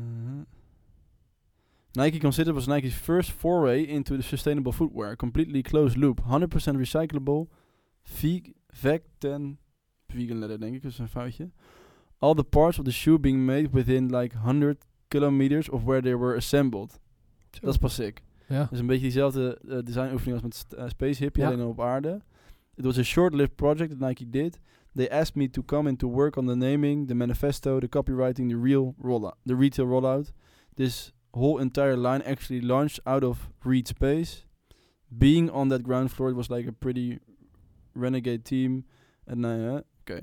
Nike 1.98 2.18
Considered 2.18 2.54
was 2.54 2.66
Nike's 2.66 2.94
first 2.94 3.30
foray 3.30 3.82
into 3.82 4.16
the 4.16 4.22
sustainable 4.22 4.72
footwear. 4.72 5.16
Completely 5.16 5.62
closed 5.62 5.96
loop. 5.96 6.20
100% 6.20 6.76
recyclable. 6.76 7.46
Veg 8.02 8.52
vegan, 8.70 9.58
vegan 10.08 10.38
leather 10.38 10.58
denk 10.60 10.74
ik, 10.74 10.82
dat 10.82 10.90
is 10.92 10.98
een 10.98 11.08
foutje. 11.08 11.50
All 12.18 12.34
the 12.34 12.44
parts 12.44 12.78
of 12.78 12.84
the 12.84 12.90
shoe 12.92 13.18
being 13.18 13.44
made 13.46 13.68
within 13.72 14.10
like 14.16 14.34
100 14.36 14.76
kilometers 15.08 15.68
of 15.70 15.82
where 15.84 16.02
they 16.02 16.16
were 16.16 16.36
assembled. 16.36 16.98
Dat 17.60 17.70
is 17.70 17.76
pas 17.78 17.94
sick. 17.94 18.22
Ja. 18.48 18.68
Is 18.72 18.78
een 18.78 18.86
beetje 18.86 19.02
diezelfde 19.02 19.58
uh, 19.64 19.78
designoefening 19.84 20.32
als 20.32 20.42
met 20.42 20.54
st- 20.54 20.72
eh, 20.72 20.88
Space 20.88 21.22
Hippie, 21.22 21.42
Ja. 21.42 21.48
alleen 21.48 21.66
op 21.66 21.80
aarde. 21.80 22.22
It 22.74 22.84
was 22.84 22.98
a 22.98 23.02
short-lived 23.02 23.54
project 23.54 23.90
that 23.98 24.08
Nike 24.08 24.30
did. 24.30 24.58
They 24.94 25.08
asked 25.10 25.34
me 25.34 25.50
to 25.50 25.62
come 25.62 25.88
in 25.88 25.96
to 25.96 26.08
work 26.08 26.36
on 26.36 26.46
the 26.46 26.54
naming, 26.56 27.06
the 27.08 27.14
manifesto, 27.14 27.78
the 27.80 27.88
copywriting, 27.88 28.48
the 28.48 28.60
real 28.62 28.94
rollout, 29.02 29.36
the 29.44 29.56
retail 29.56 29.86
rollout. 29.86 30.32
This 30.74 31.12
whole 31.30 31.60
entire 31.60 31.96
line 31.96 32.24
actually 32.24 32.66
launched 32.66 33.04
out 33.04 33.24
of 33.24 33.50
Reed 33.60 33.88
Space. 33.88 34.46
Being 35.08 35.50
on 35.50 35.68
that 35.68 35.82
ground 35.82 36.10
floor, 36.10 36.30
it 36.30 36.36
was 36.36 36.48
like 36.48 36.68
a 36.68 36.72
pretty 36.78 37.18
renegade 37.92 38.42
team. 38.42 38.86
En 39.24 39.38
uh, 39.44 39.78
oké. 40.00 40.20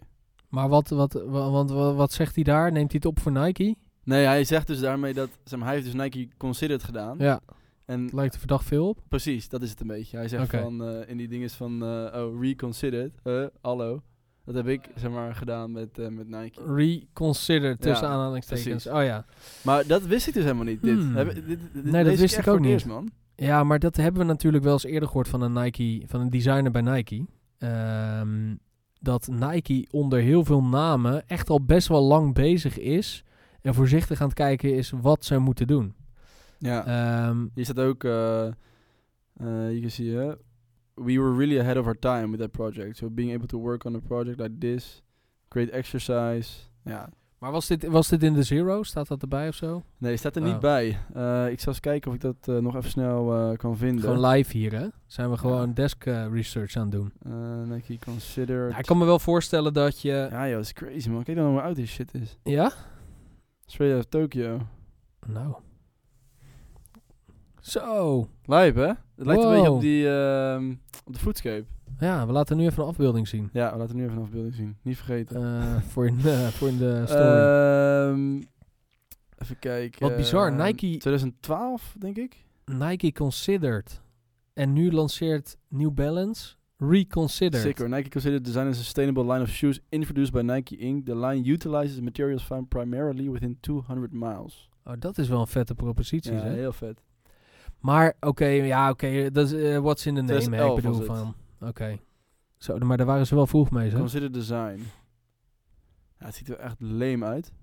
Maar 0.49 0.69
wat, 0.69 0.89
wat, 0.89 1.13
wa- 1.13 1.49
want 1.49 1.69
wa- 1.69 1.93
wat 1.93 2.11
zegt 2.13 2.35
hij 2.35 2.43
daar? 2.43 2.71
Neemt 2.71 2.91
hij 2.91 3.01
het 3.03 3.05
op 3.05 3.19
voor 3.19 3.31
Nike? 3.31 3.75
Nee, 4.03 4.25
hij 4.25 4.43
zegt 4.43 4.67
dus 4.67 4.79
daarmee 4.79 5.13
dat 5.13 5.29
zeg 5.43 5.59
maar, 5.59 5.67
hij 5.67 5.77
heeft 5.77 5.91
dus 5.93 6.01
Nike 6.03 6.27
Considered 6.37 6.83
gedaan. 6.83 7.17
Ja, 7.17 7.39
En 7.85 8.03
het 8.03 8.13
lijkt 8.13 8.33
er 8.33 8.39
verdacht 8.39 8.65
veel 8.65 8.87
op. 8.87 8.99
Precies, 9.09 9.49
dat 9.49 9.61
is 9.61 9.69
het 9.69 9.79
een 9.81 9.87
beetje. 9.87 10.17
Hij 10.17 10.27
zegt 10.27 10.49
van, 10.61 10.83
eh, 10.83 11.09
in 11.09 11.17
die 11.17 11.27
dingen 11.27 11.49
van, 11.49 11.83
eh, 11.83 12.21
oh, 12.25 12.41
reconsidered, 12.41 13.13
hallo. 13.61 14.01
Dat 14.45 14.55
heb 14.55 14.67
ik, 14.67 14.89
zeg 14.95 15.11
maar, 15.11 15.35
gedaan 15.35 15.71
met, 15.71 15.99
eh, 15.99 16.07
met 16.07 16.27
Nike. 16.29 16.73
Reconsider 16.75 17.77
tussen 17.77 18.07
Ja, 18.07 18.13
aanhalingstekens. 18.13 18.67
precies. 18.67 18.91
Oh 18.91 19.03
ja. 19.03 19.25
Maar 19.63 19.87
dat 19.87 20.01
wist 20.05 20.27
ik 20.27 20.33
dus 20.33 20.43
helemaal 20.43 20.63
niet, 20.65 20.81
dit. 20.81 20.97
Hmm. 20.97 21.15
Heb, 21.15 21.33
dit, 21.33 21.47
dit- 21.47 21.59
dit 21.73 21.83
Nee, 21.83 22.03
dat 22.03 22.15
wist 22.17 22.37
ik 22.37 22.47
ook 22.47 22.59
niet. 22.59 22.69
eerst, 22.71 22.85
man. 22.85 23.09
Ja, 23.35 23.63
maar 23.63 23.79
dat 23.79 23.95
hebben 23.95 24.21
we 24.21 24.27
natuurlijk 24.27 24.63
wel 24.63 24.73
eens 24.73 24.83
eerder 24.83 25.07
gehoord 25.07 25.27
van 25.27 25.41
een 25.41 25.53
Nike, 25.53 26.03
van 26.07 26.19
een 26.21 26.29
designer 26.29 26.71
bij 26.71 26.81
Nike. 26.81 27.25
Ehm, 27.57 28.55
dat 28.99 29.27
Nike 29.27 29.87
onder 29.91 30.19
heel 30.19 30.43
veel 30.45 30.63
namen 30.63 31.27
echt 31.27 31.49
al 31.49 31.61
best 31.65 31.87
wel 31.87 32.01
lang 32.03 32.33
bezig 32.33 32.79
is. 32.79 33.23
En 33.61 33.73
voorzichtig 33.73 34.21
aan 34.21 34.27
het 34.27 34.35
kijken 34.35 34.75
is 34.75 34.91
wat 35.01 35.25
ze 35.25 35.37
moeten 35.37 35.67
doen. 35.67 35.95
Ja. 36.59 36.85
Ehm, 36.85 37.45
Hier 37.53 37.63
staat 37.65 37.79
ook, 37.79 38.03
eh, 38.03 38.45
eh, 38.47 38.53
can 39.81 39.89
see, 39.89 40.19
eh, 40.21 40.31
we 40.95 41.19
were 41.19 41.35
really 41.35 41.59
ahead 41.59 41.77
of 41.77 41.85
our 41.85 41.99
time 41.99 42.27
with 42.29 42.39
that 42.39 42.51
project. 42.51 42.97
So 42.97 43.09
being 43.09 43.33
able 43.33 43.47
to 43.47 43.57
work 43.59 43.85
on 43.85 43.95
a 43.95 43.99
project 43.99 44.39
like 44.39 44.57
this, 44.59 45.03
great 45.49 45.69
exercise. 45.69 46.49
Ja, 46.83 47.09
maar 47.37 47.51
was 47.51 47.67
dit, 47.67 47.85
was 47.87 48.07
dit 48.07 48.23
in 48.23 48.33
de 48.33 48.43
Zero? 48.43 48.83
Staat 48.83 49.07
dat 49.07 49.21
erbij 49.21 49.47
of 49.47 49.55
zo? 49.55 49.83
nee, 49.97 50.17
staat 50.17 50.35
er 50.35 50.41
niet 50.41 50.53
Oh. 50.53 50.59
bij. 50.59 50.97
Eh, 51.13 51.49
ik 51.49 51.59
zal 51.59 51.71
eens 51.71 51.79
kijken 51.79 52.09
of 52.09 52.15
ik 52.15 52.21
dat 52.21 52.35
eh, 52.41 52.57
nog 52.57 52.75
even 52.75 52.89
snel 52.89 53.33
eh, 53.51 53.57
kan 53.57 53.77
vinden. 53.77 54.03
Gewoon 54.03 54.25
live 54.27 54.57
hier, 54.57 54.73
hè? 54.73 54.87
Zijn 55.05 55.29
we 55.29 55.37
gewoon 55.37 55.67
Ja. 55.67 55.73
desk 55.73 56.03
research 56.05 56.75
aan 56.75 56.81
het 56.81 56.91
doen. 56.91 57.13
Nike 57.69 57.99
Considered. 57.99 58.67
Nou, 58.67 58.79
ik 58.79 58.85
kan 58.85 58.97
me 58.97 59.05
wel 59.05 59.19
voorstellen 59.19 59.73
dat 59.73 60.01
je... 60.01 60.27
Ja, 60.31 60.45
joh, 60.47 60.55
dat 60.55 60.63
is 60.65 60.73
crazy, 60.73 61.09
man. 61.09 61.23
Kijk 61.23 61.37
dan 61.37 61.49
hoe 61.49 61.61
oud 61.61 61.75
dit 61.75 61.87
shit 61.87 62.13
is. 62.13 62.37
Ja? 62.43 62.71
Straight 63.65 63.95
out 63.95 64.05
of 64.05 64.21
Tokyo. 64.21 64.59
Nou. 65.27 65.55
Zo. 67.59 68.27
Lijp, 68.45 68.75
hè? 68.75 68.91
Het 69.15 69.25
lijkt 69.25 69.43
een 69.43 69.49
beetje 69.49 69.71
op 69.71 69.81
die, 69.81 70.09
ehm, 70.09 70.73
op 71.05 71.13
de 71.13 71.19
Foodscape. 71.19 71.65
Ja, 71.99 72.25
we 72.27 72.31
laten 72.31 72.57
nu 72.57 72.65
even 72.65 72.83
een 72.83 72.89
afbeelding 72.89 73.27
zien. 73.27 73.49
Ja, 73.53 73.71
we 73.71 73.77
laten 73.77 73.95
nu 73.95 74.03
even 74.03 74.15
een 74.17 74.23
afbeelding 74.23 74.55
zien. 74.55 74.77
Niet 74.81 74.97
vergeten. 74.97 75.43
Eh, 75.43 75.81
voor, 75.81 76.07
in 76.07 76.17
de, 76.17 76.47
voor 76.57 76.67
in 76.67 76.77
de 76.77 77.03
story. 77.05 77.21
Ehm, 77.21 78.41
even 79.37 79.59
kijken. 79.59 80.07
Wat 80.07 80.15
bizar, 80.15 80.47
Ehm, 80.47 80.63
Nike- 80.63 80.97
2012, 80.97 81.95
denk 81.99 82.17
ik. 82.17 82.45
Nike 82.65 83.11
Considered. 83.11 84.01
En 84.53 84.73
nu 84.73 84.91
lanceert 84.91 85.57
New 85.67 85.91
Balance 85.93 86.55
Reconsidered. 86.77 87.77
Hoor. 87.79 87.89
Nike 87.89 88.09
considered 88.09 88.45
design 88.45 88.67
a 88.67 88.73
sustainable 88.73 89.25
line 89.25 89.41
of 89.41 89.49
shoes 89.49 89.79
introduced 89.89 90.33
by 90.33 90.41
Nike 90.41 90.77
Inc. 90.77 91.05
The 91.05 91.15
line 91.17 91.47
utilizes 91.49 91.99
materials 91.99 92.43
found 92.43 92.67
primarily 92.67 93.29
within 93.29 93.57
200 93.59 94.11
miles. 94.13 94.69
Oh, 94.83 94.93
dat 94.99 95.17
is 95.17 95.27
wel 95.27 95.39
een 95.39 95.47
vette 95.47 95.75
propositie, 95.75 96.33
Ja, 96.33 96.39
hè? 96.41 96.53
heel 96.53 96.73
vet. 96.73 97.01
Maar, 97.85 98.13
oké, 98.19 98.45
ja, 98.45 98.89
oké. 98.89 99.31
dat 99.31 99.51
is 99.51 99.53
eh, 99.53 99.77
what's 99.79 100.05
in 100.05 100.15
the 100.15 100.21
name, 100.21 100.33
hè? 100.33 100.37
Ik 100.37 100.49
2011 100.49 100.75
bedoel 100.75 100.97
het. 100.99 101.05
van... 101.05 101.35
Oké. 101.69 101.99
Zo, 102.57 102.77
maar 102.77 102.97
daar 102.97 103.05
waren 103.05 103.27
ze 103.27 103.35
wel 103.35 103.47
vroeg 103.47 103.71
mee, 103.71 103.89
hè? 103.89 103.97
Consider 103.97 104.31
design. 104.31 104.79
Ja, 106.19 106.25
het 106.25 106.35
ziet 106.35 106.49
er 106.49 106.57
echt 106.57 106.75
leem 106.79 107.23
uit. 107.23 107.53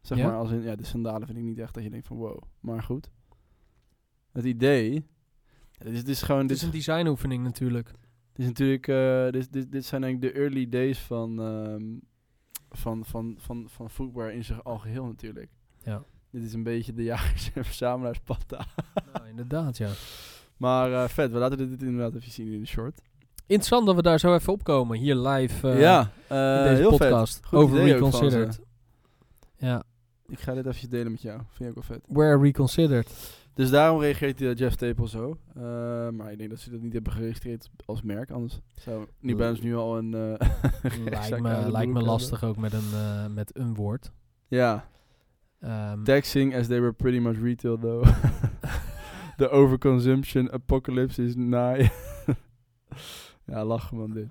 Zeg 0.00 0.18
Ja? 0.18 0.26
maar 0.26 0.36
als 0.36 0.50
in, 0.50 0.62
ja, 0.62 0.76
de 0.76 0.84
sandalen 0.84 1.26
vind 1.26 1.38
ik 1.38 1.44
niet 1.44 1.58
echt 1.58 1.74
dat 1.74 1.82
je 1.82 1.90
denkt 1.90 2.06
van 2.06 2.16
wow. 2.16 2.38
Maar 2.60 2.82
goed. 2.82 3.10
Het 4.32 4.44
idee. 4.44 5.06
Dit, 5.78 5.92
is, 5.92 5.98
dit 5.98 6.08
is 6.08 6.22
gewoon. 6.22 6.40
Het 6.40 6.48
Dit 6.48 6.56
is 6.56 6.62
een 6.62 6.70
designoefening 6.70 7.42
natuurlijk. 7.42 7.86
dit 8.32 8.38
is 8.38 8.46
natuurlijk. 8.46 8.88
eh, 8.88 9.30
dit, 9.30 9.52
dit, 9.52 9.72
dit 9.72 9.84
zijn 9.84 10.04
eigenlijk 10.04 10.34
de 10.34 10.40
early 10.40 10.68
days 10.68 10.98
van. 11.00 11.40
ehm, 11.40 11.84
van, 12.70 13.04
van, 13.04 13.34
van, 13.38 13.68
van 13.68 13.90
footwear 13.90 14.32
in 14.32 14.44
zijn 14.44 14.62
algeheel 14.62 15.04
natuurlijk. 15.04 15.50
Ja. 15.82 16.04
Dit 16.30 16.42
is 16.44 16.52
een 16.52 16.62
beetje 16.62 16.92
de 16.94 17.02
jagers 17.12 17.50
en 17.54 17.64
verzamelaars 17.64 18.18
patta. 18.18 18.66
nou, 19.12 19.28
inderdaad, 19.28 19.76
ja. 19.76 19.88
Maar 20.56 20.92
eh, 20.92 21.08
vet, 21.08 21.32
we 21.32 21.38
laten 21.38 21.58
dit, 21.70 21.82
inderdaad 21.82 22.14
even 22.14 22.30
zien 22.32 22.52
in 22.52 22.60
de 22.60 22.66
short. 22.66 23.00
Interessant 23.46 23.86
dat 23.86 23.94
we 23.94 24.02
daar 24.02 24.18
zo 24.18 24.34
even 24.34 24.52
opkomen. 24.52 24.98
Hier 24.98 25.14
live 25.16 25.70
eh, 25.70 25.80
ja, 25.80 26.00
in 26.28 26.36
eh, 26.36 26.62
deze 26.64 26.80
heel 26.80 26.90
podcast. 26.96 27.46
Goed 27.46 27.58
over 27.58 27.80
idee 27.80 27.94
ook 27.94 28.00
van 28.00 28.12
ze. 28.12 28.18
Reconsidered. 28.18 28.60
Ja, 29.58 29.82
Ik 30.28 30.40
ga 30.40 30.54
dit 30.54 30.66
even 30.66 30.90
delen 30.90 31.10
met 31.12 31.22
jou. 31.22 31.40
Vind 31.50 31.70
ik 31.70 31.78
ook 31.78 31.84
wel 31.86 31.96
vet. 31.96 32.06
Where 32.08 32.38
Reconsidered. 32.42 33.36
Dus 33.54 33.70
daarom 33.70 34.00
reageert 34.00 34.40
eh, 34.42 34.54
Jeff 34.54 34.72
Staple 34.74 35.08
zo. 35.08 35.38
Eh, 35.54 35.62
maar 36.08 36.32
ik 36.32 36.38
denk 36.38 36.50
dat 36.50 36.58
ze 36.60 36.70
dat 36.70 36.80
niet 36.80 36.92
hebben 36.92 37.12
geregistreerd 37.12 37.68
als 37.84 38.02
merk. 38.02 38.30
Anders 38.30 38.60
zou 38.74 39.06
New 39.20 39.36
Balance 39.36 39.62
nu 39.62 39.76
al 39.76 39.96
een... 39.98 40.14
eh, 40.14 40.46
lijkt 41.10 41.40
me, 41.40 41.70
lijkt 41.70 41.92
me 41.92 41.92
broek 41.92 42.06
lastig 42.06 42.44
ook 42.44 42.56
met 42.56 42.72
een, 42.72 42.90
eh, 42.92 43.26
met 43.26 43.58
een 43.58 43.74
woord. 43.74 44.10
Ja. 44.48 44.88
Ehm, 45.66 46.04
Taxing 46.04 46.54
as 46.54 46.66
they 46.66 46.80
were 46.80 46.92
pretty 46.92 47.18
much 47.18 47.36
retail 47.36 47.78
though. 47.78 48.04
The 49.36 49.48
overconsumption 49.50 50.52
apocalypse 50.52 51.18
is 51.18 51.34
nigh. 51.36 51.90
ja, 53.44 53.64
lachen 53.64 53.98
man 53.98 54.12
dit. 54.12 54.28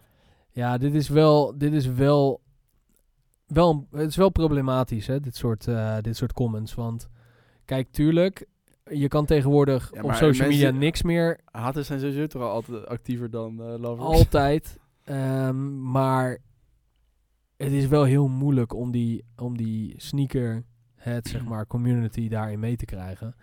Ja, 0.52 0.78
dit 0.78 0.94
is 0.94 1.10
wel, 1.10 1.58
dit 1.58 1.74
is 1.74 1.86
wel, 1.86 2.42
wel, 3.46 3.88
het 3.92 4.10
is 4.10 4.16
wel 4.16 4.30
problematisch, 4.30 5.08
hè, 5.08 5.20
dit 5.20 5.36
soort, 5.36 5.68
eh, 5.68 5.98
dit 6.02 6.18
soort 6.18 6.34
comments. 6.34 6.74
Want 6.74 7.10
kijk, 7.66 7.92
tuurlijk, 7.92 8.46
je 8.84 9.08
kan 9.08 9.26
tegenwoordig 9.26 9.92
Ja, 9.94 10.02
op 10.02 10.14
social 10.14 10.50
media 10.50 10.70
niks 10.70 11.02
meer 11.02 11.40
Haters 11.52 11.88
zijn 11.88 12.00
sowieso 12.00 12.28
toch 12.28 12.42
al 12.42 12.50
altijd 12.50 12.88
actiever 12.88 13.30
dan 13.30 13.62
eh 13.62 13.80
lovers. 13.80 14.08
Altijd. 14.08 14.78
Ehm, 15.04 15.92
maar 15.92 16.38
het 17.58 17.72
is 17.72 17.88
wel 17.88 18.04
heel 18.04 18.28
moeilijk 18.28 18.74
om 18.74 18.92
die, 18.92 19.26
om 19.36 19.58
die 19.58 19.94
sneakerhead, 21.06 21.28
zeg 21.28 21.46
maar, 21.46 21.68
community 21.68 22.30
daarin 22.30 22.60
mee 22.60 22.76
te 22.76 22.86
krijgen. 22.86 23.36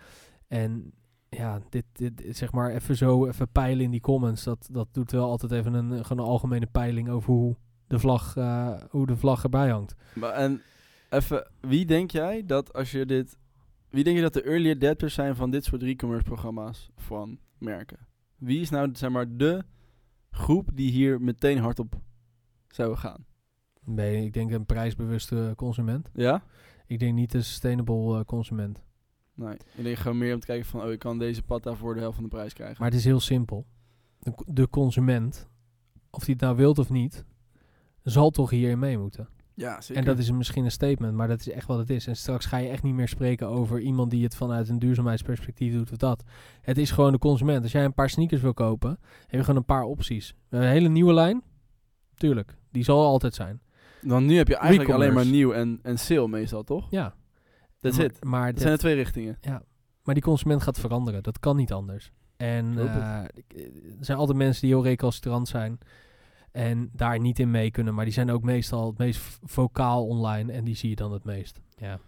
En 0.48 0.92
ja, 1.28 1.60
dit, 1.68 1.84
dit 1.92 2.36
zeg 2.36 2.52
maar 2.52 2.70
even 2.70 2.96
zo, 2.96 3.26
even 3.26 3.48
peilen 3.48 3.84
in 3.84 3.90
die 3.90 4.00
comments. 4.00 4.44
Dat, 4.44 4.68
dat 4.70 4.88
doet 4.92 5.10
wel 5.10 5.28
altijd 5.28 5.52
even 5.52 5.74
een, 5.74 6.04
gewoon 6.04 6.24
een 6.24 6.30
algemene 6.30 6.66
peiling 6.66 7.08
over 7.08 7.32
hoe 7.32 7.56
de 7.86 7.98
vlag, 7.98 8.36
eh, 8.36 8.80
hoe 8.90 9.06
de 9.06 9.16
vlag 9.16 9.42
erbij 9.42 9.68
hangt. 9.68 9.94
Maar 10.14 10.32
en 10.32 10.62
even, 11.10 11.50
wie 11.60 11.86
denk 11.86 12.10
jij 12.10 12.46
dat 12.46 12.72
als 12.72 12.90
je 12.90 13.06
dit... 13.06 13.36
Wie 13.88 14.04
denk 14.04 14.16
je 14.16 14.22
dat 14.22 14.32
de 14.32 14.42
early 14.42 14.70
adapters 14.70 15.14
zijn 15.14 15.36
van 15.36 15.50
dit 15.50 15.64
soort 15.64 15.82
e-commerce 15.82 16.24
programma's 16.24 16.90
van 16.96 17.38
merken? 17.58 17.98
Wie 18.36 18.60
is 18.60 18.70
nou, 18.70 18.90
zeg 18.92 19.10
maar, 19.10 19.36
de 19.36 19.64
groep 20.30 20.70
die 20.74 20.90
hier 20.90 21.20
meteen 21.20 21.58
hard 21.58 21.78
op 21.78 22.00
zou 22.68 22.96
gaan? 22.96 23.24
Je, 23.96 24.24
ik 24.24 24.32
denk 24.32 24.50
een 24.50 24.66
prijsbewuste 24.66 25.52
consument. 25.56 26.10
Ja? 26.14 26.42
Ik 26.92 26.98
denk 26.98 27.14
niet 27.14 27.34
een 27.34 27.44
sustainable 27.44 28.18
eh, 28.18 28.24
consument. 28.24 28.82
Nee, 29.34 29.56
ik 29.74 29.84
denk 29.84 29.96
gewoon 29.96 30.18
meer 30.18 30.34
om 30.34 30.40
te 30.40 30.46
kijken 30.46 30.66
van, 30.66 30.82
oh, 30.82 30.90
ik 30.90 30.98
kan 30.98 31.18
deze 31.18 31.42
patta 31.42 31.74
voor 31.74 31.94
de 31.94 32.00
helft 32.00 32.14
van 32.14 32.24
de 32.24 32.30
prijs 32.30 32.52
krijgen. 32.52 32.76
Maar 32.78 32.88
het 32.88 32.98
is 32.98 33.04
heel 33.04 33.20
simpel. 33.20 33.66
De, 34.18 34.32
de 34.46 34.68
consument, 34.68 35.48
of 36.10 36.24
die 36.24 36.34
het 36.34 36.42
nou 36.42 36.56
wilt 36.56 36.78
of 36.78 36.90
niet, 36.90 37.24
zal 38.02 38.30
toch 38.30 38.50
hierin 38.50 38.78
mee 38.78 38.98
moeten. 38.98 39.28
ja, 39.54 39.80
zeker. 39.80 40.02
En 40.02 40.08
dat 40.08 40.18
is 40.18 40.30
misschien 40.30 40.64
een 40.64 40.70
statement, 40.70 41.14
maar 41.14 41.28
dat 41.28 41.40
is 41.40 41.50
echt 41.50 41.66
wat 41.66 41.78
het 41.78 41.90
is. 41.90 42.06
En 42.06 42.16
straks 42.16 42.46
ga 42.46 42.56
je 42.56 42.68
echt 42.68 42.82
niet 42.82 42.94
meer 42.94 43.08
spreken 43.08 43.48
over 43.48 43.80
iemand 43.80 44.10
die 44.10 44.24
het 44.24 44.36
vanuit 44.36 44.68
een 44.68 44.78
duurzaamheidsperspectief 44.78 45.72
doet 45.72 45.92
of 45.92 45.96
dat. 45.96 46.24
Het 46.60 46.78
is 46.78 46.90
gewoon 46.90 47.12
de 47.12 47.18
consument. 47.18 47.62
Als 47.62 47.72
jij 47.72 47.84
een 47.84 47.94
paar 47.94 48.10
sneakers 48.10 48.40
wil 48.40 48.54
kopen, 48.54 48.90
heb 49.00 49.30
je 49.30 49.40
gewoon 49.40 49.56
een 49.56 49.64
paar 49.64 49.84
opties. 49.84 50.34
Een 50.48 50.62
hele 50.62 50.88
nieuwe 50.88 51.12
lijn. 51.12 51.42
Tuurlijk, 52.14 52.56
die 52.70 52.84
zal 52.84 53.04
altijd 53.06 53.34
zijn. 53.34 53.60
Dan 54.06 54.26
nu 54.26 54.36
heb 54.36 54.48
je 54.48 54.56
eigenlijk 54.56 54.90
alleen 54.90 55.12
maar 55.14 55.26
nieuw 55.26 55.52
en, 55.52 55.78
en 55.82 55.98
sale 55.98 56.28
meestal, 56.28 56.62
toch? 56.62 56.86
Ja. 56.90 57.14
That's 57.80 57.96
maar, 57.96 58.06
it. 58.06 58.24
Maar, 58.24 58.44
Dat 58.46 58.52
dat- 58.54 58.62
zijn 58.62 58.72
de 58.74 58.80
twee 58.80 58.94
richtingen. 58.94 59.38
maar 60.02 60.14
die 60.14 60.22
consument 60.24 60.62
gaat 60.62 60.80
veranderen. 60.80 61.22
Dat 61.22 61.38
kan 61.38 61.56
niet 61.56 61.72
anders. 61.72 62.12
En 62.36 62.66
het. 62.66 62.88
eh, 62.88 63.22
ik- 63.34 63.52
er 63.98 64.04
zijn 64.04 64.18
altijd 64.18 64.38
mensen 64.38 64.62
die 64.62 64.70
heel 64.74 64.84
recalcitrant 64.84 65.48
zijn. 65.48 65.78
En 66.52 66.90
daar 66.92 67.18
niet 67.20 67.38
in 67.38 67.50
mee 67.50 67.70
kunnen. 67.70 67.94
Maar 67.94 68.04
die 68.04 68.14
zijn 68.14 68.30
ook 68.30 68.42
meestal 68.42 68.86
het 68.86 68.98
meest 68.98 69.38
vocaal 69.42 70.06
online. 70.06 70.52
En 70.52 70.64
die 70.64 70.74
zie 70.76 70.88
je 70.88 70.96
dan 70.96 71.12
het 71.12 71.24
meest. 71.24 71.60
Ja. 71.76 71.98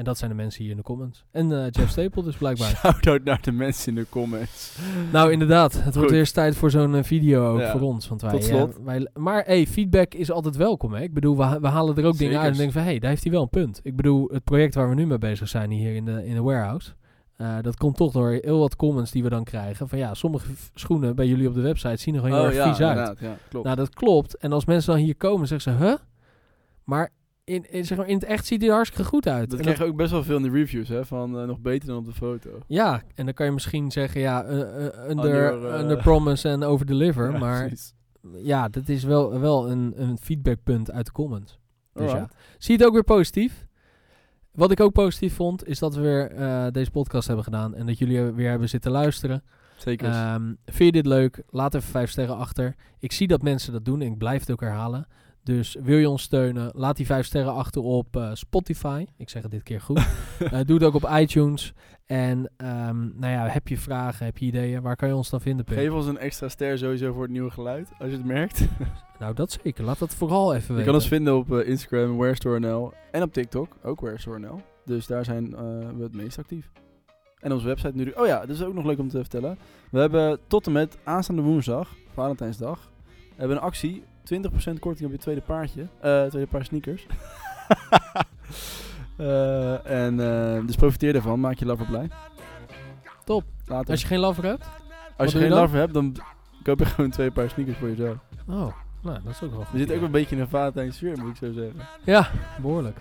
En 0.00 0.06
dat 0.06 0.18
zijn 0.18 0.30
de 0.30 0.36
mensen 0.36 0.62
hier 0.62 0.70
in 0.70 0.76
de 0.76 0.82
comments. 0.82 1.24
En 1.30 1.52
eh, 1.52 1.66
Jeff 1.70 1.90
Staple 1.96 2.22
dus 2.22 2.36
blijkbaar. 2.36 2.68
Shout-out 2.68 3.24
naar 3.24 3.42
de 3.42 3.52
mensen 3.52 3.88
in 3.88 3.94
de 3.94 4.06
comments. 4.08 4.78
nou 5.12 5.32
inderdaad, 5.32 5.72
het 5.72 5.82
Goed. 5.84 5.94
wordt 5.94 6.10
weer 6.10 6.20
eens 6.20 6.30
tijd 6.32 6.56
voor 6.56 6.70
zo'n 6.70 6.94
eh, 6.94 7.02
video 7.02 7.52
ook 7.52 7.60
Ja. 7.60 7.70
voor 7.72 7.80
ons. 7.80 8.08
Want 8.08 8.20
wij, 8.22 8.30
Tot 8.30 8.40
eh, 8.40 8.46
slot. 8.46 8.78
wij, 8.84 9.08
maar 9.14 9.44
hey, 9.44 9.66
feedback 9.66 10.14
is 10.14 10.30
altijd 10.30 10.56
welkom. 10.56 10.92
Hè? 10.92 11.02
Ik 11.02 11.14
bedoel, 11.14 11.36
we, 11.36 11.58
we 11.60 11.66
halen 11.68 11.96
er 11.96 12.04
ook 12.04 12.18
dingen 12.18 12.38
uit 12.40 12.50
en 12.50 12.56
denken 12.56 12.72
van... 12.72 12.82
hé, 12.82 12.88
hey, 12.88 12.98
daar 12.98 13.10
heeft 13.10 13.22
hij 13.22 13.32
wel 13.32 13.42
een 13.42 13.48
punt. 13.48 13.80
Ik 13.82 13.96
bedoel, 13.96 14.28
het 14.32 14.44
project 14.44 14.74
waar 14.74 14.88
we 14.88 14.94
nu 14.94 15.06
mee 15.06 15.18
bezig 15.18 15.48
zijn 15.48 15.70
hier 15.70 15.94
in 15.94 16.04
de, 16.04 16.26
in 16.26 16.34
de 16.34 16.42
warehouse... 16.42 16.92
eh, 17.36 17.56
dat 17.62 17.76
komt 17.76 17.96
toch 17.96 18.12
door 18.12 18.30
heel 18.30 18.58
wat 18.58 18.76
comments 18.76 19.10
die 19.10 19.22
we 19.22 19.28
dan 19.28 19.44
krijgen. 19.44 19.88
Van 19.88 19.98
ja, 19.98 20.14
sommige 20.14 20.52
schoenen 20.74 21.16
bij 21.16 21.26
jullie 21.26 21.48
op 21.48 21.54
de 21.54 21.60
website 21.60 21.96
zien 21.96 22.14
er 22.14 22.20
gewoon 22.20 22.36
heel 22.36 22.44
oh 22.46 22.50
erg 22.54 22.64
ja, 22.64 22.68
vies 22.74 22.86
uit. 22.86 23.18
Ja, 23.20 23.36
klopt. 23.48 23.64
Nou, 23.64 23.76
dat 23.76 23.94
klopt. 23.94 24.36
En 24.36 24.52
als 24.52 24.64
mensen 24.64 24.92
dan 24.92 25.02
hier 25.02 25.16
komen, 25.16 25.46
zeggen 25.46 25.78
ze, 25.78 25.84
huh? 25.84 25.94
Maar 26.84 27.10
in, 27.50 27.70
in, 27.70 27.86
zeg 27.86 27.98
maar 27.98 28.08
in 28.08 28.14
het 28.14 28.24
echt 28.24 28.46
ziet 28.46 28.60
hij 28.60 28.68
er 28.68 28.74
hartstikke 28.74 29.08
goed 29.08 29.26
uit. 29.28 29.50
dat 29.50 29.60
En 29.60 29.74
je 29.76 29.84
ook 29.84 29.96
best 29.96 30.10
wel 30.10 30.24
veel 30.24 30.36
in 30.36 30.42
de 30.42 30.50
reviews, 30.50 30.88
hè. 30.88 31.04
Van 31.04 31.38
eh, 31.38 31.46
nog 31.46 31.60
beter 31.60 31.88
dan 31.88 31.96
op 31.96 32.04
de 32.04 32.12
foto. 32.12 32.50
ja, 32.66 33.02
en 33.14 33.24
dan 33.24 33.34
kan 33.34 33.46
je 33.46 33.52
misschien 33.52 33.90
zeggen, 33.90 34.20
ja, 34.20 34.44
eh, 34.44 34.86
eh, 34.86 35.10
under, 35.10 35.52
Under, 35.78 35.96
promise 35.96 36.48
en 36.48 36.62
over 36.62 36.86
deliver. 36.86 37.30
Ja, 37.32 37.38
maar 37.38 37.66
precies. 37.66 37.94
ja, 38.32 38.68
dat 38.68 38.88
is 38.88 39.04
wel, 39.04 39.40
wel 39.40 39.70
een, 39.70 39.92
een 39.96 40.18
feedbackpunt 40.18 40.90
uit 40.90 41.06
de 41.06 41.12
comments. 41.12 41.58
Dus 41.92 42.12
ja, 42.12 42.28
zie 42.58 42.76
het 42.76 42.84
ook 42.84 42.92
weer 42.92 43.04
positief. 43.04 43.66
Wat 44.52 44.70
ik 44.70 44.80
ook 44.80 44.92
positief 44.92 45.34
vond, 45.34 45.66
is 45.66 45.78
dat 45.78 45.94
we 45.94 46.00
weer 46.00 46.72
deze 46.72 46.90
podcast 46.90 47.26
hebben 47.26 47.44
gedaan. 47.44 47.74
En 47.74 47.86
dat 47.86 47.98
jullie 47.98 48.20
weer 48.20 48.50
hebben 48.50 48.68
zitten 48.68 48.90
luisteren. 48.90 49.42
Zeker. 49.76 50.08
Ehm, 50.08 50.54
vind 50.64 50.94
je 50.94 51.02
dit 51.02 51.06
leuk? 51.06 51.42
Laat 51.48 51.74
even 51.74 51.90
vijf 51.90 52.10
sterren 52.10 52.36
achter. 52.36 52.74
Ik 52.98 53.12
zie 53.12 53.26
dat 53.26 53.42
mensen 53.42 53.72
dat 53.72 53.84
doen 53.84 54.00
en 54.00 54.06
ik 54.06 54.18
blijf 54.18 54.40
het 54.40 54.50
ook 54.50 54.60
herhalen. 54.60 55.06
Dus 55.42 55.76
wil 55.82 55.96
je 55.98 56.08
ons 56.08 56.22
steunen? 56.22 56.70
Laat 56.74 56.96
die 56.96 57.06
vijf 57.06 57.26
sterren 57.26 57.54
achter 57.54 57.82
op 57.82 58.16
eh, 58.16 58.30
Spotify. 58.32 59.06
Ik 59.16 59.28
zeg 59.28 59.42
het 59.42 59.50
dit 59.50 59.62
keer 59.62 59.80
goed. 59.80 60.00
Eh, 60.40 60.60
doe 60.64 60.76
het 60.76 60.84
ook 60.84 60.94
op 60.94 61.10
iTunes. 61.12 61.72
En 62.06 62.50
ehm, 62.56 62.98
nou 63.18 63.32
ja, 63.32 63.46
heb 63.46 63.68
je 63.68 63.78
vragen, 63.78 64.24
heb 64.26 64.38
je 64.38 64.46
ideeën? 64.46 64.82
Waar 64.82 64.96
kan 64.96 65.08
je 65.08 65.14
ons 65.14 65.30
dan 65.30 65.40
vinden, 65.40 65.64
Pim? 65.64 65.74
Geef 65.74 65.92
ons 65.92 66.06
een 66.06 66.18
extra 66.18 66.48
ster 66.48 66.78
sowieso 66.78 67.12
voor 67.12 67.22
het 67.22 67.30
nieuwe 67.30 67.50
geluid, 67.50 67.88
als 67.98 68.10
je 68.10 68.16
het 68.16 68.24
merkt. 68.24 68.60
Nou, 69.18 69.34
dat 69.34 69.58
zeker. 69.62 69.84
Laat 69.84 69.98
dat 69.98 70.14
vooral 70.14 70.54
even 70.54 70.66
Je 70.66 70.72
weten. 70.72 70.84
kan 70.84 70.94
ons 70.94 71.08
vinden 71.08 71.36
op 71.36 71.52
eh, 71.52 71.68
Instagram, 71.68 72.16
WhereStoreNL. 72.16 72.92
En 73.10 73.22
op 73.22 73.32
TikTok, 73.32 73.76
ook 73.82 74.00
WhereStoreNL. 74.00 74.60
Dus 74.84 75.06
daar 75.06 75.24
zijn 75.24 75.50
we 75.96 76.02
het 76.02 76.14
meest 76.14 76.38
actief. 76.38 76.70
En 77.38 77.52
onze 77.52 77.66
website 77.66 77.92
nu. 77.94 78.10
Oh 78.10 78.26
ja, 78.26 78.40
dat 78.40 78.56
is 78.56 78.62
ook 78.62 78.74
nog 78.74 78.84
leuk 78.84 78.98
om 78.98 79.08
te 79.08 79.16
vertellen. 79.18 79.58
We 79.90 79.98
hebben 79.98 80.38
tot 80.46 80.66
en 80.66 80.72
met 80.72 80.98
aanstaande 81.04 81.42
woensdag, 81.42 81.94
Valentijnsdag, 82.12 82.90
hebben 83.36 83.56
een 83.56 83.62
actie. 83.62 84.02
20% 84.24 84.78
korting 84.78 85.04
op 85.06 85.12
je 85.12 85.18
tweede 85.18 85.40
paardje. 85.40 85.86
eh 86.00 86.24
tweede 86.24 86.46
paar 86.50 86.64
sneakers. 86.64 87.06
Eh, 89.16 89.86
en 89.86 90.20
eh, 90.20 90.66
dus 90.66 90.76
profiteer 90.76 91.14
ervan. 91.14 91.40
Maak 91.40 91.58
je 91.58 91.66
lover 91.66 91.86
blij. 91.86 92.08
Top. 93.24 93.44
Later. 93.66 93.90
Als 93.90 94.00
je 94.00 94.06
geen 94.06 94.18
lover 94.18 94.44
hebt? 94.44 94.64
Als 95.16 95.32
je 95.32 95.36
je 95.38 95.42
geen 95.44 95.52
dan? 95.52 95.60
lover 95.60 95.78
hebt, 95.78 95.94
dan 95.94 96.16
koop 96.62 96.78
je 96.78 96.84
gewoon 96.84 97.10
twee 97.10 97.30
paar 97.30 97.50
sneakers 97.50 97.76
voor 97.78 97.88
jezelf. 97.88 98.16
Oh, 98.48 98.72
nou, 99.02 99.18
dat 99.24 99.32
is 99.32 99.42
ook 99.42 99.50
wel 99.50 99.60
goed. 99.60 99.72
We 99.72 99.78
zitten 99.78 99.96
ook 99.96 100.02
een 100.02 100.10
beetje 100.10 100.34
in 100.36 100.40
een 100.42 100.48
Valentijns 100.48 100.96
sfeer, 100.96 101.18
moet 101.18 101.30
ik 101.30 101.36
zo 101.36 101.52
zeggen. 101.52 101.80
Ja, 102.04 102.28
behoorlijk. 102.60 102.98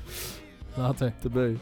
Later. 0.74 1.14
Te 1.22 1.30
beu. 1.30 1.56